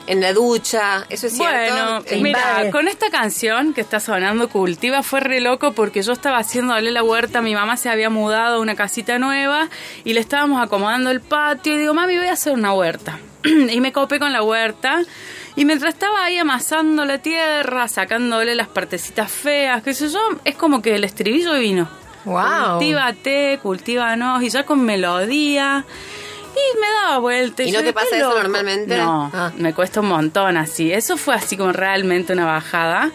en 0.07 0.21
la 0.21 0.33
ducha, 0.33 1.05
¿eso 1.09 1.27
es 1.27 1.33
cierto? 1.33 1.73
Bueno, 1.73 2.21
mira, 2.21 2.69
con 2.71 2.87
esta 2.87 3.09
canción 3.09 3.73
que 3.73 3.81
está 3.81 3.99
sonando 3.99 4.49
Cultiva 4.49 5.03
fue 5.03 5.19
re 5.19 5.41
loco 5.41 5.73
porque 5.73 6.01
yo 6.01 6.13
estaba 6.13 6.37
haciéndole 6.37 6.91
la 6.91 7.03
huerta, 7.03 7.41
mi 7.41 7.53
mamá 7.53 7.77
se 7.77 7.89
había 7.89 8.09
mudado 8.09 8.57
a 8.57 8.59
una 8.59 8.75
casita 8.75 9.19
nueva 9.19 9.69
y 10.03 10.13
le 10.13 10.19
estábamos 10.19 10.61
acomodando 10.61 11.11
el 11.11 11.21
patio 11.21 11.75
y 11.75 11.77
digo, 11.77 11.93
mami, 11.93 12.17
voy 12.17 12.27
a 12.27 12.33
hacer 12.33 12.53
una 12.53 12.73
huerta. 12.73 13.19
y 13.43 13.81
me 13.81 13.91
copé 13.91 14.19
con 14.19 14.31
la 14.31 14.43
huerta 14.43 15.01
y 15.55 15.65
mientras 15.65 15.93
estaba 15.93 16.23
ahí 16.23 16.37
amasando 16.37 17.05
la 17.05 17.17
tierra, 17.17 17.87
sacándole 17.87 18.55
las 18.55 18.67
partecitas 18.67 19.31
feas, 19.31 19.83
qué 19.83 19.93
sé 19.93 20.09
yo, 20.09 20.19
es 20.45 20.55
como 20.55 20.81
que 20.81 20.95
el 20.95 21.03
estribillo 21.03 21.53
vino. 21.53 21.89
Wow. 22.23 22.77
Cultívate, 22.77 23.59
cultívanos 23.61 24.43
y 24.43 24.49
ya 24.49 24.63
con 24.63 24.85
melodía. 24.85 25.85
Y 26.53 26.79
me 26.79 26.87
daba 27.03 27.19
vuelta. 27.19 27.63
¿Y 27.63 27.71
yo 27.71 27.79
no 27.79 27.85
te 27.85 27.93
pasa 27.93 28.15
eso 28.17 28.29
loco. 28.29 28.41
normalmente? 28.41 28.97
No, 28.97 29.29
Ah. 29.33 29.51
me 29.57 29.73
cuesta 29.73 30.01
un 30.01 30.07
montón 30.07 30.57
así. 30.57 30.91
Eso 30.91 31.17
fue 31.17 31.35
así 31.35 31.55
como 31.57 31.71
realmente 31.71 32.33
una 32.33 32.45
bajada. 32.45 33.11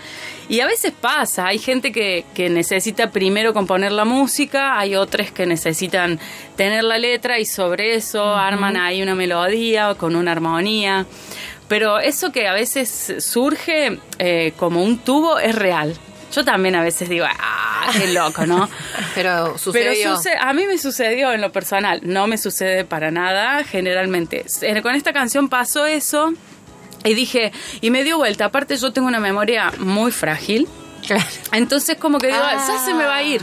Y 0.48 0.60
a 0.60 0.66
veces 0.66 0.92
pasa, 0.98 1.46
hay 1.48 1.58
gente 1.58 1.90
que, 1.92 2.24
que 2.34 2.48
necesita 2.48 3.10
primero 3.10 3.52
componer 3.52 3.90
la 3.92 4.04
música, 4.04 4.78
hay 4.78 4.94
otros 4.94 5.32
que 5.32 5.44
necesitan 5.44 6.20
tener 6.56 6.84
la 6.84 6.98
letra 6.98 7.40
y 7.40 7.44
sobre 7.46 7.94
eso 7.96 8.24
arman 8.34 8.76
ahí 8.76 9.02
una 9.02 9.14
melodía 9.16 9.90
o 9.90 9.96
con 9.96 10.14
una 10.14 10.32
armonía. 10.32 11.04
Pero 11.68 11.98
eso 11.98 12.30
que 12.30 12.46
a 12.46 12.52
veces 12.52 13.14
surge 13.18 13.98
eh, 14.20 14.52
como 14.56 14.84
un 14.84 14.98
tubo 14.98 15.38
es 15.40 15.54
real. 15.56 15.96
Yo 16.36 16.44
también 16.44 16.76
a 16.76 16.82
veces 16.82 17.08
digo, 17.08 17.24
ah, 17.28 17.88
qué 17.92 18.12
loco, 18.12 18.46
¿no? 18.46 18.68
Pero 19.14 19.54
Pero 19.54 19.58
sucedió. 19.58 20.16
suce- 20.16 20.36
a 20.38 20.52
mí 20.52 20.66
me 20.66 20.76
sucedió 20.78 21.32
en 21.32 21.40
lo 21.40 21.50
personal, 21.50 22.00
no 22.04 22.26
me 22.26 22.36
sucede 22.38 22.84
para 22.84 23.10
nada, 23.10 23.64
generalmente. 23.64 24.44
Eh, 24.60 24.82
Con 24.82 24.94
esta 24.94 25.12
canción 25.14 25.48
pasó 25.48 25.86
eso 25.86 26.34
y 27.04 27.14
dije, 27.14 27.52
y 27.80 27.90
me 27.90 28.04
dio 28.04 28.18
vuelta, 28.18 28.44
aparte 28.44 28.76
yo 28.76 28.92
tengo 28.92 29.08
una 29.08 29.18
memoria 29.20 29.72
muy 29.78 30.12
frágil, 30.12 30.68
entonces 31.52 31.96
como 31.96 32.18
que 32.18 32.26
digo, 32.28 32.38
Ah. 32.42 32.64
ya 32.68 32.78
se 32.84 32.92
me 32.94 33.04
va 33.06 33.16
a 33.16 33.22
ir. 33.22 33.40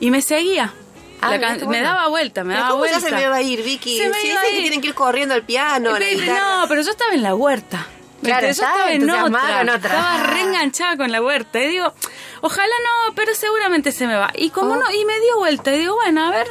Y 0.00 0.10
me 0.10 0.20
seguía. 0.20 0.74
Ah, 1.22 1.30
Me 1.66 1.80
daba 1.80 2.08
vuelta, 2.08 2.44
me 2.44 2.50
¿Pero 2.54 2.58
daba 2.60 2.70
¿Cómo 2.72 2.80
vuelta. 2.80 2.98
ya 3.00 3.06
se 3.08 3.14
me 3.14 3.26
va 3.28 3.36
a 3.36 3.42
ir, 3.42 3.62
Vicky? 3.62 3.98
Se 3.98 4.08
me 4.10 4.16
Si 4.20 4.28
iba 4.28 4.38
a 4.38 4.42
dicen 4.42 4.50
que 4.50 4.56
ir. 4.56 4.62
tienen 4.64 4.80
que 4.82 4.88
ir 4.88 4.94
corriendo 4.94 5.34
al 5.34 5.42
piano, 5.44 5.90
a 5.90 5.92
la 5.94 5.98
Pero- 5.98 6.20
guitarra. 6.20 6.40
no, 6.60 6.68
pero 6.68 6.82
yo 6.82 6.90
estaba 6.90 7.14
en 7.14 7.22
la 7.22 7.34
huerta. 7.34 7.86
Claro, 8.22 8.46
estaba 8.46 8.92
en 8.92 9.08
otra. 9.08 9.74
Estaba 9.76 10.22
reenganchada 10.24 10.96
con 10.96 11.12
la 11.12 11.22
huerta. 11.22 11.60
Y 11.62 11.68
digo, 11.68 11.92
ojalá 12.40 12.74
no, 12.84 13.14
pero 13.14 13.34
seguramente 13.34 13.92
se 13.92 14.06
me 14.06 14.16
va. 14.16 14.30
Y 14.34 14.50
como 14.50 14.72
Oh. 14.72 14.76
no, 14.76 14.90
y 14.92 15.04
me 15.04 15.20
dio 15.20 15.36
vuelta. 15.38 15.74
Y 15.74 15.78
digo, 15.80 15.94
bueno, 15.94 16.26
a 16.26 16.30
ver. 16.30 16.46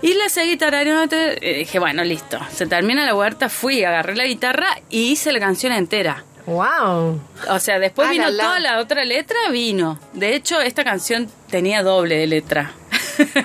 Y 0.00 0.14
la 0.14 0.28
seguí 0.28 0.56
tarareando. 0.56 1.16
Y 1.40 1.52
dije, 1.54 1.78
bueno, 1.78 2.02
listo. 2.02 2.38
Se 2.52 2.66
termina 2.66 3.04
la 3.06 3.14
huerta, 3.14 3.48
fui, 3.48 3.84
agarré 3.84 4.16
la 4.16 4.24
guitarra 4.24 4.66
y 4.90 5.12
hice 5.12 5.32
la 5.32 5.38
canción 5.40 5.72
entera. 5.72 6.24
Wow. 6.46 7.20
O 7.50 7.58
sea, 7.60 7.78
después 7.78 8.10
vino 8.10 8.28
toda 8.36 8.58
la 8.58 8.78
otra 8.80 9.04
letra, 9.04 9.36
vino. 9.50 10.00
De 10.12 10.34
hecho, 10.34 10.60
esta 10.60 10.82
canción 10.82 11.30
tenía 11.48 11.84
doble 11.84 12.16
de 12.16 12.26
letra. 12.26 12.72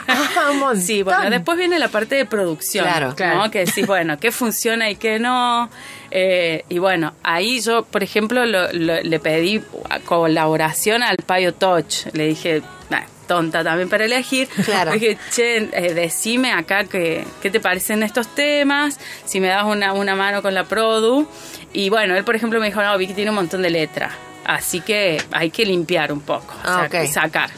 Ah, 0.08 0.52
un. 0.72 0.82
Sí, 0.82 1.04
bueno, 1.04 1.30
después 1.30 1.58
viene 1.58 1.80
la 1.80 1.88
parte 1.90 2.16
de 2.16 2.26
producción. 2.26 2.86
Claro, 2.86 3.10
¿no? 3.10 3.16
claro. 3.16 3.52
Que 3.52 3.66
decís, 3.66 3.86
bueno, 3.86 4.18
qué 4.20 4.32
funciona 4.32 4.90
y 4.90 4.96
qué 4.96 5.20
no. 5.20 5.70
Eh, 6.12 6.63
y 6.70 6.80
bueno, 6.80 7.13
ahí 7.24 7.60
yo, 7.62 7.84
por 7.84 8.04
ejemplo, 8.04 8.46
lo- 8.46 8.72
lo- 8.72 9.02
le 9.02 9.20
pedí 9.20 9.62
colaboración 10.06 11.04
al 11.04 11.18
Payo 11.18 11.54
Touch. 11.54 12.06
Le 12.13 12.28
dije, 12.28 12.62
"Nah, 12.90 13.02
tonta 13.28 13.63
también 13.63 13.90
para 13.90 14.06
elegir. 14.06 14.48
Claro. 14.48 14.92
Le 14.94 15.00
dije, 15.00 15.18
che, 15.32 15.58
eh, 15.74 15.94
decime 15.94 16.54
acá 16.54 16.86
que, 16.86 17.26
qué 17.42 17.50
te 17.50 17.60
parecen 17.60 18.02
estos 18.04 18.34
temas, 18.34 19.00
si 19.26 19.40
me 19.42 19.48
das 19.48 19.65
una, 19.65 19.92
una 19.94 20.15
mano 20.15 20.42
con 20.42 20.54
la 20.54 20.63
produ. 20.63 21.28
Y 21.74 21.90
bueno, 21.90 22.15
él, 22.15 22.24
por 22.24 22.36
ejemplo, 22.36 22.60
me 22.62 22.68
dijo, 22.68 22.82
no, 22.82 22.98
Vicky 22.98 23.13
tiene 23.13 23.32
un 23.32 23.36
montón 23.36 23.62
de 23.62 23.70
letra. 23.70 24.12
Así 24.46 24.80
que 24.80 25.22
hay 25.32 25.52
que 25.52 25.65
limpiar 25.65 26.13
un 26.13 26.22
poco, 26.22 26.54
o 26.54 26.68
Ah, 26.70 26.88
sea, 26.90 27.02
ok. 27.02 27.08
sacar. 27.10 27.50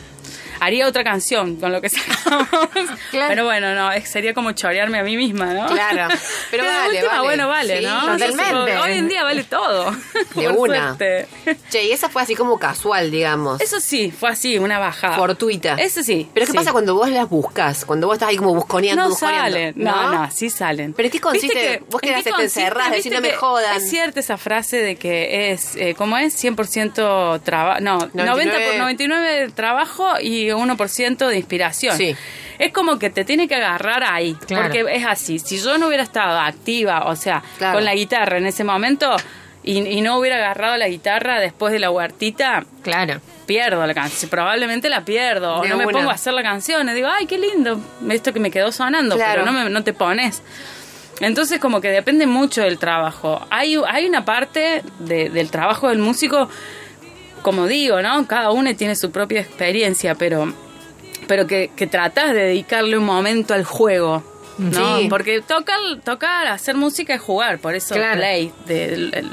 Haría 0.59 0.87
otra 0.87 1.03
canción 1.03 1.55
con 1.57 1.71
lo 1.71 1.81
que 1.81 1.89
sacamos. 1.89 2.47
Claro. 3.11 3.29
Pero 3.29 3.45
bueno, 3.45 3.73
no, 3.75 3.91
es- 3.91 4.07
sería 4.09 4.33
como 4.33 4.51
chorearme 4.51 4.99
a 4.99 5.03
mí 5.03 5.17
misma, 5.17 5.53
¿no? 5.53 5.65
Claro. 5.67 6.13
Pero 6.51 6.63
de 6.65 6.69
vale, 6.69 6.89
última, 6.97 7.11
vale. 7.13 7.23
bueno, 7.23 7.47
vale, 7.47 7.77
Sí, 7.79 7.85
¿no? 7.85 8.01
totalmente. 8.01 8.77
Hoy 8.77 8.91
en 8.93 9.07
día 9.07 9.23
vale 9.23 9.43
todo. 9.43 9.91
De 10.35 10.49
Por 10.49 10.51
una. 10.69 10.95
suerte. 10.95 11.27
Che, 11.69 11.83
y 11.85 11.91
esa 11.91 12.09
fue 12.09 12.21
así 12.21 12.35
como 12.35 12.59
casual, 12.59 13.09
digamos. 13.11 13.61
Eso 13.61 13.79
sí, 13.79 14.11
fue 14.11 14.29
así, 14.29 14.57
una 14.59 14.79
bajada. 14.79 15.15
Fortuita. 15.15 15.75
Eso 15.75 16.03
sí. 16.03 16.29
Pero 16.33 16.45
¿qué 16.45 16.51
sí. 16.51 16.57
pasa 16.57 16.71
cuando 16.71 16.93
vos 16.95 17.09
las 17.09 17.27
buscas? 17.29 17.85
Cuando 17.85 18.07
vos 18.07 18.15
estás 18.15 18.29
ahí 18.29 18.37
como 18.37 18.53
busconeando, 18.53 19.03
No 19.03 19.09
busconeando. 19.09 19.51
salen, 19.51 19.73
no, 19.77 20.11
no, 20.13 20.31
sí 20.31 20.49
salen. 20.49 20.93
¿Pero 20.93 21.09
qué 21.09 21.19
consiste? 21.19 21.47
¿Viste 21.55 21.83
Vos 21.89 22.01
quedás 22.01 22.23
te 22.23 22.29
encerrás, 22.29 22.91
¿Viste 22.91 23.09
decís, 23.09 23.11
no 23.13 23.21
me 23.21 23.29
que 23.29 23.35
jodan. 23.35 23.77
Es 23.77 23.89
cierta 23.89 24.19
esa 24.19 24.37
frase 24.37 24.77
de 24.77 24.95
que 24.97 25.51
es, 25.51 25.75
eh, 25.75 25.95
¿cómo 25.97 26.17
es? 26.17 26.35
100% 26.43 27.41
trabajo, 27.43 27.81
no, 27.81 28.09
90 28.13 28.53
por 28.67 28.77
99 28.77 29.49
trabajo 29.55 30.13
y 30.21 30.48
1% 30.55 31.27
de 31.27 31.37
inspiración. 31.37 31.97
Sí. 31.97 32.15
Es 32.57 32.71
como 32.73 32.99
que 32.99 33.09
te 33.09 33.23
tiene 33.25 33.47
que 33.47 33.55
agarrar 33.55 34.03
ahí, 34.03 34.35
Claro. 34.47 34.63
porque 34.65 34.85
es 34.95 35.05
así. 35.05 35.39
Si 35.39 35.57
yo 35.59 35.77
no 35.77 35.87
hubiera 35.87 36.03
estado 36.03 36.39
activa, 36.39 37.05
o 37.05 37.15
sea, 37.15 37.41
Claro. 37.57 37.75
con 37.75 37.85
la 37.85 37.95
guitarra 37.95 38.37
en 38.37 38.45
ese 38.45 38.63
momento 38.63 39.15
y, 39.63 39.77
y 39.79 40.01
no 40.01 40.17
hubiera 40.17 40.37
agarrado 40.37 40.75
la 40.77 40.87
guitarra 40.87 41.39
después 41.39 41.71
de 41.73 41.79
la 41.79 41.89
huertita, 41.91 42.65
Claro. 42.81 43.21
pierdo 43.45 43.85
la 43.87 43.93
canción, 43.93 44.29
probablemente 44.29 44.89
la 44.89 45.03
pierdo, 45.05 45.55
o 45.55 45.65
no 45.65 45.77
me 45.77 45.85
una. 45.85 45.93
pongo 45.97 46.09
a 46.11 46.13
hacer 46.13 46.33
la 46.33 46.43
canción, 46.43 46.87
y 46.89 46.93
digo, 46.93 47.07
ay, 47.09 47.25
qué 47.25 47.37
lindo, 47.37 47.79
esto 48.09 48.31
que 48.33 48.39
me 48.39 48.51
quedó 48.51 48.71
sonando, 48.71 49.15
Claro. 49.15 49.41
pero 49.43 49.45
no, 49.45 49.51
me- 49.63 49.69
no 49.69 49.83
te 49.83 49.93
pones. 49.93 50.41
Entonces 51.21 51.59
como 51.59 51.81
que 51.81 51.89
depende 51.89 52.25
mucho 52.27 52.61
del 52.61 52.77
trabajo. 52.79 53.45
Hay, 53.49 53.75
hay 53.87 54.05
una 54.07 54.23
parte 54.23 54.83
de- 54.99 55.29
del 55.29 55.51
trabajo 55.51 55.89
del 55.89 55.97
músico, 55.99 56.49
como 57.41 57.67
digo, 57.67 58.01
¿no? 58.01 58.27
Cada 58.27 58.51
uno 58.51 58.75
tiene 58.75 58.95
su 58.95 59.11
propia 59.11 59.41
experiencia, 59.41 60.15
pero, 60.15 60.53
pero 61.27 61.47
que, 61.47 61.71
que 61.75 61.87
tratas 61.87 62.33
de 62.33 62.41
dedicarle 62.43 62.97
un 62.97 63.05
momento 63.05 63.53
al 63.53 63.63
juego. 63.63 64.23
¿no? 64.57 64.97
Sí. 64.99 65.07
Porque 65.09 65.41
tocar, 65.41 65.77
tocar, 66.03 66.47
hacer 66.47 66.75
música 66.75 67.13
es 67.13 67.21
jugar, 67.21 67.59
por 67.59 67.75
eso 67.75 67.95
Claro. 67.95 68.17
play 68.19 68.51
el- 68.67 69.31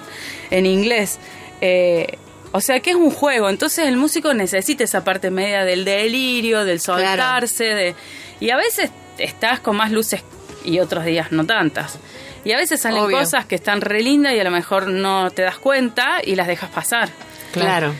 en 0.51 0.67
inglés. 0.67 1.19
Eh, 1.61 2.07
o 2.53 2.61
sea 2.61 2.79
que 2.81 2.91
es 2.91 2.97
un 2.97 3.11
juego, 3.11 3.51
entonces 3.51 3.87
el 3.89 3.97
músico 3.97 4.33
necesita 4.35 4.85
esa 4.85 5.03
parte 5.03 5.31
media 5.33 5.65
del 5.65 5.85
delirio, 5.85 6.65
del 6.65 6.79
soltarse, 6.81 7.65
de 7.65 7.95
y 8.39 8.51
a 8.51 8.57
veces 8.57 8.91
estás 9.19 9.59
con 9.61 9.77
más 9.77 9.91
luces 9.91 10.23
y 10.65 10.79
otros 10.79 11.05
días 11.05 11.33
no 11.33 11.45
tantas. 11.45 11.99
Y 12.45 12.53
a 12.53 12.57
veces 12.57 12.81
salen 12.81 13.03
Obvio. 13.03 13.19
cosas 13.19 13.47
que 13.47 13.57
están 13.57 13.81
re 13.81 14.03
lindas 14.03 14.33
y 14.35 14.39
a 14.39 14.45
lo 14.45 14.53
mejor 14.53 14.87
no 14.87 15.31
te 15.33 15.43
das 15.43 15.59
cuenta 15.59 16.19
y 16.25 16.37
las 16.37 16.47
dejas 16.47 16.71
pasar. 16.71 17.09
Claro. 17.61 17.95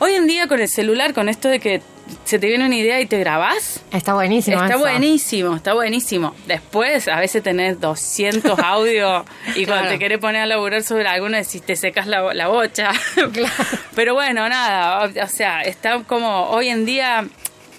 Hoy 0.00 0.12
en 0.14 0.26
día 0.26 0.46
con 0.48 0.60
el 0.60 0.68
celular, 0.68 1.14
con 1.14 1.28
esto 1.28 1.48
de 1.48 1.60
que 1.60 1.80
se 2.24 2.38
te 2.38 2.46
viene 2.48 2.66
una 2.66 2.74
idea 2.76 3.00
y 3.00 3.06
te 3.06 3.18
grabás, 3.18 3.80
Está 3.90 4.12
buenísimo. 4.12 4.56
Está 4.60 4.74
eso. 4.74 4.78
buenísimo, 4.80 5.56
está 5.56 5.72
buenísimo. 5.72 6.34
Después, 6.46 7.08
a 7.08 7.18
veces 7.18 7.42
tenés 7.42 7.80
200 7.80 8.58
audios 8.62 9.24
y 9.54 9.64
cuando 9.64 9.84
Claro. 9.84 9.88
te 9.88 9.98
querés 9.98 10.18
poner 10.18 10.42
a 10.42 10.46
laburar 10.46 10.82
sobre 10.82 11.06
alguno, 11.08 11.36
decís, 11.38 11.62
te 11.62 11.76
secas 11.76 12.06
la, 12.06 12.34
la 12.34 12.48
bocha. 12.48 12.90
Pero 13.94 14.14
bueno, 14.14 14.48
nada, 14.48 15.04
o, 15.06 15.24
o 15.24 15.28
sea, 15.28 15.62
está 15.62 16.02
como 16.04 16.48
hoy 16.50 16.68
en 16.68 16.84
día 16.84 17.26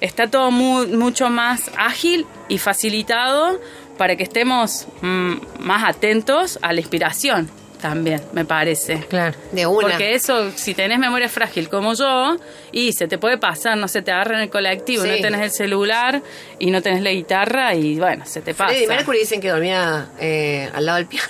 está 0.02 0.28
todo 0.28 0.52
mu- 0.52 0.88
mucho 0.88 1.30
más 1.30 1.70
ágil 1.78 2.26
y 2.50 2.58
facilitado 2.58 3.60
para 3.98 4.16
que 4.16 4.24
estemos 4.24 4.88
mm, 5.02 5.34
más 5.60 5.84
atentos 5.84 6.60
a 6.62 6.74
la 6.74 6.80
inspiración 6.82 7.50
también, 7.80 8.22
me 8.34 8.46
parece. 8.46 9.00
Claro. 9.10 9.36
De 9.52 9.66
una. 9.66 9.88
Porque 9.90 10.14
eso, 10.16 10.52
si 10.56 10.74
tenés 10.74 11.00
memoria 11.00 11.30
frágil 11.30 11.70
como 11.70 11.94
yo, 11.94 12.38
y 12.72 12.94
se 12.94 13.08
te 13.08 13.18
puede 13.18 13.38
pasar, 13.38 13.78
no 13.78 13.88
se 13.88 14.02
te 14.02 14.12
agarra 14.12 14.36
en 14.36 14.42
el 14.44 14.50
colectivo, 14.50 15.04
Sí. 15.04 15.10
no 15.10 15.16
tenés 15.18 15.42
el 15.42 15.52
celular 15.52 16.22
y 16.60 16.72
no 16.72 16.82
tenés 16.82 17.02
la 17.02 17.12
guitarra 17.12 17.74
y 17.76 17.98
bueno, 18.00 18.26
se 18.26 18.42
te 18.42 18.54
pasa. 18.54 18.70
Freddie 18.72 18.88
Mercury 18.88 19.20
dicen 19.20 19.42
que 19.42 19.50
dormía 19.50 20.08
eh, 20.20 20.70
al 20.74 20.86
lado 20.86 20.98
del 20.98 21.08
piano. 21.08 21.28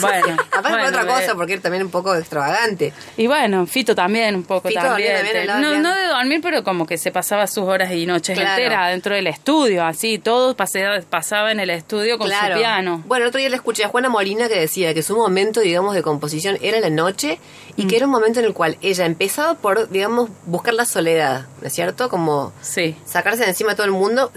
Bueno, 0.00 0.36
Aparte 0.50 0.68
bueno, 0.70 0.84
por 0.84 1.00
otra 1.00 1.06
cosa, 1.06 1.34
porque 1.34 1.54
era 1.54 1.62
también 1.62 1.82
un 1.84 1.90
poco 1.90 2.14
extravagante. 2.14 2.92
Y 3.16 3.26
bueno, 3.26 3.66
Fito 3.66 3.94
también 3.94 4.34
un 4.36 4.44
poco 4.44 4.68
Fito 4.68 4.80
también. 4.80 5.14
también 5.46 5.46
no, 5.62 5.74
no 5.80 5.94
de 5.94 6.06
dormir, 6.06 6.40
pero 6.42 6.62
como 6.64 6.86
que 6.86 6.98
se 6.98 7.10
pasaba 7.12 7.46
sus 7.46 7.64
horas 7.64 7.92
y 7.92 8.06
noches 8.06 8.38
Claro. 8.38 8.62
enteras 8.62 8.90
dentro 8.90 9.14
del 9.14 9.26
estudio, 9.26 9.84
así, 9.84 10.18
todo 10.18 10.54
pasaba 10.56 11.52
en 11.52 11.60
el 11.60 11.70
estudio 11.70 12.18
con 12.18 12.26
claro. 12.28 12.54
su 12.54 12.60
piano. 12.60 13.02
Bueno, 13.06 13.24
el 13.24 13.28
otro 13.28 13.38
día 13.38 13.48
le 13.48 13.56
escuché 13.56 13.84
a 13.84 13.88
Juana 13.88 14.08
Molina 14.08 14.48
que 14.48 14.58
decía 14.58 14.94
que 14.94 15.02
su 15.02 15.16
momento, 15.16 15.60
digamos, 15.60 15.94
de 15.94 16.02
composición 16.02 16.58
era 16.62 16.78
la 16.80 16.90
noche 16.90 17.38
y 17.76 17.84
Mm. 17.84 17.88
que 17.88 17.96
era 17.96 18.06
un 18.06 18.12
momento 18.12 18.40
en 18.40 18.46
el 18.46 18.52
cual 18.54 18.76
ella 18.82 19.06
empezaba 19.06 19.54
por, 19.54 19.88
digamos, 19.90 20.30
buscar 20.46 20.74
la 20.74 20.84
soledad, 20.84 21.46
¿no 21.60 21.66
es 21.66 21.72
cierto? 21.72 22.08
Como 22.08 22.52
Sí. 22.60 22.96
sacarse 23.04 23.42
de 23.44 23.48
encima 23.50 23.72
a 23.72 23.74
todo 23.74 23.86
el 23.86 23.92
mundo. 23.92 24.30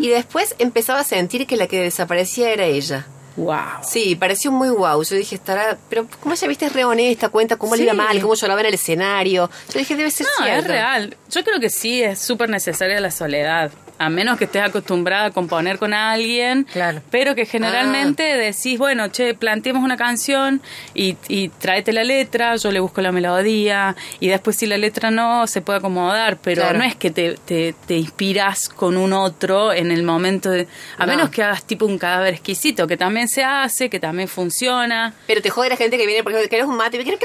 Y 0.00 0.08
después 0.10 0.54
empezaba 0.58 1.00
a 1.00 1.04
sentir 1.04 1.46
que 1.46 1.56
la 1.56 1.66
que 1.66 1.80
desaparecía 1.80 2.50
era 2.50 2.64
ella. 2.64 3.06
Wow. 3.36 3.82
Sí, 3.82 4.14
pareció 4.14 4.52
muy 4.52 4.68
guau. 4.68 5.02
Yo 5.02 5.16
dije, 5.16 5.34
estará. 5.34 5.76
Pero, 5.88 6.06
¿cómo 6.20 6.34
ella 6.34 6.46
viste? 6.48 6.66
Es 6.66 6.72
re 6.72 6.84
honesta, 6.84 7.28
cuenta 7.30 7.56
cómo 7.56 7.74
le 7.74 7.82
iba 7.82 7.92
mal, 7.92 8.20
cómo 8.20 8.34
lloraba 8.34 8.60
en 8.60 8.66
el 8.66 8.74
escenario. 8.74 9.50
Yo 9.72 9.78
dije, 9.78 9.96
debe 9.96 10.10
ser 10.10 10.26
No, 10.38 10.44
cierto. 10.44 10.60
es 10.62 10.68
real. 10.68 11.16
Yo 11.30 11.42
creo 11.44 11.58
que 11.58 11.70
sí, 11.70 12.02
es 12.02 12.20
súper 12.20 12.48
necesaria 12.48 13.00
la 13.00 13.10
soledad. 13.10 13.72
A 13.96 14.08
menos 14.08 14.38
que 14.38 14.44
estés 14.46 14.60
acostumbrada 14.62 15.26
a 15.26 15.30
componer 15.30 15.78
con 15.78 15.94
alguien. 15.94 16.64
Claro. 16.72 17.00
Pero 17.12 17.36
que 17.36 17.46
generalmente 17.46 18.32
Ah. 18.32 18.36
decís, 18.36 18.76
bueno, 18.76 19.06
che, 19.08 19.34
planteemos 19.34 19.84
una 19.84 19.96
canción 19.96 20.60
y, 20.94 21.16
y 21.28 21.48
tráete 21.48 21.92
la 21.92 22.02
letra, 22.02 22.56
yo 22.56 22.72
le 22.72 22.80
busco 22.80 23.00
la 23.02 23.12
melodía. 23.12 23.94
Y 24.18 24.28
después, 24.28 24.56
si 24.56 24.66
la 24.66 24.78
letra 24.78 25.12
no, 25.12 25.46
se 25.46 25.60
puede 25.60 25.78
acomodar. 25.78 26.38
Pero 26.38 26.62
Claro. 26.62 26.78
no 26.78 26.84
es 26.84 26.96
que 26.96 27.12
te, 27.12 27.34
te, 27.44 27.74
te 27.86 27.96
inspiras 27.96 28.68
con 28.68 28.96
un 28.96 29.12
otro 29.12 29.72
en 29.72 29.92
el 29.92 30.02
momento 30.02 30.50
de. 30.50 30.66
A 30.98 31.06
No. 31.06 31.12
menos 31.12 31.30
que 31.30 31.44
hagas 31.44 31.64
tipo 31.64 31.86
un 31.86 31.96
cadáver 31.98 32.34
exquisito, 32.34 32.88
que 32.88 32.96
también 32.96 33.23
se 33.28 33.44
hace, 33.44 33.88
que 33.90 34.00
también 34.00 34.28
funciona. 34.28 35.12
Pero 35.26 35.40
te 35.42 35.50
jode 35.50 35.68
la 35.68 35.76
gente 35.76 35.96
que 35.98 36.06
viene, 36.06 36.22
por 36.22 36.32
ejemplo, 36.32 36.48
¿querés 36.50 36.66
un 36.66 36.76
mate? 36.76 36.96
Y 37.00 37.04
que 37.04 37.10
no. 37.12 37.16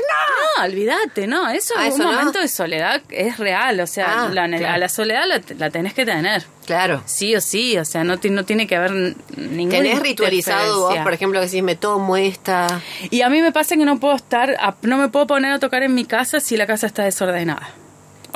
No, 0.57 0.63
olvídate, 0.65 1.27
no, 1.27 1.49
eso 1.49 1.73
Ah, 1.77 1.87
es 1.87 1.93
¿eso 1.95 2.03
un 2.03 2.11
no? 2.11 2.17
momento 2.17 2.39
de 2.39 2.47
soledad 2.47 3.01
es 3.09 3.37
real, 3.37 3.79
o 3.79 3.87
sea, 3.87 4.23
Ah, 4.25 4.29
la, 4.31 4.47
claro. 4.47 4.67
a 4.73 4.77
la 4.77 4.89
soledad 4.89 5.23
la, 5.27 5.41
la 5.57 5.69
tenés 5.69 5.93
que 5.93 6.05
tener, 6.05 6.43
Claro. 6.65 7.01
sí 7.05 7.35
o 7.35 7.41
sí, 7.41 7.77
o 7.77 7.85
sea, 7.85 8.03
no, 8.03 8.19
no 8.21 8.45
tiene 8.45 8.67
que 8.67 8.75
haber 8.75 8.91
n- 8.91 9.15
ninguna 9.37 9.77
¿Tenés 9.79 9.99
ritualizado 9.99 10.81
vos, 10.89 10.97
por 10.99 11.13
ejemplo, 11.13 11.39
que 11.39 11.45
decís, 11.45 11.63
me 11.63 11.75
tomo 11.75 12.17
esta? 12.17 12.81
Y 13.09 13.21
a 13.21 13.29
mí 13.29 13.41
me 13.41 13.51
pasa 13.51 13.75
que 13.75 13.85
no 13.85 13.99
puedo 13.99 14.15
estar, 14.15 14.55
a- 14.59 14.75
no 14.81 14.97
me 14.97 15.09
puedo 15.09 15.27
poner 15.27 15.51
a 15.53 15.59
tocar 15.59 15.83
en 15.83 15.93
mi 15.95 16.05
casa 16.05 16.39
si 16.39 16.57
la 16.57 16.67
casa 16.67 16.87
está 16.87 17.03
desordenada. 17.03 17.69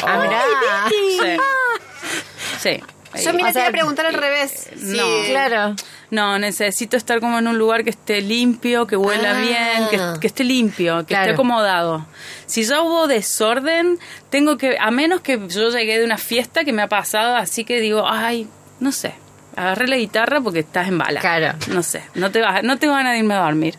Ah, 0.01 0.23
mirá. 0.23 1.37
Sí. 2.59 2.79
Sí. 3.15 3.23
Yo 3.23 3.33
mira, 3.33 3.45
O 3.45 3.47
te 3.49 3.53
sea, 3.53 3.61
iba 3.63 3.69
a 3.69 3.71
preguntar 3.71 4.05
al 4.07 4.13
revés. 4.15 4.69
Sí. 4.75 4.97
no. 4.97 5.05
Claro. 5.27 5.75
No, 6.13 6.37
necesito 6.37 6.95
estar 6.95 7.19
como 7.19 7.39
en 7.39 7.47
un 7.47 7.57
lugar 7.57 7.83
que 7.83 7.89
esté 7.89 8.21
limpio, 8.21 8.85
que 8.85 8.95
huela 8.95 9.31
Ah. 9.31 9.39
bien, 9.41 9.87
que, 9.89 10.19
que 10.19 10.27
esté 10.27 10.43
limpio, 10.43 10.99
que 10.99 11.05
Claro. 11.07 11.23
esté 11.23 11.33
acomodado. 11.33 12.05
Si 12.45 12.63
ya 12.63 12.81
hubo 12.81 13.07
desorden, 13.07 13.97
tengo 14.29 14.57
que, 14.57 14.77
a 14.79 14.91
menos 14.91 15.21
que 15.21 15.39
yo 15.47 15.69
llegué 15.71 15.97
de 15.97 16.05
una 16.05 16.17
fiesta 16.19 16.63
que 16.63 16.71
me 16.71 16.83
ha 16.83 16.87
pasado, 16.87 17.35
así 17.35 17.63
que 17.65 17.79
digo, 17.79 18.05
ay, 18.07 18.47
no 18.79 18.91
sé, 18.91 19.15
agarré 19.55 19.87
la 19.87 19.97
guitarra 19.97 20.39
porque 20.39 20.59
estás 20.59 20.87
en 20.87 20.99
bala. 20.99 21.19
Claro. 21.19 21.57
No 21.69 21.81
sé, 21.81 22.03
no 22.13 22.29
te 22.29 22.41
vas, 22.41 22.61
no 22.63 22.77
tengo 22.77 22.93
ganas 22.93 23.13
de 23.13 23.19
irme 23.19 23.33
a 23.33 23.39
dormir. 23.39 23.75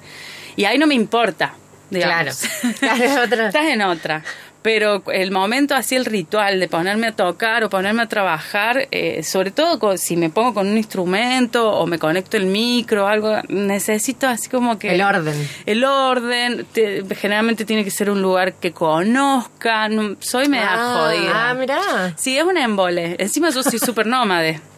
Y 0.56 0.64
ahí 0.64 0.76
no 0.76 0.88
me 0.88 0.94
importa, 0.96 1.54
Claro. 1.90 2.32
digamos. 2.34 2.42
Claro, 2.80 3.04
es 3.04 3.16
otra. 3.16 3.46
Estás 3.48 3.66
en 3.66 3.82
otra. 3.82 4.24
Pero 4.64 5.02
el 5.12 5.30
momento 5.30 5.74
así, 5.74 5.94
el 5.94 6.06
ritual 6.06 6.58
de 6.58 6.68
ponerme 6.68 7.08
a 7.08 7.12
tocar 7.12 7.62
o 7.64 7.68
ponerme 7.68 8.00
a 8.00 8.08
trabajar, 8.08 8.88
eh, 8.92 9.22
sobre 9.22 9.50
todo 9.50 9.78
con- 9.78 9.98
si 9.98 10.16
me 10.16 10.30
pongo 10.30 10.54
con 10.54 10.66
un 10.66 10.78
instrumento 10.78 11.70
o 11.70 11.86
me 11.86 11.98
conecto 11.98 12.38
el 12.38 12.46
micro 12.46 13.04
o 13.04 13.06
algo, 13.06 13.36
necesito 13.48 14.26
así 14.26 14.48
como 14.48 14.78
que... 14.78 14.94
El 14.94 15.02
orden. 15.02 15.48
El 15.66 15.84
orden. 15.84 16.64
te- 16.72 17.04
generalmente 17.14 17.66
tiene 17.66 17.84
que 17.84 17.90
ser 17.90 18.08
un 18.08 18.22
lugar 18.22 18.54
que 18.54 18.72
conozca. 18.72 19.90
no- 19.90 20.16
soy 20.20 20.48
media 20.48 20.70
Ah, 20.72 20.96
jodida. 21.10 21.50
Ah, 21.50 21.54
mirá. 21.54 22.14
Sí, 22.16 22.38
es 22.38 22.44
un 22.44 22.56
embole. 22.56 23.16
Encima 23.18 23.50
yo 23.50 23.62
soy 23.62 23.78
súper 23.78 24.06
nómade. 24.06 24.62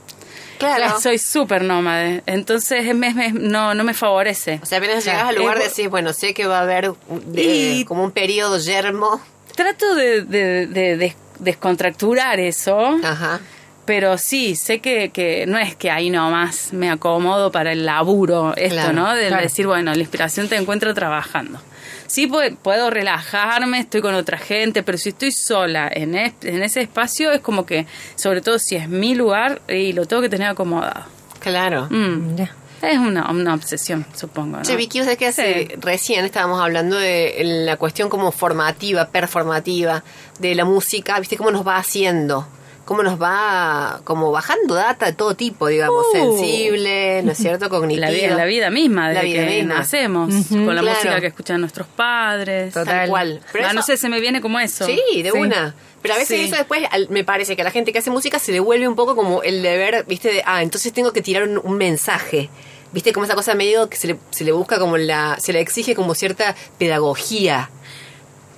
Claro. 0.59 0.99
Soy 1.01 1.18
súper 1.18 1.62
nómade. 1.62 2.22
Entonces 2.26 2.93
me- 2.95 3.12
me- 3.14 3.30
no, 3.30 3.74
no 3.74 3.84
me 3.84 3.93
favorece. 3.95 4.59
O 4.62 4.66
sea, 4.66 4.78
apenas 4.78 5.05
llegas 5.05 5.24
al 5.28 5.37
lugar 5.37 5.59
Es- 5.59 5.76
decís, 5.76 5.89
bueno, 5.91 6.12
sé 6.14 6.32
que 6.34 6.47
va 6.47 6.59
a 6.59 6.62
haber 6.62 6.93
de- 7.26 7.43
Y- 7.43 7.84
como 7.84 8.03
un 8.03 8.11
periodo 8.11 8.59
yermo. 8.59 9.20
Trato 9.57 9.94
de, 9.96 10.22
de- 10.22 10.66
de 10.68 10.96
des- 10.96 11.16
descontracturar 11.40 12.38
eso. 12.38 12.78
Ajá. 13.02 13.40
Pero 13.84 14.18
sí, 14.18 14.57
sé 14.57 14.80
que, 14.80 15.11
que 15.11 15.46
no 15.46 15.59
es 15.59 15.76
que 15.76 15.90
ahí 15.92 16.11
nomás 16.11 16.72
me 16.72 16.90
acomodo 16.90 17.52
para 17.52 17.70
el 17.72 17.86
laburo, 17.86 18.52
esto, 18.57 18.74
Claro, 18.74 18.92
¿no? 18.92 19.14
De 19.14 19.28
claro. 19.28 19.42
decir, 19.44 19.66
bueno, 19.66 19.92
la 19.94 20.00
inspiración 20.00 20.48
te 20.48 20.57
encuentro 20.57 20.92
trabajando. 20.92 21.61
Sí, 22.09 22.28
pu- 22.28 22.57
puedo 22.57 22.90
relajarme, 22.90 23.78
estoy 23.80 24.00
con 24.00 24.14
otra 24.14 24.38
gente, 24.38 24.82
pero 24.82 24.98
si 24.98 25.11
estoy 25.11 25.30
sola 25.30 25.88
en, 25.92 26.16
es- 26.16 26.34
en 26.42 26.62
ese 26.64 26.80
espacio, 26.80 27.30
es 27.30 27.40
como 27.40 27.64
que, 27.64 27.86
sobre 28.16 28.40
todo 28.40 28.59
si 28.59 28.74
es 28.74 28.88
mi 28.88 29.14
lugar, 29.14 29.62
y 29.68 29.92
lo 29.92 30.04
tengo 30.07 30.20
que 30.22 30.28
tener 30.28 30.48
acomodado. 30.48 31.04
Claro. 31.38 31.86
Mm. 31.88 32.34
Es 32.82 32.98
una, 32.98 33.30
una 33.30 33.54
obsesión, 33.54 34.04
supongo. 34.14 34.58
¿no? 34.58 34.62
Che, 34.62 34.76
Vicky, 34.76 35.00
¿sabes 35.00 35.16
qué 35.18 35.26
hace? 35.28 35.66
Sí. 35.70 35.74
Recién 35.80 36.24
estábamos 36.24 36.60
hablando 36.60 36.96
de 36.96 37.40
la 37.64 37.76
cuestión 37.76 38.08
como 38.08 38.30
formativa, 38.32 39.08
performativa 39.08 40.04
de 40.38 40.54
la 40.54 40.64
música, 40.64 41.18
¿viste 41.18 41.36
cómo 41.36 41.50
nos 41.50 41.66
va 41.66 41.76
haciendo? 41.78 42.46
cómo 42.84 43.02
nos 43.02 43.20
va 43.20 44.00
como 44.04 44.30
bajando 44.30 44.74
data 44.76 45.06
de 45.06 45.12
todo 45.12 45.34
tipo, 45.34 45.66
digamos, 45.66 46.06
Uh. 46.14 46.38
sensible, 46.38 47.20
¿no 47.24 47.32
es 47.32 47.38
cierto? 47.38 47.68
Cognitiva. 47.68 48.06
La 48.10 48.12
vida, 48.12 48.36
la 48.36 48.44
vida 48.44 48.70
misma, 48.70 49.08
desde 49.08 49.22
La 49.22 49.28
vida 49.28 49.44
que 49.48 49.56
misma. 49.56 49.74
nacemos, 49.74 50.32
con 50.48 50.66
la 50.72 50.82
claro. 50.82 50.96
música 50.96 51.20
que 51.20 51.26
escuchan 51.26 51.60
nuestros 51.60 51.88
padres. 51.88 52.72
Tal 52.72 52.84
Total. 52.84 53.08
cual. 53.08 53.40
Pero 53.52 53.66
Ah, 53.66 53.72
no 53.72 53.82
sé, 53.82 53.96
se 53.96 54.08
me 54.08 54.20
viene 54.20 54.40
como 54.40 54.60
eso. 54.60 54.86
Sí, 54.86 55.20
de 55.22 55.32
una. 55.32 55.74
Pero 56.07 56.14
a 56.14 56.18
veces 56.18 56.38
Sí. 56.40 56.44
eso 56.46 56.57
después, 56.57 56.82
al- 56.90 57.09
me 57.11 57.24
parece 57.24 57.57
que 57.57 57.62
a 57.62 57.64
la 57.64 57.70
gente 57.70 57.92
que 57.92 57.98
hace 57.98 58.11
música 58.11 58.38
se 58.38 58.52
le 58.52 58.61
vuelve 58.61 58.86
un 58.88 58.96
poco 58.96 59.14
como 59.16 59.42
el 59.42 59.62
deber, 59.62 60.04
viste, 60.09 60.32
de, 60.32 60.42
ah, 60.46 60.62
entonces 60.62 60.92
tengo 60.92 61.12
que 61.12 61.22
tirar 61.22 61.42
un, 61.44 61.59
un 61.62 61.76
mensaje. 61.76 62.48
Viste, 62.92 63.12
como 63.12 63.24
esa 63.26 63.34
cosa 63.34 63.54
medio 63.54 63.90
que 63.90 63.96
se 63.96 64.07
le, 64.07 64.16
se 64.30 64.44
le 64.44 64.52
busca 64.52 64.78
como 64.78 64.96
la, 64.96 65.36
se 65.40 65.52
le 65.52 65.61
exige 65.61 65.94
como 65.94 66.14
cierta 66.14 66.54
pedagogía. 66.78 67.70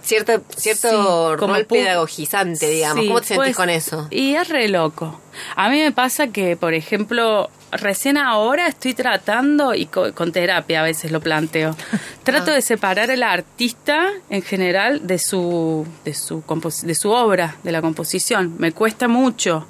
Cierto, 0.09 0.43
cierto 0.57 0.89
Sí, 0.89 0.97
como 1.39 1.55
rol 1.55 1.67
pedagogizante, 1.67 2.67
digamos. 2.71 3.03
Sí, 3.03 3.09
¿Cómo 3.09 3.21
te 3.21 3.27
sentís 3.27 3.45
pues, 3.45 3.57
con 3.57 3.69
eso? 3.69 4.07
Y 4.11 4.35
es 4.37 4.49
re 4.49 4.69
loco. 4.69 5.21
A 5.55 5.69
mí 5.69 5.79
me 5.83 5.93
pasa 5.93 6.29
que, 6.29 6.57
por 6.57 6.73
ejemplo, 6.73 7.51
recién 7.73 8.17
ahora 8.17 8.69
estoy 8.69 8.95
tratando, 8.95 9.75
y 9.75 9.85
co- 9.85 10.15
con, 10.15 10.33
terapia 10.33 10.81
a 10.81 10.85
veces 10.85 11.11
lo 11.13 11.21
planteo, 11.21 11.77
trato 12.25 12.51
de 12.53 12.63
separar 12.63 13.11
al 13.11 13.23
artista 13.23 14.09
en 14.31 14.41
general 14.41 15.07
de 15.07 15.19
su, 15.19 15.87
de 16.07 16.15
su, 16.15 16.43
de 16.85 16.95
su 16.95 17.11
obra, 17.11 17.57
de 17.63 17.73
la 17.73 17.83
composición. 17.83 18.55
Me 18.59 18.73
cuesta 18.73 19.09
mucho, 19.09 19.67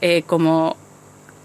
eh, 0.00 0.22
como 0.22 0.76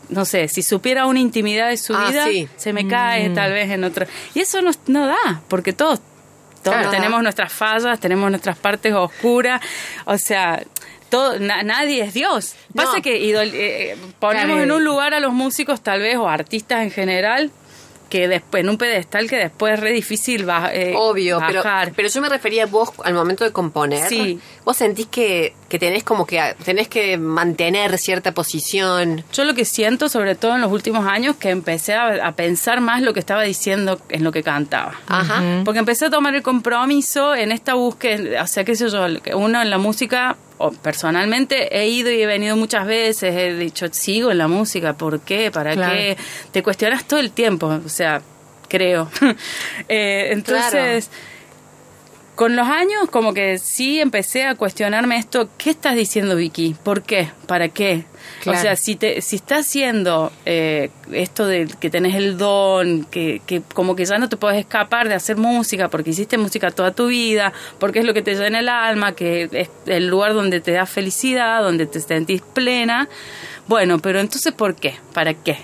no 0.10 0.26
sé, 0.26 0.48
si 0.48 0.62
supiera 0.64 1.06
una 1.06 1.20
intimidad 1.20 1.70
de 1.70 1.78
su 1.78 1.96
Ah, 1.96 2.10
vida, 2.10 2.26
sí. 2.26 2.48
se 2.58 2.74
me 2.74 2.88
cae 2.88 3.30
tal 3.30 3.54
vez 3.54 3.70
en 3.72 3.84
otro. 3.84 4.06
Y 4.34 4.40
eso 4.40 4.60
no, 4.62 4.72
no 4.88 5.06
da, 5.08 5.42
porque 5.48 5.72
todos, 5.74 6.00
todos 6.64 6.78
Claro. 6.78 6.92
tenemos 6.92 7.24
nuestras 7.24 7.52
fallas, 7.52 8.00
tenemos 8.00 8.30
nuestras 8.30 8.58
partes 8.58 8.94
oscuras, 8.94 9.62
o 10.06 10.18
sea, 10.18 10.62
todo, 11.10 11.40
na- 11.40 11.64
nadie 11.64 12.04
es 12.04 12.14
Dios. 12.14 12.56
Pasa 12.76 12.98
No. 12.98 13.02
que 13.02 13.18
idol- 13.18 13.52
eh, 13.54 13.92
eh, 13.94 13.98
ponemos 14.20 14.46
Claro. 14.58 14.64
en 14.64 14.72
un 14.72 14.84
lugar 14.84 15.14
a 15.14 15.20
los 15.20 15.34
músicos 15.34 15.82
tal 15.82 16.00
vez, 16.02 16.18
o 16.18 16.28
artistas 16.30 16.84
en 16.84 16.92
general, 16.92 17.52
que 18.10 18.28
después, 18.28 18.64
en 18.64 18.70
un 18.70 18.78
pedestal 18.78 19.30
que 19.30 19.38
después 19.38 19.76
es 19.76 19.80
re 19.80 19.92
difícil 19.92 20.46
ba- 20.46 20.72
eh, 20.74 20.94
Obvio, 20.98 21.40
pero, 21.46 21.64
bajar. 21.64 21.94
pero 21.96 22.10
yo 22.10 22.22
me 22.22 22.30
refería 22.30 22.64
a 22.64 22.66
vos 22.66 22.90
al 23.04 23.14
momento 23.14 23.44
de 23.44 23.52
componer. 23.52 24.10
Sí. 24.10 24.40
Vos 24.66 24.76
sentís 24.78 25.06
que, 25.08 25.54
que 25.70 25.80
tenés 25.80 26.04
como 26.04 26.26
que 26.26 26.56
tenés 26.66 26.88
que 26.88 27.18
mantener 27.18 27.98
cierta 27.98 28.34
posición. 28.34 29.24
Yo 29.32 29.44
lo 29.46 29.54
que 29.54 29.64
siento, 29.66 30.10
sobre 30.10 30.36
todo 30.36 30.56
en 30.56 30.62
los 30.62 30.72
últimos 30.72 31.06
años, 31.06 31.36
que 31.38 31.50
empecé 31.50 31.94
a, 31.94 32.28
a 32.28 32.32
pensar 32.34 32.82
más 32.82 33.02
lo 33.02 33.14
que 33.14 33.20
estaba 33.20 33.44
diciendo 33.44 34.02
en 34.10 34.24
lo 34.24 34.32
que 34.32 34.44
cantaba. 34.44 34.96
Ajá. 35.08 35.62
Porque 35.64 35.80
empecé 35.80 36.06
a 36.06 36.10
tomar 36.10 36.34
el 36.36 36.42
compromiso 36.42 37.36
en 37.36 37.52
esta 37.52 37.76
búsqueda, 37.76 38.44
o 38.44 38.48
sea, 38.48 38.64
qué 38.64 38.76
sé 38.76 38.90
yo, 38.90 39.06
uno 39.36 39.62
en 39.62 39.70
la 39.70 39.78
música, 39.78 40.36
o 40.60 40.72
personalmente 40.72 41.76
he 41.76 41.88
ido 41.88 42.12
y 42.12 42.22
he 42.22 42.26
venido 42.28 42.56
muchas 42.56 42.86
veces, 42.86 43.34
he 43.36 43.56
dicho, 43.56 43.88
sigo 43.92 44.30
en 44.30 44.38
la 44.38 44.48
música, 44.48 44.94
¿por 44.94 45.22
qué? 45.22 45.50
¿Para 45.52 45.74
Claro. 45.74 45.94
qué? 45.96 46.18
Te 46.52 46.62
cuestionas 46.62 47.06
todo 47.06 47.20
el 47.20 47.32
tiempo, 47.32 47.68
o 47.84 47.90
sea, 47.90 48.22
creo. 48.68 49.10
Eh, 49.90 50.30
entonces... 50.32 51.10
Con 52.40 52.56
los 52.56 52.70
años, 52.70 53.10
como 53.12 53.34
que 53.34 53.58
sí 53.58 54.00
empecé 54.00 54.46
a 54.46 54.56
cuestionarme 54.56 55.18
esto, 55.18 55.50
¿qué 55.58 55.72
estás 55.72 55.94
diciendo 55.94 56.38
Vicky? 56.38 56.74
¿Por 56.84 57.02
qué? 57.02 57.30
¿Para 57.48 57.68
qué? 57.68 58.06
Claro. 58.44 58.58
O 58.58 58.62
sea, 58.62 58.78
si 58.78 58.96
te, 58.96 59.20
si 59.20 59.36
estás 59.36 59.68
haciendo 59.68 60.32
eh, 60.46 60.90
esto 61.12 61.46
de 61.46 61.68
que 61.82 61.90
tenés 61.90 62.16
el 62.16 62.38
don, 62.38 63.04
que, 63.04 63.42
que 63.46 63.62
como 63.74 63.94
que 63.94 64.06
ya 64.06 64.18
no 64.20 64.30
te 64.30 64.38
puedes 64.38 64.58
escapar 64.58 65.10
de 65.10 65.16
hacer 65.16 65.36
música 65.36 65.90
porque 65.90 66.12
hiciste 66.12 66.38
música 66.38 66.72
toda 66.72 66.92
tu 66.92 67.08
vida, 67.08 67.52
porque 67.78 68.00
es 68.00 68.06
lo 68.06 68.14
que 68.14 68.22
te 68.22 68.36
llena 68.36 68.60
el 68.60 68.70
alma, 68.70 69.16
que 69.16 69.50
es 69.52 69.70
el 69.86 70.08
lugar 70.08 70.34
donde 70.34 70.62
te 70.62 70.72
da 70.72 70.86
felicidad, 70.86 71.62
donde 71.62 71.88
te 71.88 72.00
sentís 72.00 72.42
plena. 72.42 73.10
Bueno, 73.68 74.00
pero 74.00 74.22
entonces 74.22 74.54
¿por 74.54 74.76
qué? 74.76 74.96
¿Para 75.12 75.34
qué? 75.34 75.58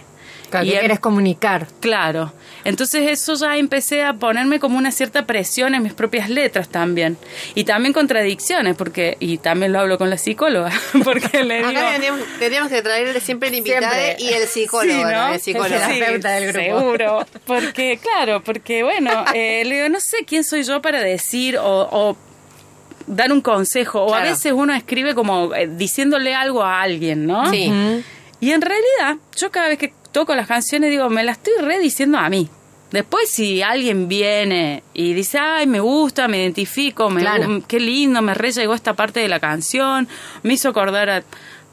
Claro, 0.55 0.65
Y 0.65 0.69
¿Qué 0.69 0.75
em- 0.75 0.79
quieres 0.81 0.99
comunicar? 0.99 1.67
Claro. 1.79 2.33
Entonces 2.63 3.09
eso 3.09 3.35
ya 3.35 3.57
empecé 3.57 4.03
a 4.03 4.13
ponerme 4.13 4.59
como 4.59 4.77
una 4.77 4.91
cierta 4.91 5.25
presión 5.25 5.75
en 5.75 5.83
mis 5.83 5.93
propias 5.93 6.29
letras 6.29 6.69
también. 6.69 7.17
Y 7.53 7.63
también 7.63 7.93
contradicciones, 7.93 8.75
porque, 8.75 9.17
y 9.19 9.37
también 9.37 9.71
lo 9.73 9.79
hablo 9.79 9.97
con 9.97 10.09
la 10.09 10.17
psicóloga, 10.17 10.71
porque 11.03 11.43
le 11.43 11.57
digo... 11.57 11.69
Acá 11.69 11.91
tendríamos, 11.91 12.21
tendríamos 12.39 12.71
que 12.71 12.81
traerle 12.81 13.19
siempre 13.19 13.49
el 13.49 13.55
invitado 13.55 13.93
Siempre. 13.93 14.23
y 14.23 14.29
el 14.29 14.47
psicólogo. 14.47 14.97
Sí, 14.97 15.03
¿no? 15.03 15.11
¿no? 15.11 15.33
El 15.33 15.39
psicólogo. 15.41 15.69
Terapeuta 15.69 16.31
del 16.31 16.53
grupo. 16.53 16.79
Seguro. 16.79 17.25
Porque, 17.45 17.99
claro, 18.01 18.41
porque, 18.43 18.83
bueno, 18.83 19.25
eh, 19.33 19.63
le 19.65 19.75
digo, 19.75 19.89
no 19.89 19.99
sé 19.99 20.25
quién 20.25 20.43
soy 20.43 20.63
yo 20.63 20.81
para 20.81 21.01
decir 21.01 21.57
o, 21.57 21.87
o 21.91 22.17
dar 23.07 23.31
un 23.31 23.41
consejo. 23.41 24.03
O 24.05 24.13
a 24.15 24.21
veces 24.21 24.51
uno 24.53 24.73
escribe 24.73 25.13
como 25.13 25.53
eh, 25.53 25.67
diciéndole 25.67 26.33
algo 26.33 26.63
a 26.63 26.81
alguien, 26.81 27.27
¿no? 27.27 27.49
Sí. 27.51 27.71
Y 28.39 28.51
en 28.51 28.61
realidad, 28.61 29.17
yo 29.35 29.51
cada 29.51 29.67
vez 29.69 29.77
que 29.77 29.93
toco 30.15 30.33
las 30.33 30.47
canciones 30.47 30.89
digo, 30.91 31.09
me 31.09 31.23
las 31.25 31.37
estoy 31.39 31.53
rediciendo 31.61 32.17
a 32.17 32.29
mí. 32.29 32.49
Después 32.91 33.29
si 33.29 33.61
alguien 33.61 34.07
viene 34.07 34.81
y 34.93 35.13
dice, 35.13 35.39
ay, 35.39 35.67
me 35.67 35.81
gusta, 35.81 36.29
me 36.29 36.37
identifico, 36.41 37.09
me 37.09 37.19
Claro. 37.19 37.61
qué 37.67 37.81
lindo, 37.81 38.21
me 38.21 38.33
re 38.33 38.51
llegó 38.53 38.73
esta 38.73 38.93
parte 38.93 39.19
de 39.19 39.27
la 39.27 39.41
canción, 39.41 40.07
me 40.43 40.53
hizo 40.53 40.69
acordar 40.69 41.09
a 41.09 41.23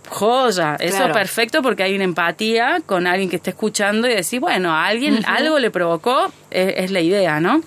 joya, 0.09 0.74
eso 0.80 0.97
Claro. 0.97 1.12
es 1.12 1.16
perfecto 1.18 1.62
porque 1.62 1.84
hay 1.84 1.95
una 1.95 2.03
empatía 2.03 2.82
con 2.84 3.07
alguien 3.07 3.30
que 3.30 3.36
está 3.36 3.51
escuchando 3.51 4.09
y 4.09 4.14
decir, 4.14 4.40
bueno, 4.40 4.72
a 4.72 4.86
alguien 4.86 5.24
algo 5.26 5.61
le 5.61 5.70
provocó, 5.70 6.32
es, 6.51 6.74
es 6.78 6.90
la 6.90 7.01
idea, 7.01 7.38
¿no? 7.38 7.61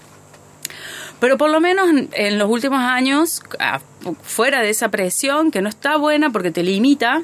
Pero 1.21 1.38
por 1.38 1.49
lo 1.49 1.61
menos 1.61 1.88
en 2.11 2.38
los 2.38 2.49
últimos 2.49 2.82
años, 2.82 3.41
ah, 3.59 3.80
fuera 4.23 4.61
de 4.61 4.69
esa 4.71 4.89
presión 4.89 5.51
que 5.51 5.61
no 5.61 5.69
está 5.69 5.95
buena 5.95 6.32
porque 6.32 6.51
te 6.51 6.61
limita, 6.63 7.21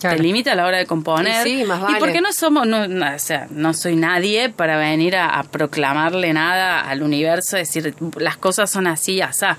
Claro. 0.00 0.16
te 0.18 0.22
limita 0.22 0.52
a 0.52 0.54
la 0.54 0.66
hora 0.66 0.78
de 0.78 0.86
componer. 0.86 1.46
Y 1.46 1.60
sí, 1.60 1.64
más 1.64 1.80
Y 1.80 1.82
vale. 1.84 1.98
porque 1.98 2.20
no 2.20 2.32
somos, 2.32 2.66
no, 2.66 2.86
no, 2.86 3.14
o 3.14 3.18
sea, 3.18 3.46
no 3.50 3.72
soy 3.72 3.96
nadie 3.96 4.50
para 4.50 4.76
venir 4.76 5.16
a, 5.16 5.38
a 5.38 5.42
proclamarle 5.44 6.32
nada 6.32 6.80
al 6.80 7.02
universo, 7.02 7.56
decir 7.56 7.94
las 8.18 8.36
cosas 8.36 8.70
son 8.70 8.86
así, 8.86 9.20
asá. 9.22 9.56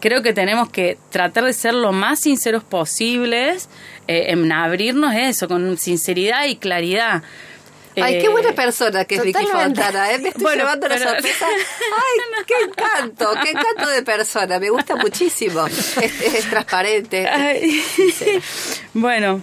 Creo 0.00 0.22
que 0.22 0.32
tenemos 0.34 0.68
que 0.70 0.98
tratar 1.10 1.44
de 1.44 1.52
ser 1.54 1.72
lo 1.74 1.92
más 1.92 2.20
sinceros 2.20 2.62
posibles, 2.64 3.68
eh, 4.06 4.26
en 4.28 4.52
abrirnos 4.52 5.14
eso, 5.14 5.48
con 5.48 5.76
sinceridad 5.78 6.44
y 6.46 6.56
claridad. 6.56 7.22
Ay, 7.96 8.16
Eh, 8.16 8.18
qué 8.22 8.28
buena 8.28 8.52
persona 8.52 9.04
que 9.04 9.14
es 9.16 9.22
Vicky. 9.22 9.46
Fontana, 9.46 10.10
¿eh? 10.12 10.18
Me 10.18 10.28
estoy 10.28 10.42
Bueno, 10.42 10.62
llevando 10.64 10.88
la 10.88 10.96
pero- 10.96 11.10
sorpresa. 11.10 11.46
Ay, 11.48 12.44
qué 12.46 12.54
encanto, 12.64 13.32
qué 13.42 13.50
encanto 13.50 13.88
de 13.88 14.02
persona. 14.02 14.58
Me 14.58 14.70
gusta 14.70 14.96
muchísimo. 14.96 15.66
Es, 15.66 15.96
es- 16.02 16.20
es 16.34 16.50
transparente. 16.50 17.28
Ay. 17.28 17.84
bueno, 18.94 19.42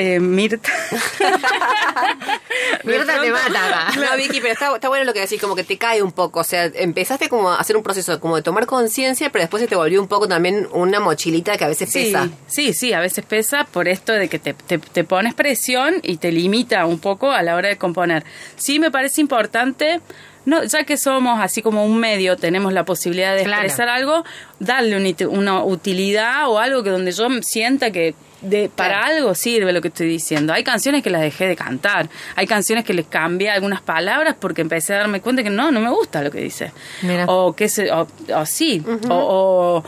eh, 0.00 0.18
Mirta. 0.20 0.70
Mirta 2.84 3.20
te 3.20 3.30
mata. 3.30 3.90
No, 3.96 4.16
Vicky, 4.16 4.40
pero 4.40 4.52
está, 4.52 4.74
está 4.74 4.88
bueno 4.88 5.04
lo 5.04 5.12
que 5.12 5.20
decís, 5.20 5.40
como 5.40 5.54
que 5.54 5.64
te 5.64 5.76
cae 5.78 6.02
un 6.02 6.12
poco. 6.12 6.40
O 6.40 6.44
sea, 6.44 6.64
empezaste 6.66 7.28
como 7.28 7.50
a 7.50 7.56
hacer 7.58 7.76
un 7.76 7.82
proceso 7.82 8.18
como 8.20 8.36
de 8.36 8.42
tomar 8.42 8.66
conciencia, 8.66 9.30
pero 9.30 9.42
después 9.42 9.60
se 9.62 9.68
te 9.68 9.76
volvió 9.76 10.00
un 10.00 10.08
poco 10.08 10.26
también 10.28 10.66
una 10.72 11.00
mochilita 11.00 11.56
que 11.56 11.64
a 11.64 11.68
veces 11.68 11.90
Sí, 11.90 12.04
pesa. 12.06 12.28
sí, 12.46 12.72
sí, 12.72 12.92
a 12.92 13.00
veces 13.00 13.24
pesa 13.24 13.64
por 13.64 13.88
esto 13.88 14.12
de 14.12 14.28
que 14.28 14.38
te, 14.38 14.54
te, 14.54 14.78
te 14.78 15.04
pones 15.04 15.34
presión 15.34 15.96
y 16.02 16.16
te 16.16 16.32
limita 16.32 16.86
un 16.86 16.98
poco 16.98 17.30
a 17.30 17.42
la 17.42 17.54
hora 17.56 17.68
de 17.68 17.76
componer. 17.76 18.24
Sí, 18.56 18.78
me 18.78 18.90
parece 18.90 19.20
importante, 19.20 20.00
no, 20.46 20.64
ya 20.64 20.84
que 20.84 20.96
somos 20.96 21.40
así 21.40 21.62
como 21.62 21.84
un 21.84 21.98
medio, 21.98 22.36
tenemos 22.36 22.72
la 22.72 22.84
posibilidad 22.84 23.36
de 23.36 23.44
Claro. 23.44 23.62
expresar 23.62 23.88
algo, 23.88 24.24
darle 24.58 24.96
una 25.28 25.62
utilidad 25.64 26.48
o 26.48 26.58
algo 26.58 26.82
que 26.82 26.90
donde 26.90 27.12
yo 27.12 27.26
sienta 27.42 27.90
que 27.90 28.14
de, 28.42 28.68
para 28.74 29.00
Claro. 29.00 29.14
algo 29.16 29.34
sirve 29.34 29.72
lo 29.72 29.80
que 29.80 29.88
estoy 29.88 30.06
diciendo. 30.08 30.52
Hay 30.52 30.64
canciones 30.64 31.02
que 31.02 31.10
las 31.10 31.20
dejé 31.20 31.46
de 31.46 31.56
cantar, 31.56 32.08
hay 32.36 32.46
canciones 32.46 32.84
que 32.84 32.94
les 32.94 33.06
cambié 33.06 33.50
algunas 33.50 33.80
palabras 33.82 34.36
porque 34.38 34.62
empecé 34.62 34.94
a 34.94 34.98
darme 34.98 35.20
cuenta 35.20 35.42
que 35.42 35.50
no, 35.50 35.70
no 35.70 35.80
me 35.80 35.90
gusta 35.90 36.22
lo 36.22 36.30
que 36.30 36.40
dice. 36.40 36.72
Mira. 37.02 37.26
O 37.28 37.54
que 37.54 37.68
se, 37.68 37.90
o, 37.92 38.06
o 38.34 38.46
sí, 38.46 38.82
o- 39.08 39.14
o, 39.14 39.84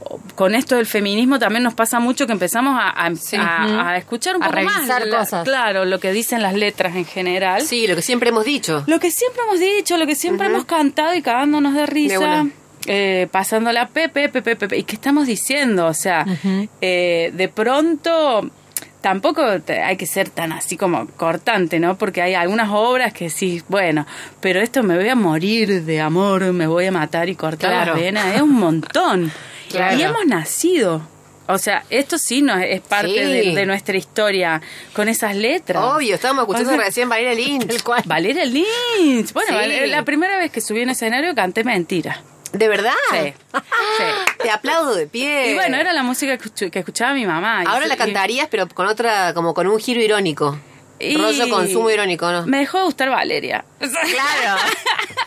o 0.00 0.20
con 0.36 0.54
esto 0.54 0.76
del 0.76 0.86
feminismo 0.86 1.38
también 1.40 1.62
nos 1.64 1.74
pasa 1.74 1.98
mucho 1.98 2.26
que 2.26 2.32
empezamos 2.32 2.78
a, 2.80 2.88
a- 2.90 3.10
a- 3.36 3.90
a 3.90 3.96
escuchar 3.98 4.36
un 4.36 4.42
A 4.44 4.46
poco 4.50 4.60
más 4.62 4.76
revisar 4.76 5.06
la- 5.06 5.18
cosas. 5.18 5.44
claro 5.44 5.84
lo 5.84 5.98
que 5.98 6.12
dicen 6.12 6.40
las 6.40 6.54
letras 6.54 6.94
en 6.94 7.04
general 7.04 7.62
Sí, 7.62 7.86
lo 7.88 7.96
que 7.96 8.02
siempre 8.02 8.28
hemos 8.30 8.44
dicho. 8.44 8.84
lo 8.86 9.00
que 9.00 9.10
siempre 9.10 9.42
hemos 9.42 9.58
dicho 9.60 9.96
lo 9.96 10.06
que 10.06 10.14
siempre 10.14 10.46
hemos 10.46 10.64
cantado 10.66 11.14
y 11.14 11.20
cagándonos 11.22 11.74
de 11.74 11.86
risa. 11.86 12.46
Eh, 12.86 13.26
pasándola 13.30 13.88
pepe 13.88 14.28
pepe 14.28 14.56
pepe 14.56 14.76
y 14.78 14.84
qué 14.84 14.94
estamos 14.94 15.26
diciendo 15.26 15.86
o 15.86 15.94
sea 15.94 16.24
eh, 16.80 17.30
de 17.34 17.48
pronto 17.48 18.50
Tampoco 19.00 19.60
te- 19.60 19.80
hay 19.80 19.96
que 19.96 20.06
ser 20.06 20.28
tan 20.28 20.50
así 20.50 20.76
como 20.76 21.06
cortante, 21.06 21.78
¿no? 21.78 21.96
Porque 21.96 22.20
hay 22.20 22.34
algunas 22.34 22.68
obras 22.72 23.12
que 23.12 23.30
sí, 23.30 23.62
bueno, 23.68 24.04
pero 24.40 24.60
esto 24.60 24.82
me 24.82 24.96
voy 24.96 25.08
a 25.08 25.14
morir 25.14 25.84
de 25.84 26.00
amor, 26.00 26.52
me 26.52 26.66
voy 26.66 26.86
a 26.86 26.90
matar 26.92 27.28
y 27.28 27.36
cortar 27.36 27.70
Claro. 27.70 27.92
las 27.92 28.02
venas, 28.02 28.34
es 28.34 28.42
un 28.42 28.54
montón. 28.54 29.30
Claro. 29.70 29.96
Y 29.96 30.02
hemos 30.02 30.26
nacido. 30.26 31.02
O 31.46 31.58
sea, 31.58 31.84
esto 31.90 32.18
sí 32.18 32.42
no 32.42 32.58
es 32.58 32.80
parte 32.80 33.08
Sí. 33.42 33.50
de, 33.50 33.54
de 33.54 33.66
nuestra 33.66 33.96
historia 33.96 34.60
con 34.94 35.08
esas 35.08 35.36
letras. 35.36 35.80
Obvio, 35.80 36.16
estábamos 36.16 36.42
escuchando 36.42 36.70
O 36.70 36.74
sea, 36.74 36.84
recién 36.84 37.08
Valeria 37.08 37.34
Lynch. 37.46 37.84
Valeria 38.04 38.44
Lynch. 38.46 39.32
Bueno, 39.32 39.56
Sí. 39.62 39.86
La 39.90 40.04
primera 40.04 40.38
vez 40.38 40.50
que 40.50 40.60
subí 40.60 40.80
en 40.80 40.90
escenario 40.90 41.34
canté 41.36 41.62
mentira. 41.62 42.20
¿De 42.52 42.68
verdad? 42.68 42.92
Sí. 43.12 43.34
Sí. 43.52 44.04
Te 44.42 44.50
aplaudo 44.50 44.94
de 44.94 45.06
pie. 45.06 45.50
Y 45.52 45.54
bueno, 45.54 45.76
era 45.76 45.92
la 45.92 46.02
música 46.02 46.36
que, 46.38 46.48
escuch- 46.48 46.70
que 46.70 46.78
escuchaba 46.78 47.12
mi 47.14 47.26
mamá. 47.26 47.62
Ahora 47.66 47.86
la 47.86 47.94
y- 47.94 47.98
cantarías, 47.98 48.48
pero 48.50 48.68
con 48.68 48.86
otra, 48.86 49.34
como 49.34 49.52
con 49.54 49.66
un 49.66 49.78
giro 49.78 50.00
irónico. 50.00 50.58
y- 50.98 51.16
Rollo 51.16 51.48
consumo 51.48 51.90
irónico, 51.90 52.30
¿no? 52.32 52.46
Me 52.46 52.58
dejó 52.58 52.78
de 52.78 52.84
gustar 52.84 53.10
Valeria. 53.10 53.64
Claro. 53.78 54.60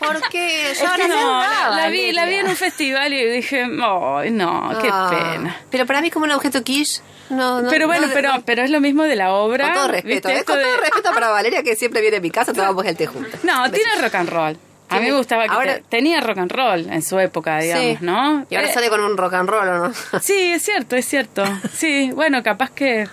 Porque 0.00 0.72
Es 0.72 0.78
que 0.80 1.06
no, 1.08 1.40
la, 1.40 1.70
la 1.70 1.88
vi, 1.88 2.10
la 2.12 2.26
vi 2.26 2.34
en 2.36 2.48
un 2.48 2.56
festival 2.56 3.12
y 3.12 3.24
dije, 3.30 3.62
ay, 3.62 4.30
no, 4.32 4.76
qué 4.82 4.88
Ah. 4.92 5.08
pena. 5.10 5.56
Pero 5.70 5.86
para 5.86 6.00
mí 6.00 6.10
como 6.10 6.24
un 6.24 6.32
objeto 6.32 6.62
quiche, 6.64 7.00
no, 7.30 7.62
no. 7.62 7.70
pero 7.70 7.86
bueno, 7.86 8.08
no- 8.08 8.12
pero, 8.12 8.32
pero 8.44 8.62
es 8.62 8.70
lo 8.70 8.80
mismo 8.80 9.04
de 9.04 9.14
la 9.14 9.32
obra. 9.32 9.66
Con 9.66 9.74
todo 9.74 9.88
respeto. 9.88 10.28
¿eh? 10.28 10.42
Con 10.44 10.56
todo 10.56 10.58
de- 10.58 10.76
respeto 10.78 11.12
para 11.12 11.28
Valeria 11.30 11.62
que 11.62 11.76
siempre 11.76 12.00
viene 12.00 12.16
a 12.16 12.20
mi 12.20 12.30
casa, 12.32 12.52
tomamos 12.52 12.84
el 12.84 12.96
té 12.96 13.06
juntos. 13.06 13.44
No, 13.44 13.70
tiene 13.70 13.92
rock 14.00 14.14
and 14.16 14.28
roll. 14.28 14.58
A 14.96 15.00
mí 15.00 15.06
me 15.10 15.16
gustaba 15.16 15.44
que 15.44 15.50
Ahora- 15.52 15.74
te- 15.76 15.82
tenía 15.88 16.20
rock 16.20 16.38
and 16.38 16.52
roll 16.52 16.90
en 16.90 17.02
su 17.02 17.18
época, 17.18 17.58
digamos, 17.58 17.84
Sí. 17.84 17.98
¿no? 18.00 18.46
Y 18.50 18.54
ahora 18.56 18.68
Eh, 18.68 18.72
sale 18.74 18.88
con 18.88 19.00
un 19.02 19.16
rock 19.16 19.34
and 19.34 19.48
roll, 19.48 19.68
¿o 19.68 19.88
no? 19.88 19.92
Sí, 20.20 20.52
es 20.52 20.62
cierto, 20.62 20.96
es 20.96 21.06
cierto. 21.06 21.44
Sí, 21.74 22.10
bueno, 22.14 22.42
capaz 22.42 22.70
que... 22.70 23.08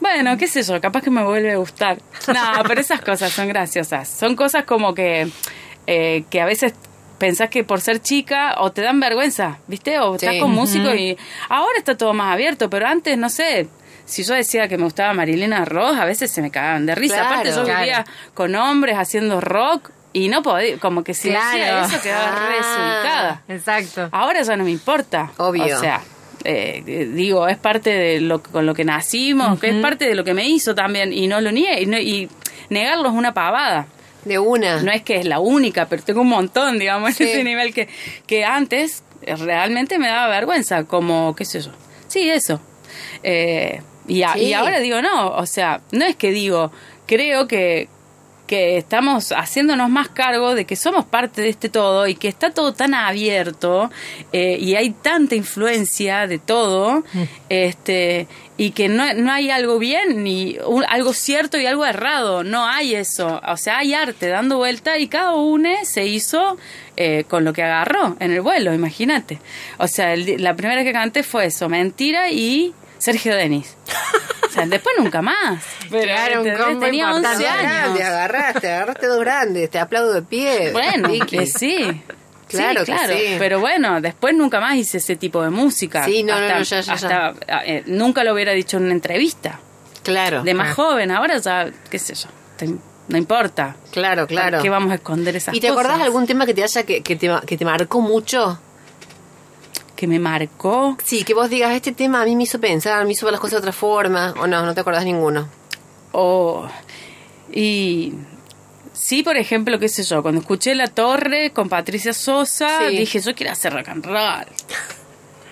Bueno, 0.00 0.36
qué 0.36 0.46
sé 0.46 0.62
yo, 0.62 0.80
capaz 0.80 1.00
que 1.02 1.10
me 1.10 1.24
vuelve 1.24 1.52
a 1.52 1.56
gustar. 1.56 1.98
No, 2.28 2.62
pero 2.68 2.80
esas 2.80 3.00
cosas 3.00 3.32
son 3.32 3.48
graciosas. 3.48 4.08
Son 4.08 4.36
cosas 4.36 4.64
como 4.64 4.94
que, 4.94 5.28
eh, 5.86 6.24
que 6.30 6.40
a 6.40 6.44
veces 6.44 6.74
pensás 7.18 7.48
que 7.48 7.64
por 7.64 7.80
ser 7.80 8.00
chica 8.02 8.56
o 8.58 8.72
te 8.72 8.82
dan 8.82 9.00
vergüenza, 9.00 9.58
¿viste? 9.66 9.98
O 10.00 10.16
estás 10.16 10.34
Sí. 10.34 10.40
con 10.40 10.50
músicos 10.50 10.94
y 10.96 11.16
ahora 11.48 11.78
está 11.78 11.96
todo 11.96 12.12
más 12.12 12.32
abierto, 12.34 12.68
pero 12.70 12.86
antes, 12.86 13.16
no 13.18 13.28
sé... 13.30 13.68
Si 14.04 14.22
yo 14.22 14.34
decía 14.34 14.68
que 14.68 14.76
me 14.78 14.84
gustaba 14.84 15.12
Marilena 15.14 15.64
Ross, 15.64 15.96
a 15.98 16.04
veces 16.04 16.30
se 16.30 16.40
me 16.40 16.52
cagaban 16.52 16.86
de 16.86 16.94
risa. 16.94 17.16
Claro, 17.16 17.28
Aparte 17.34 17.50
yo 17.50 17.64
claro. 17.64 17.80
vivía 17.80 18.04
con 18.34 18.54
hombres 18.54 18.96
haciendo 18.96 19.40
rock 19.40 19.90
y 20.18 20.28
no 20.28 20.42
podía, 20.42 20.78
como 20.78 21.02
que 21.04 21.14
si 21.14 21.28
Claro. 21.30 21.86
eso 21.86 22.00
quedaba 22.02 22.34
Ah. 22.62 23.40
Exacto. 23.48 24.08
Ahora 24.12 24.42
ya 24.42 24.56
no 24.56 24.64
me 24.64 24.70
importa. 24.70 25.30
Obvio. 25.36 25.76
O 25.76 25.80
sea, 25.80 26.00
eh, 26.44 26.82
eh, 26.86 27.10
digo, 27.12 27.48
es 27.48 27.56
parte 27.58 27.90
de 27.90 28.20
lo 28.20 28.42
con 28.42 28.66
lo 28.66 28.74
que 28.74 28.84
nacimos, 28.84 29.58
que 29.60 29.68
es 29.70 29.76
parte 29.82 30.06
de 30.06 30.14
lo 30.14 30.24
que 30.24 30.34
me 30.34 30.48
hizo 30.48 30.74
también, 30.74 31.12
y 31.12 31.26
no 31.26 31.40
lo 31.40 31.50
niegue, 31.52 31.82
y, 31.82 31.86
no- 31.86 31.98
y 31.98 32.28
negarlo 32.70 33.08
es 33.08 33.14
una 33.14 33.34
pavada. 33.34 33.86
De 34.24 34.38
una. 34.40 34.82
No 34.82 34.90
es 34.90 35.02
que 35.02 35.16
es 35.16 35.24
la 35.24 35.38
única, 35.38 35.86
pero 35.86 36.02
tengo 36.02 36.20
un 36.22 36.28
montón, 36.28 36.78
digamos, 36.80 37.14
Sí. 37.14 37.22
en 37.24 37.28
ese 37.30 37.44
nivel 37.44 37.72
que, 37.72 37.88
que 38.26 38.44
antes 38.44 39.04
eh, 39.22 39.36
realmente 39.36 39.98
me 39.98 40.08
daba 40.08 40.28
vergüenza, 40.28 40.84
como, 40.84 41.34
qué 41.36 41.44
sé 41.44 41.60
yo. 41.60 41.70
Sí, 42.08 42.28
eso. 42.28 42.60
Eh, 43.22 43.80
y, 44.08 44.22
a- 44.22 44.32
Sí. 44.34 44.40
y 44.40 44.52
ahora 44.54 44.80
digo, 44.80 45.00
no, 45.02 45.28
o 45.28 45.46
sea, 45.46 45.80
no 45.92 46.04
es 46.04 46.16
que 46.16 46.30
digo, 46.32 46.72
creo 47.06 47.46
que, 47.48 47.88
que 48.46 48.76
estamos 48.76 49.32
haciéndonos 49.32 49.90
más 49.90 50.08
cargo 50.08 50.54
de 50.54 50.64
que 50.64 50.76
somos 50.76 51.04
parte 51.04 51.42
de 51.42 51.48
este 51.48 51.68
todo 51.68 52.06
y 52.06 52.14
que 52.14 52.28
está 52.28 52.50
todo 52.50 52.72
tan 52.72 52.94
abierto 52.94 53.90
eh, 54.32 54.56
y 54.60 54.74
hay 54.76 54.90
tanta 54.90 55.34
influencia 55.34 56.26
de 56.26 56.38
todo 56.38 57.02
este 57.48 58.26
y 58.58 58.70
que 58.70 58.88
no, 58.88 59.12
no 59.14 59.32
hay 59.32 59.50
algo 59.50 59.78
bien 59.78 60.24
ni 60.24 60.56
un- 60.66 60.84
algo 60.88 61.12
cierto 61.12 61.58
y 61.58 61.66
algo 61.66 61.84
errado. 61.84 62.42
No 62.42 62.66
hay 62.66 62.94
eso. 62.94 63.40
O 63.46 63.56
sea 63.56 63.78
hay 63.78 63.92
arte 63.92 64.28
dando 64.28 64.56
vuelta 64.56 64.98
y 64.98 65.08
cada 65.08 65.34
uno 65.34 65.68
se 65.84 66.06
hizo 66.06 66.56
eh, 66.96 67.24
con 67.28 67.44
lo 67.44 67.52
que 67.52 67.62
agarró 67.62 68.16
en 68.20 68.32
el 68.32 68.40
vuelo 68.40 68.72
imagínate. 68.72 69.38
O 69.78 69.86
sea 69.88 70.14
el- 70.14 70.42
la 70.42 70.54
primera 70.54 70.84
que 70.84 70.92
canté 70.92 71.22
fue 71.22 71.46
eso 71.46 71.68
mentira 71.68 72.30
y 72.30 72.72
Sergio 72.98 73.34
Denis 73.34 73.76
o 74.46 74.50
sea 74.50 74.66
después 74.66 74.94
nunca 74.98 75.22
más 75.22 75.62
pero 75.90 76.02
Claro, 76.04 76.42
un 76.42 76.50
combo 76.56 76.80
tenía 76.80 77.06
11 77.12 77.18
importante. 77.18 77.46
años 77.48 77.72
Grande, 77.72 78.02
agarraste, 78.04 78.72
agarraste 78.72 79.06
dos 79.06 79.20
grandes, 79.20 79.70
te 79.70 79.78
aplaudo 79.78 80.12
de 80.14 80.22
pie. 80.22 80.72
bueno, 80.72 81.08
que 81.26 81.46
sí. 81.46 82.02
Claro 82.48 82.80
sí, 82.80 82.86
que 82.86 82.92
claro. 82.92 83.12
sí. 83.12 83.36
Pero 83.38 83.60
bueno, 83.60 84.00
después 84.00 84.34
nunca 84.34 84.60
más 84.60 84.76
hice 84.76 84.98
ese 84.98 85.16
tipo 85.16 85.42
de 85.42 85.50
música. 85.50 86.04
Sí, 86.04 86.22
no, 86.22 86.38
no, 86.38 86.46
Hasta- 86.46 86.58
no, 86.58 86.62
ya, 86.64 86.80
ya, 86.80 86.94
ya. 86.94 87.26
hasta, 87.28 87.64
eh, 87.64 87.82
nunca 87.86 88.22
lo 88.24 88.32
hubiera 88.34 88.52
dicho 88.52 88.76
en 88.76 88.84
una 88.84 88.92
entrevista. 88.92 89.58
Claro. 90.04 90.42
De 90.44 90.54
más 90.54 90.70
Ah. 90.70 90.74
joven, 90.74 91.10
ahora 91.10 91.38
ya, 91.38 91.68
qué 91.90 91.98
sé 91.98 92.14
yo, 92.14 92.28
te- 92.56 92.68
no 93.08 93.18
importa. 93.18 93.74
Claro, 93.90 94.26
claro. 94.28 94.50
¿Para 94.52 94.62
qué 94.62 94.70
vamos 94.70 94.92
a 94.92 94.94
esconder 94.96 95.34
esas 95.34 95.54
¿Y 95.56 95.60
te 95.60 95.68
cosas? 95.68 95.84
acordás 95.86 96.02
algún 96.02 96.26
tema 96.26 96.46
que 96.46 96.54
te 96.54 96.62
haya 96.62 96.84
que, 96.84 97.02
que 97.02 97.16
te, 97.16 97.28
que 97.46 97.56
te 97.56 97.64
marcó 97.64 98.00
mucho? 98.00 98.60
Que 99.96 100.06
me 100.06 100.18
marcó. 100.18 100.96
Sí, 101.02 101.24
que 101.24 101.34
vos 101.34 101.48
digas, 101.50 101.72
este 101.74 101.92
tema 101.92 102.22
a 102.22 102.24
mí 102.24 102.36
me 102.36 102.42
hizo 102.44 102.60
pensar, 102.60 103.04
me 103.06 103.12
hizo 103.12 103.24
ver 103.26 103.32
las 103.32 103.40
cosas 103.40 103.52
de 103.54 103.58
otra 103.58 103.72
forma, 103.72 104.34
o 104.38 104.46
no, 104.46 104.64
no 104.64 104.74
te 104.74 104.80
acordás 104.80 105.04
ninguno. 105.04 105.48
O. 106.12 106.66
y. 107.52 108.12
Sí, 108.92 109.22
por 109.22 109.36
ejemplo, 109.36 109.78
qué 109.78 109.88
sé 109.90 110.02
yo, 110.04 110.22
cuando 110.22 110.40
escuché 110.40 110.74
La 110.74 110.86
Torre 110.86 111.50
con 111.50 111.68
Patricia 111.68 112.14
Sosa, 112.14 112.88
Sí. 112.88 112.96
dije, 112.96 113.20
yo 113.20 113.34
quiero 113.34 113.52
hacer 113.52 113.72
rock 113.74 113.88
and 113.88 114.04
roll. 114.06 114.46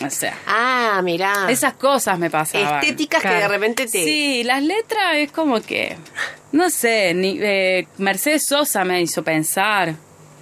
O 0.04 0.10
sea, 0.10 0.36
Ah, 0.46 1.00
mirá. 1.04 1.46
esas 1.50 1.74
cosas 1.74 2.18
me 2.18 2.30
pasaban. 2.30 2.80
Estéticas 2.82 3.22
que 3.22 3.28
de 3.28 3.46
repente 3.48 3.84
te... 3.84 4.02
Sí, 4.04 4.42
las 4.44 4.62
letras 4.62 5.14
es 5.16 5.30
como 5.30 5.60
que, 5.60 5.96
no 6.52 6.68
sé, 6.70 7.12
ni, 7.14 7.38
eh, 7.40 7.86
Mercedes 7.98 8.46
Sosa 8.46 8.82
me 8.84 9.00
hizo 9.02 9.22
pensar 9.22 9.94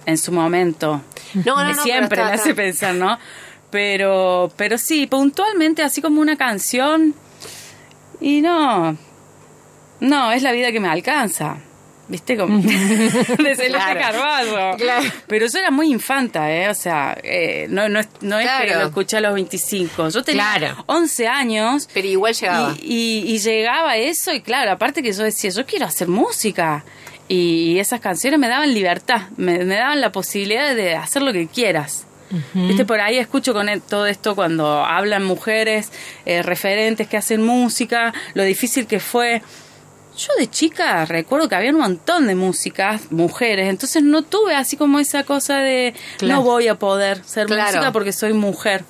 en 0.05 0.17
su 0.17 0.31
momento. 0.31 1.01
No, 1.33 1.61
no, 1.63 1.69
Que 1.71 1.75
no, 1.75 1.83
Siempre 1.83 2.23
me 2.23 2.31
hace 2.31 2.53
pensar, 2.55 2.95
¿no? 2.95 3.17
Pero, 3.73 4.51
pero 4.55 4.77
sí, 4.77 5.07
puntualmente, 5.07 5.81
así 5.81 5.99
como 5.99 6.21
una 6.21 6.37
canción. 6.37 7.15
Y 8.21 8.41
no, 8.41 8.95
no, 9.99 10.31
es 10.31 10.43
la 10.43 10.51
vida 10.51 10.71
que 10.71 10.79
me 10.79 10.87
alcanza. 10.87 11.57
¿Viste? 12.07 12.37
Como 12.37 12.59
de 12.61 13.55
Celeste. 13.55 13.71
Carballo. 13.71 14.77
Claro. 14.77 15.09
Pero 15.25 15.47
yo 15.47 15.57
era 15.57 15.71
muy 15.71 15.89
infanta, 15.91 16.51
¿eh? 16.53 16.69
O 16.69 16.75
sea, 16.75 17.17
eh, 17.23 17.65
no, 17.69 17.89
no, 17.89 17.99
es- 18.01 18.09
no 18.21 18.37
es 18.39 18.47
que 18.61 18.75
lo 18.75 18.85
escuché 18.85 19.17
a 19.17 19.21
los 19.21 19.33
25. 19.33 20.09
Yo 20.09 20.21
tenía 20.23 20.53
Claro. 20.57 20.83
11 20.85 21.27
años. 21.27 21.89
Pero 21.95 22.07
igual 22.07 22.35
llegaba. 22.35 22.75
Y, 22.79 23.23
y- 23.25 23.33
y 23.35 23.39
llegaba 23.39 23.97
eso, 23.97 24.31
y 24.33 24.41
claro, 24.41 24.69
aparte 24.71 25.01
que 25.01 25.11
yo 25.13 25.23
decía, 25.23 25.49
yo 25.49 25.65
quiero 25.65 25.87
hacer 25.87 26.07
música. 26.09 26.85
Y 27.27 27.79
esas 27.79 27.99
canciones 28.01 28.39
me 28.39 28.49
daban 28.49 28.71
libertad, 28.71 29.29
me, 29.37 29.59
me 29.65 29.75
daban 29.77 29.99
la 29.99 30.11
posibilidad 30.11 30.75
de 30.75 30.95
hacer 30.95 31.23
lo 31.23 31.33
que 31.33 31.47
quieras. 31.47 32.05
Viste, 32.53 32.85
por 32.85 32.99
ahí 32.99 33.17
escucho 33.17 33.53
con 33.53 33.69
e- 33.69 33.79
todo 33.79 34.05
esto 34.07 34.35
cuando 34.35 34.83
hablan 34.83 35.23
mujeres, 35.23 35.91
eh, 36.25 36.41
referentes 36.41 37.07
que 37.07 37.17
hacen 37.17 37.43
música, 37.45 38.13
lo 38.33 38.43
difícil 38.43 38.87
que 38.87 38.99
fue. 38.99 39.41
Yo 40.17 40.27
de 40.37 40.47
chica 40.47 41.05
recuerdo 41.05 41.49
que 41.49 41.55
había 41.55 41.71
un 41.71 41.79
montón 41.79 42.27
de 42.27 42.35
músicas, 42.35 43.11
mujeres, 43.11 43.67
entonces 43.69 44.03
no 44.03 44.21
tuve 44.21 44.55
así 44.55 44.77
como 44.77 44.99
esa 44.99 45.23
cosa 45.23 45.57
de 45.57 45.95
Claro. 46.17 46.35
no 46.35 46.43
voy 46.43 46.67
a 46.67 46.75
poder 46.75 47.23
ser 47.23 47.47
Claro. 47.47 47.63
música 47.71 47.91
porque 47.91 48.13
soy 48.13 48.33
mujer. 48.33 48.83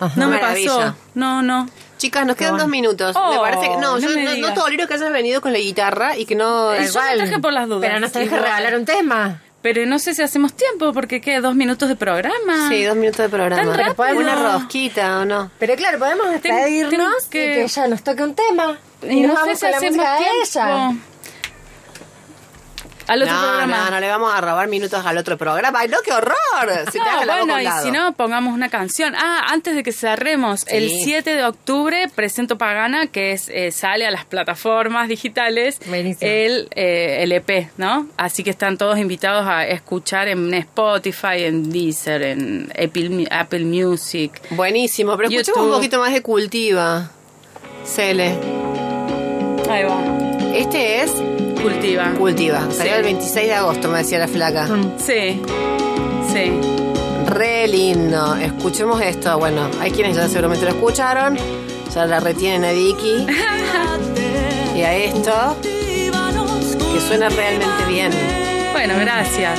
Ajá. 0.00 0.14
No 0.18 0.28
me 0.28 0.36
Maravilla. 0.36 0.74
pasó. 0.76 0.96
No, 1.14 1.42
no. 1.42 1.68
Chicas, 1.98 2.26
nos 2.26 2.34
quedan 2.36 2.52
bueno. 2.52 2.64
dos 2.64 2.70
minutos. 2.70 3.14
me 3.14 3.20
Oh, 3.22 3.40
parece 3.42 3.68
que... 3.68 3.76
No, 3.76 3.96
no 3.96 3.98
yo 4.00 4.08
no, 4.18 4.48
no 4.48 4.54
tolero 4.54 4.88
que 4.88 4.94
hayas 4.94 5.12
venido 5.12 5.40
con 5.40 5.52
la 5.52 5.58
guitarra 5.60 6.16
y 6.16 6.24
que 6.26 6.34
no... 6.34 6.72
Eh, 6.72 6.88
yo 6.92 7.00
me 7.00 7.16
traje 7.16 7.38
por 7.38 7.52
las 7.52 7.68
dudas. 7.68 7.82
Pero 7.88 8.00
nos 8.00 8.10
tenés 8.10 8.28
que 8.28 8.36
regalar 8.40 8.74
un 8.76 8.84
tema. 8.84 9.40
Pero 9.62 9.86
no 9.86 9.98
sé 10.00 10.14
si 10.14 10.22
hacemos 10.22 10.54
tiempo, 10.54 10.92
porque 10.92 11.20
queda 11.20 11.40
dos 11.40 11.54
minutos 11.54 11.88
de 11.88 11.94
programa. 11.96 12.68
Sí, 12.68 12.82
dos 12.84 12.96
minutos 12.96 13.18
de 13.18 13.28
programa. 13.28 13.62
Tan 13.62 13.74
rápido. 13.74 13.94
Podemos 13.94 14.22
una 14.24 14.52
rosquita 14.58 15.20
o 15.20 15.24
no. 15.24 15.50
Pero 15.58 15.76
claro, 15.76 15.98
podemos 16.00 16.26
Ten- 16.40 16.54
despedirnos 16.56 17.26
y 17.26 17.30
que- 17.30 17.38
que 17.54 17.62
ella 17.62 17.86
nos 17.86 18.02
toque 18.02 18.22
un 18.24 18.34
tema. 18.34 18.76
Y 19.02 19.20
nos 19.22 19.28
no 19.28 19.34
sé 19.36 19.40
vamos 19.40 19.58
si 19.58 19.60
con 19.64 19.70
la 19.70 19.76
hacemos 19.76 19.96
música 19.96 20.12
de 20.12 20.18
tiempo. 20.18 20.42
ella. 20.42 20.92
Al 23.06 23.22
otro 23.22 23.34
no, 23.34 23.40
programa. 23.40 23.84
no, 23.84 23.90
no 23.90 24.00
le 24.00 24.08
vamos 24.08 24.32
a 24.34 24.40
robar 24.40 24.68
minutos 24.68 25.04
al 25.04 25.18
otro 25.18 25.36
programa. 25.36 25.80
¡Ay, 25.80 25.88
no, 25.88 25.98
qué 26.04 26.12
horror! 26.12 26.36
Te 26.90 26.98
No, 26.98 27.26
bueno, 27.26 27.60
y 27.60 27.66
si 27.82 27.90
no, 27.90 28.12
pongamos 28.12 28.54
una 28.54 28.68
canción. 28.68 29.14
Ah, 29.16 29.46
antes 29.50 29.74
de 29.74 29.82
que 29.82 29.92
cerremos, 29.92 30.64
el 30.68 30.90
7 30.90 31.34
de 31.34 31.44
octubre 31.44 32.08
presento 32.14 32.56
Pagana, 32.58 33.06
que 33.08 33.32
es 33.32 33.48
eh, 33.48 33.72
sale 33.72 34.06
a 34.06 34.10
las 34.10 34.24
plataformas 34.24 35.08
digitales 35.08 35.78
Buenísimo. 35.86 36.30
el, 36.30 36.68
eh, 36.74 37.18
el 37.22 37.32
EP, 37.32 37.70
¿no? 37.76 38.06
Así 38.16 38.44
que 38.44 38.50
están 38.50 38.78
todos 38.78 38.98
invitados 38.98 39.46
a 39.46 39.66
escuchar 39.66 40.28
en 40.28 40.52
Spotify, 40.54 41.44
en 41.44 41.70
Deezer, 41.70 42.22
en 42.22 42.72
Apple, 42.72 43.26
Apple 43.30 43.64
Music. 43.64 44.40
Buenísimo, 44.50 45.16
pero 45.16 45.28
escuchemos 45.28 45.56
YouTube. 45.58 45.70
un 45.70 45.76
poquito 45.76 45.98
más 45.98 46.12
de 46.12 46.22
cultiva. 46.22 47.10
Cele. 47.84 48.36
Ahí 49.68 49.84
va, 49.84 50.00
Este 50.54 51.02
es 51.02 51.12
cultiva. 51.62 52.12
Cultiva. 52.18 52.60
Salió 52.70 52.92
Sí. 52.92 52.98
el 52.98 53.02
26 53.04 53.46
de 53.46 53.54
agosto, 53.54 53.88
me 53.88 53.98
decía 53.98 54.18
la 54.18 54.28
flaca. 54.28 54.68
Sí, 54.98 55.40
sí. 56.32 56.52
Re 57.26 57.68
lindo. 57.68 58.34
Escuchemos 58.36 59.00
esto. 59.00 59.38
Bueno, 59.38 59.68
hay 59.80 59.90
quienes 59.90 60.16
ya 60.16 60.28
seguramente 60.28 60.64
lo 60.64 60.72
escucharon. 60.72 61.38
Ya 61.94 62.06
la 62.06 62.20
retienen 62.20 62.64
a 62.64 62.72
Vicky. 62.72 63.26
y 64.76 64.82
a 64.82 64.94
esto. 64.94 65.56
Que 65.62 67.00
suena 67.06 67.28
realmente 67.28 67.84
bien. 67.88 68.10
Bueno, 68.72 68.94
gracias. 68.98 69.58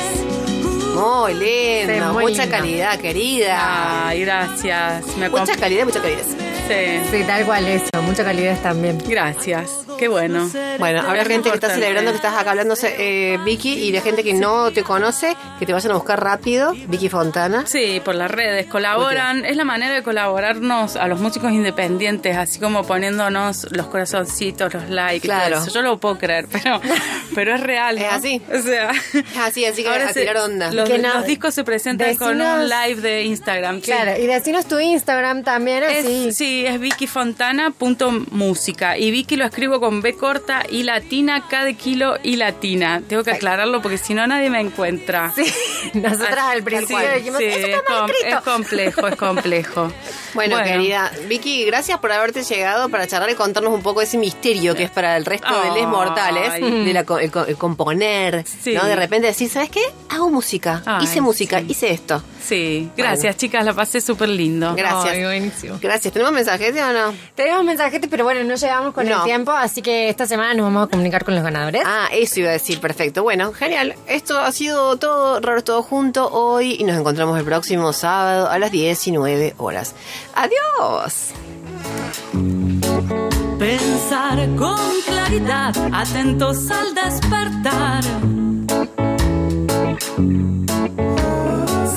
Muy 0.96 1.34
lindo. 1.34 1.94
Sí, 1.94 2.14
muy 2.14 2.24
mucha 2.26 2.44
lindo. 2.44 2.58
calidad, 2.58 3.00
querida. 3.00 4.08
Ay, 4.08 4.22
gracias. 4.22 5.06
Me 5.18 5.30
Mucha 5.30 5.56
calidad, 5.56 5.86
mucha 5.86 6.02
calidad. 6.02 6.22
Sí. 6.68 7.02
Sí, 7.12 7.24
tal 7.28 7.46
cual 7.46 7.68
eso. 7.68 7.90
Mucha 8.04 8.24
calidez 8.24 8.62
también. 8.62 8.98
Gracias. 9.08 9.70
Qué 9.98 10.08
bueno. 10.08 10.50
Bueno, 10.80 11.02
habrá 11.02 11.24
gente 11.26 11.50
que 11.50 11.56
está 11.56 11.70
celebrando 11.70 12.12
que 12.12 12.18
estás 12.18 12.36
acá 12.36 12.52
hablándose, 12.52 12.96
eh, 12.98 13.38
Vicky, 13.46 13.74
y 13.74 13.92
la 13.92 14.02
gente 14.02 14.24
que 14.24 14.34
no 14.34 14.72
te 14.72 14.84
conoce, 14.84 15.36
que 15.60 15.66
te 15.66 15.74
vayan 15.74 15.92
a 15.92 15.96
buscar 15.96 16.22
rápido, 16.22 16.74
Vicky 16.88 17.10
Fontana. 17.10 17.64
Sí, 17.68 18.02
por 18.04 18.16
las 18.16 18.30
redes, 18.32 18.66
colaboran, 18.66 19.46
es 19.46 19.56
la 19.56 19.64
manera 19.66 19.94
de 19.94 20.04
colaborarnos 20.04 20.96
a 20.96 21.08
los 21.08 21.20
músicos 21.20 21.52
independientes, 21.52 22.36
así 22.36 22.60
como 22.60 22.84
poniéndonos 22.86 23.68
los 23.72 23.88
corazoncitos, 23.88 24.74
los 24.74 24.90
likes, 24.90 25.28
y 25.28 25.30
todo 25.30 25.38
Claro. 25.38 25.58
eso. 25.60 25.72
Yo 25.72 25.82
lo 25.82 25.98
puedo 26.00 26.18
creer, 26.18 26.48
pero, 26.52 26.82
pero 27.36 27.56
es 27.56 27.62
real. 27.62 27.98
Es 27.98 28.12
así. 28.12 28.42
O 28.54 28.62
sea, 28.62 28.92
Es 28.92 29.38
así, 29.38 29.66
así 29.66 29.84
que 29.84 29.90
ahora 29.90 30.10
a 30.10 30.14
tirar 30.14 30.38
onda. 30.38 30.72
Los, 30.72 30.90
Que 30.90 30.98
no- 30.98 31.14
los 31.14 31.26
discos 31.26 31.54
se 31.54 31.64
presentan 31.64 32.16
con 32.18 32.42
un 32.42 32.68
live 32.70 33.00
de 33.02 33.24
Instagram. 33.24 33.78
sí. 33.78 33.84
Claro, 33.84 34.20
y 34.20 34.26
decinos 34.28 34.66
tu 34.66 34.80
Instagram 34.80 35.44
también, 35.44 35.84
así. 35.84 36.28
Es, 36.30 36.36
sí, 36.38 36.53
es 36.66 36.80
vickyfontana.música. 36.80 38.98
Y 38.98 39.12
Vicky 39.12 39.36
lo 39.36 39.46
escribo 39.46 39.80
con 39.80 40.02
B 40.02 40.16
corta 40.16 40.64
y 40.70 40.84
latina, 40.84 41.48
K 41.48 41.64
de 41.66 41.76
kilo 41.76 42.16
y 42.24 42.36
latina. 42.38 43.02
Tengo 43.08 43.24
que 43.24 43.32
aclararlo 43.32 43.82
porque 43.82 43.98
si 43.98 44.14
no 44.14 44.26
nadie 44.28 44.50
me 44.50 44.60
encuentra. 44.60 45.32
Sí, 45.36 45.44
nosotras 45.94 46.46
al 46.52 46.64
principio 46.64 46.98
tal 46.98 47.06
cual. 47.06 47.18
dijimos, 47.18 47.40
Sí, 47.40 47.46
eso 47.46 47.58
es, 47.60 47.66
está 47.66 47.78
mal 47.90 48.00
com- 48.02 48.10
escrito. 48.10 48.38
es 48.38 48.44
complejo, 48.44 49.08
es 49.08 49.16
complejo. 49.16 49.92
Bueno, 50.34 50.58
querida 50.64 51.12
Vicky, 51.28 51.64
gracias 51.66 52.00
por 52.00 52.12
haberte 52.12 52.42
llegado 52.44 52.90
para 52.90 53.06
charlar 53.06 53.30
y 53.30 53.36
contarnos 53.36 53.72
un 53.72 53.84
poco 53.84 54.02
ese 54.02 54.18
misterio 54.18 54.74
que 54.74 54.82
es 54.82 54.90
para 54.90 55.16
el 55.16 55.26
resto 55.26 55.48
de 55.62 55.70
les 55.80 55.88
mortales, 55.88 56.54
de 56.60 56.92
la 56.92 57.02
el, 57.22 57.30
co- 57.32 57.46
el 57.46 57.56
componer, 57.56 58.44
Sí. 58.48 58.74
¿no? 58.74 58.84
De 58.84 58.96
repente 58.96 59.28
decir, 59.28 59.48
¿sabes 59.48 59.70
qué? 59.70 59.82
Hago 60.10 60.32
música, 60.32 60.82
Ay, 60.88 61.04
hice 61.04 61.22
música, 61.22 61.60
sí. 61.60 61.68
hice 61.70 61.92
esto. 61.92 62.24
Sí, 62.44 62.90
gracias 62.98 63.38
chicas, 63.38 63.64
la 63.64 63.74
pasé 63.76 64.02
súper 64.02 64.28
lindo. 64.30 64.74
Gracias. 64.76 65.14
Ay, 65.14 65.24
buenísimo. 65.24 65.78
Gracias. 65.80 66.12
¿Tenemos 66.12 66.34
mensajes 66.46 66.76
o 66.82 66.94
no? 66.94 67.14
Tenemos 67.36 67.64
mensajetes, 67.64 68.10
pero 68.10 68.24
bueno, 68.24 68.44
no 68.44 68.56
llegamos 68.56 68.94
con 68.94 69.08
No. 69.08 69.18
el 69.20 69.24
tiempo, 69.24 69.52
así 69.52 69.82
que 69.82 70.10
esta 70.10 70.26
semana 70.26 70.54
nos 70.54 70.66
vamos 70.66 70.88
a 70.88 70.90
comunicar 70.92 71.24
con 71.24 71.36
los 71.36 71.44
ganadores. 71.44 71.82
Ah, 71.86 72.08
eso 72.12 72.40
iba 72.42 72.50
a 72.50 72.54
decir, 72.54 72.80
perfecto. 72.80 73.24
Bueno, 73.24 73.54
genial. 73.54 73.96
Esto 74.08 74.40
ha 74.40 74.52
sido 74.52 74.98
todo, 74.98 75.40
raro 75.40 75.64
todo 75.64 75.82
junto 75.84 76.28
hoy 76.32 76.76
y 76.80 76.84
nos 76.84 76.98
encontramos 76.98 77.38
el 77.40 77.46
próximo 77.46 77.94
sábado 77.94 78.50
a 78.50 78.60
las 78.60 78.72
19 78.72 79.56
horas. 79.58 79.96
Adiós. 80.36 81.30
Pensar 83.60 84.38
con 84.58 85.02
claridad, 85.08 85.74
atentos 85.94 86.70
al 86.70 86.94
despertar. 86.94 88.04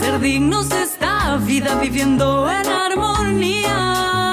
Ser 0.01 0.21
dignos 0.21 0.69
de 0.69 0.83
esta 0.83 1.37
vida 1.39 1.75
viviendo 1.81 2.49
en 2.51 2.67
armonía. 2.69 4.26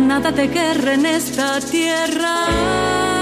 Nada 0.00 0.30
de 0.30 0.48
guerra 0.48 0.94
en 0.94 1.06
esta 1.06 1.60
tierra. 1.60 3.17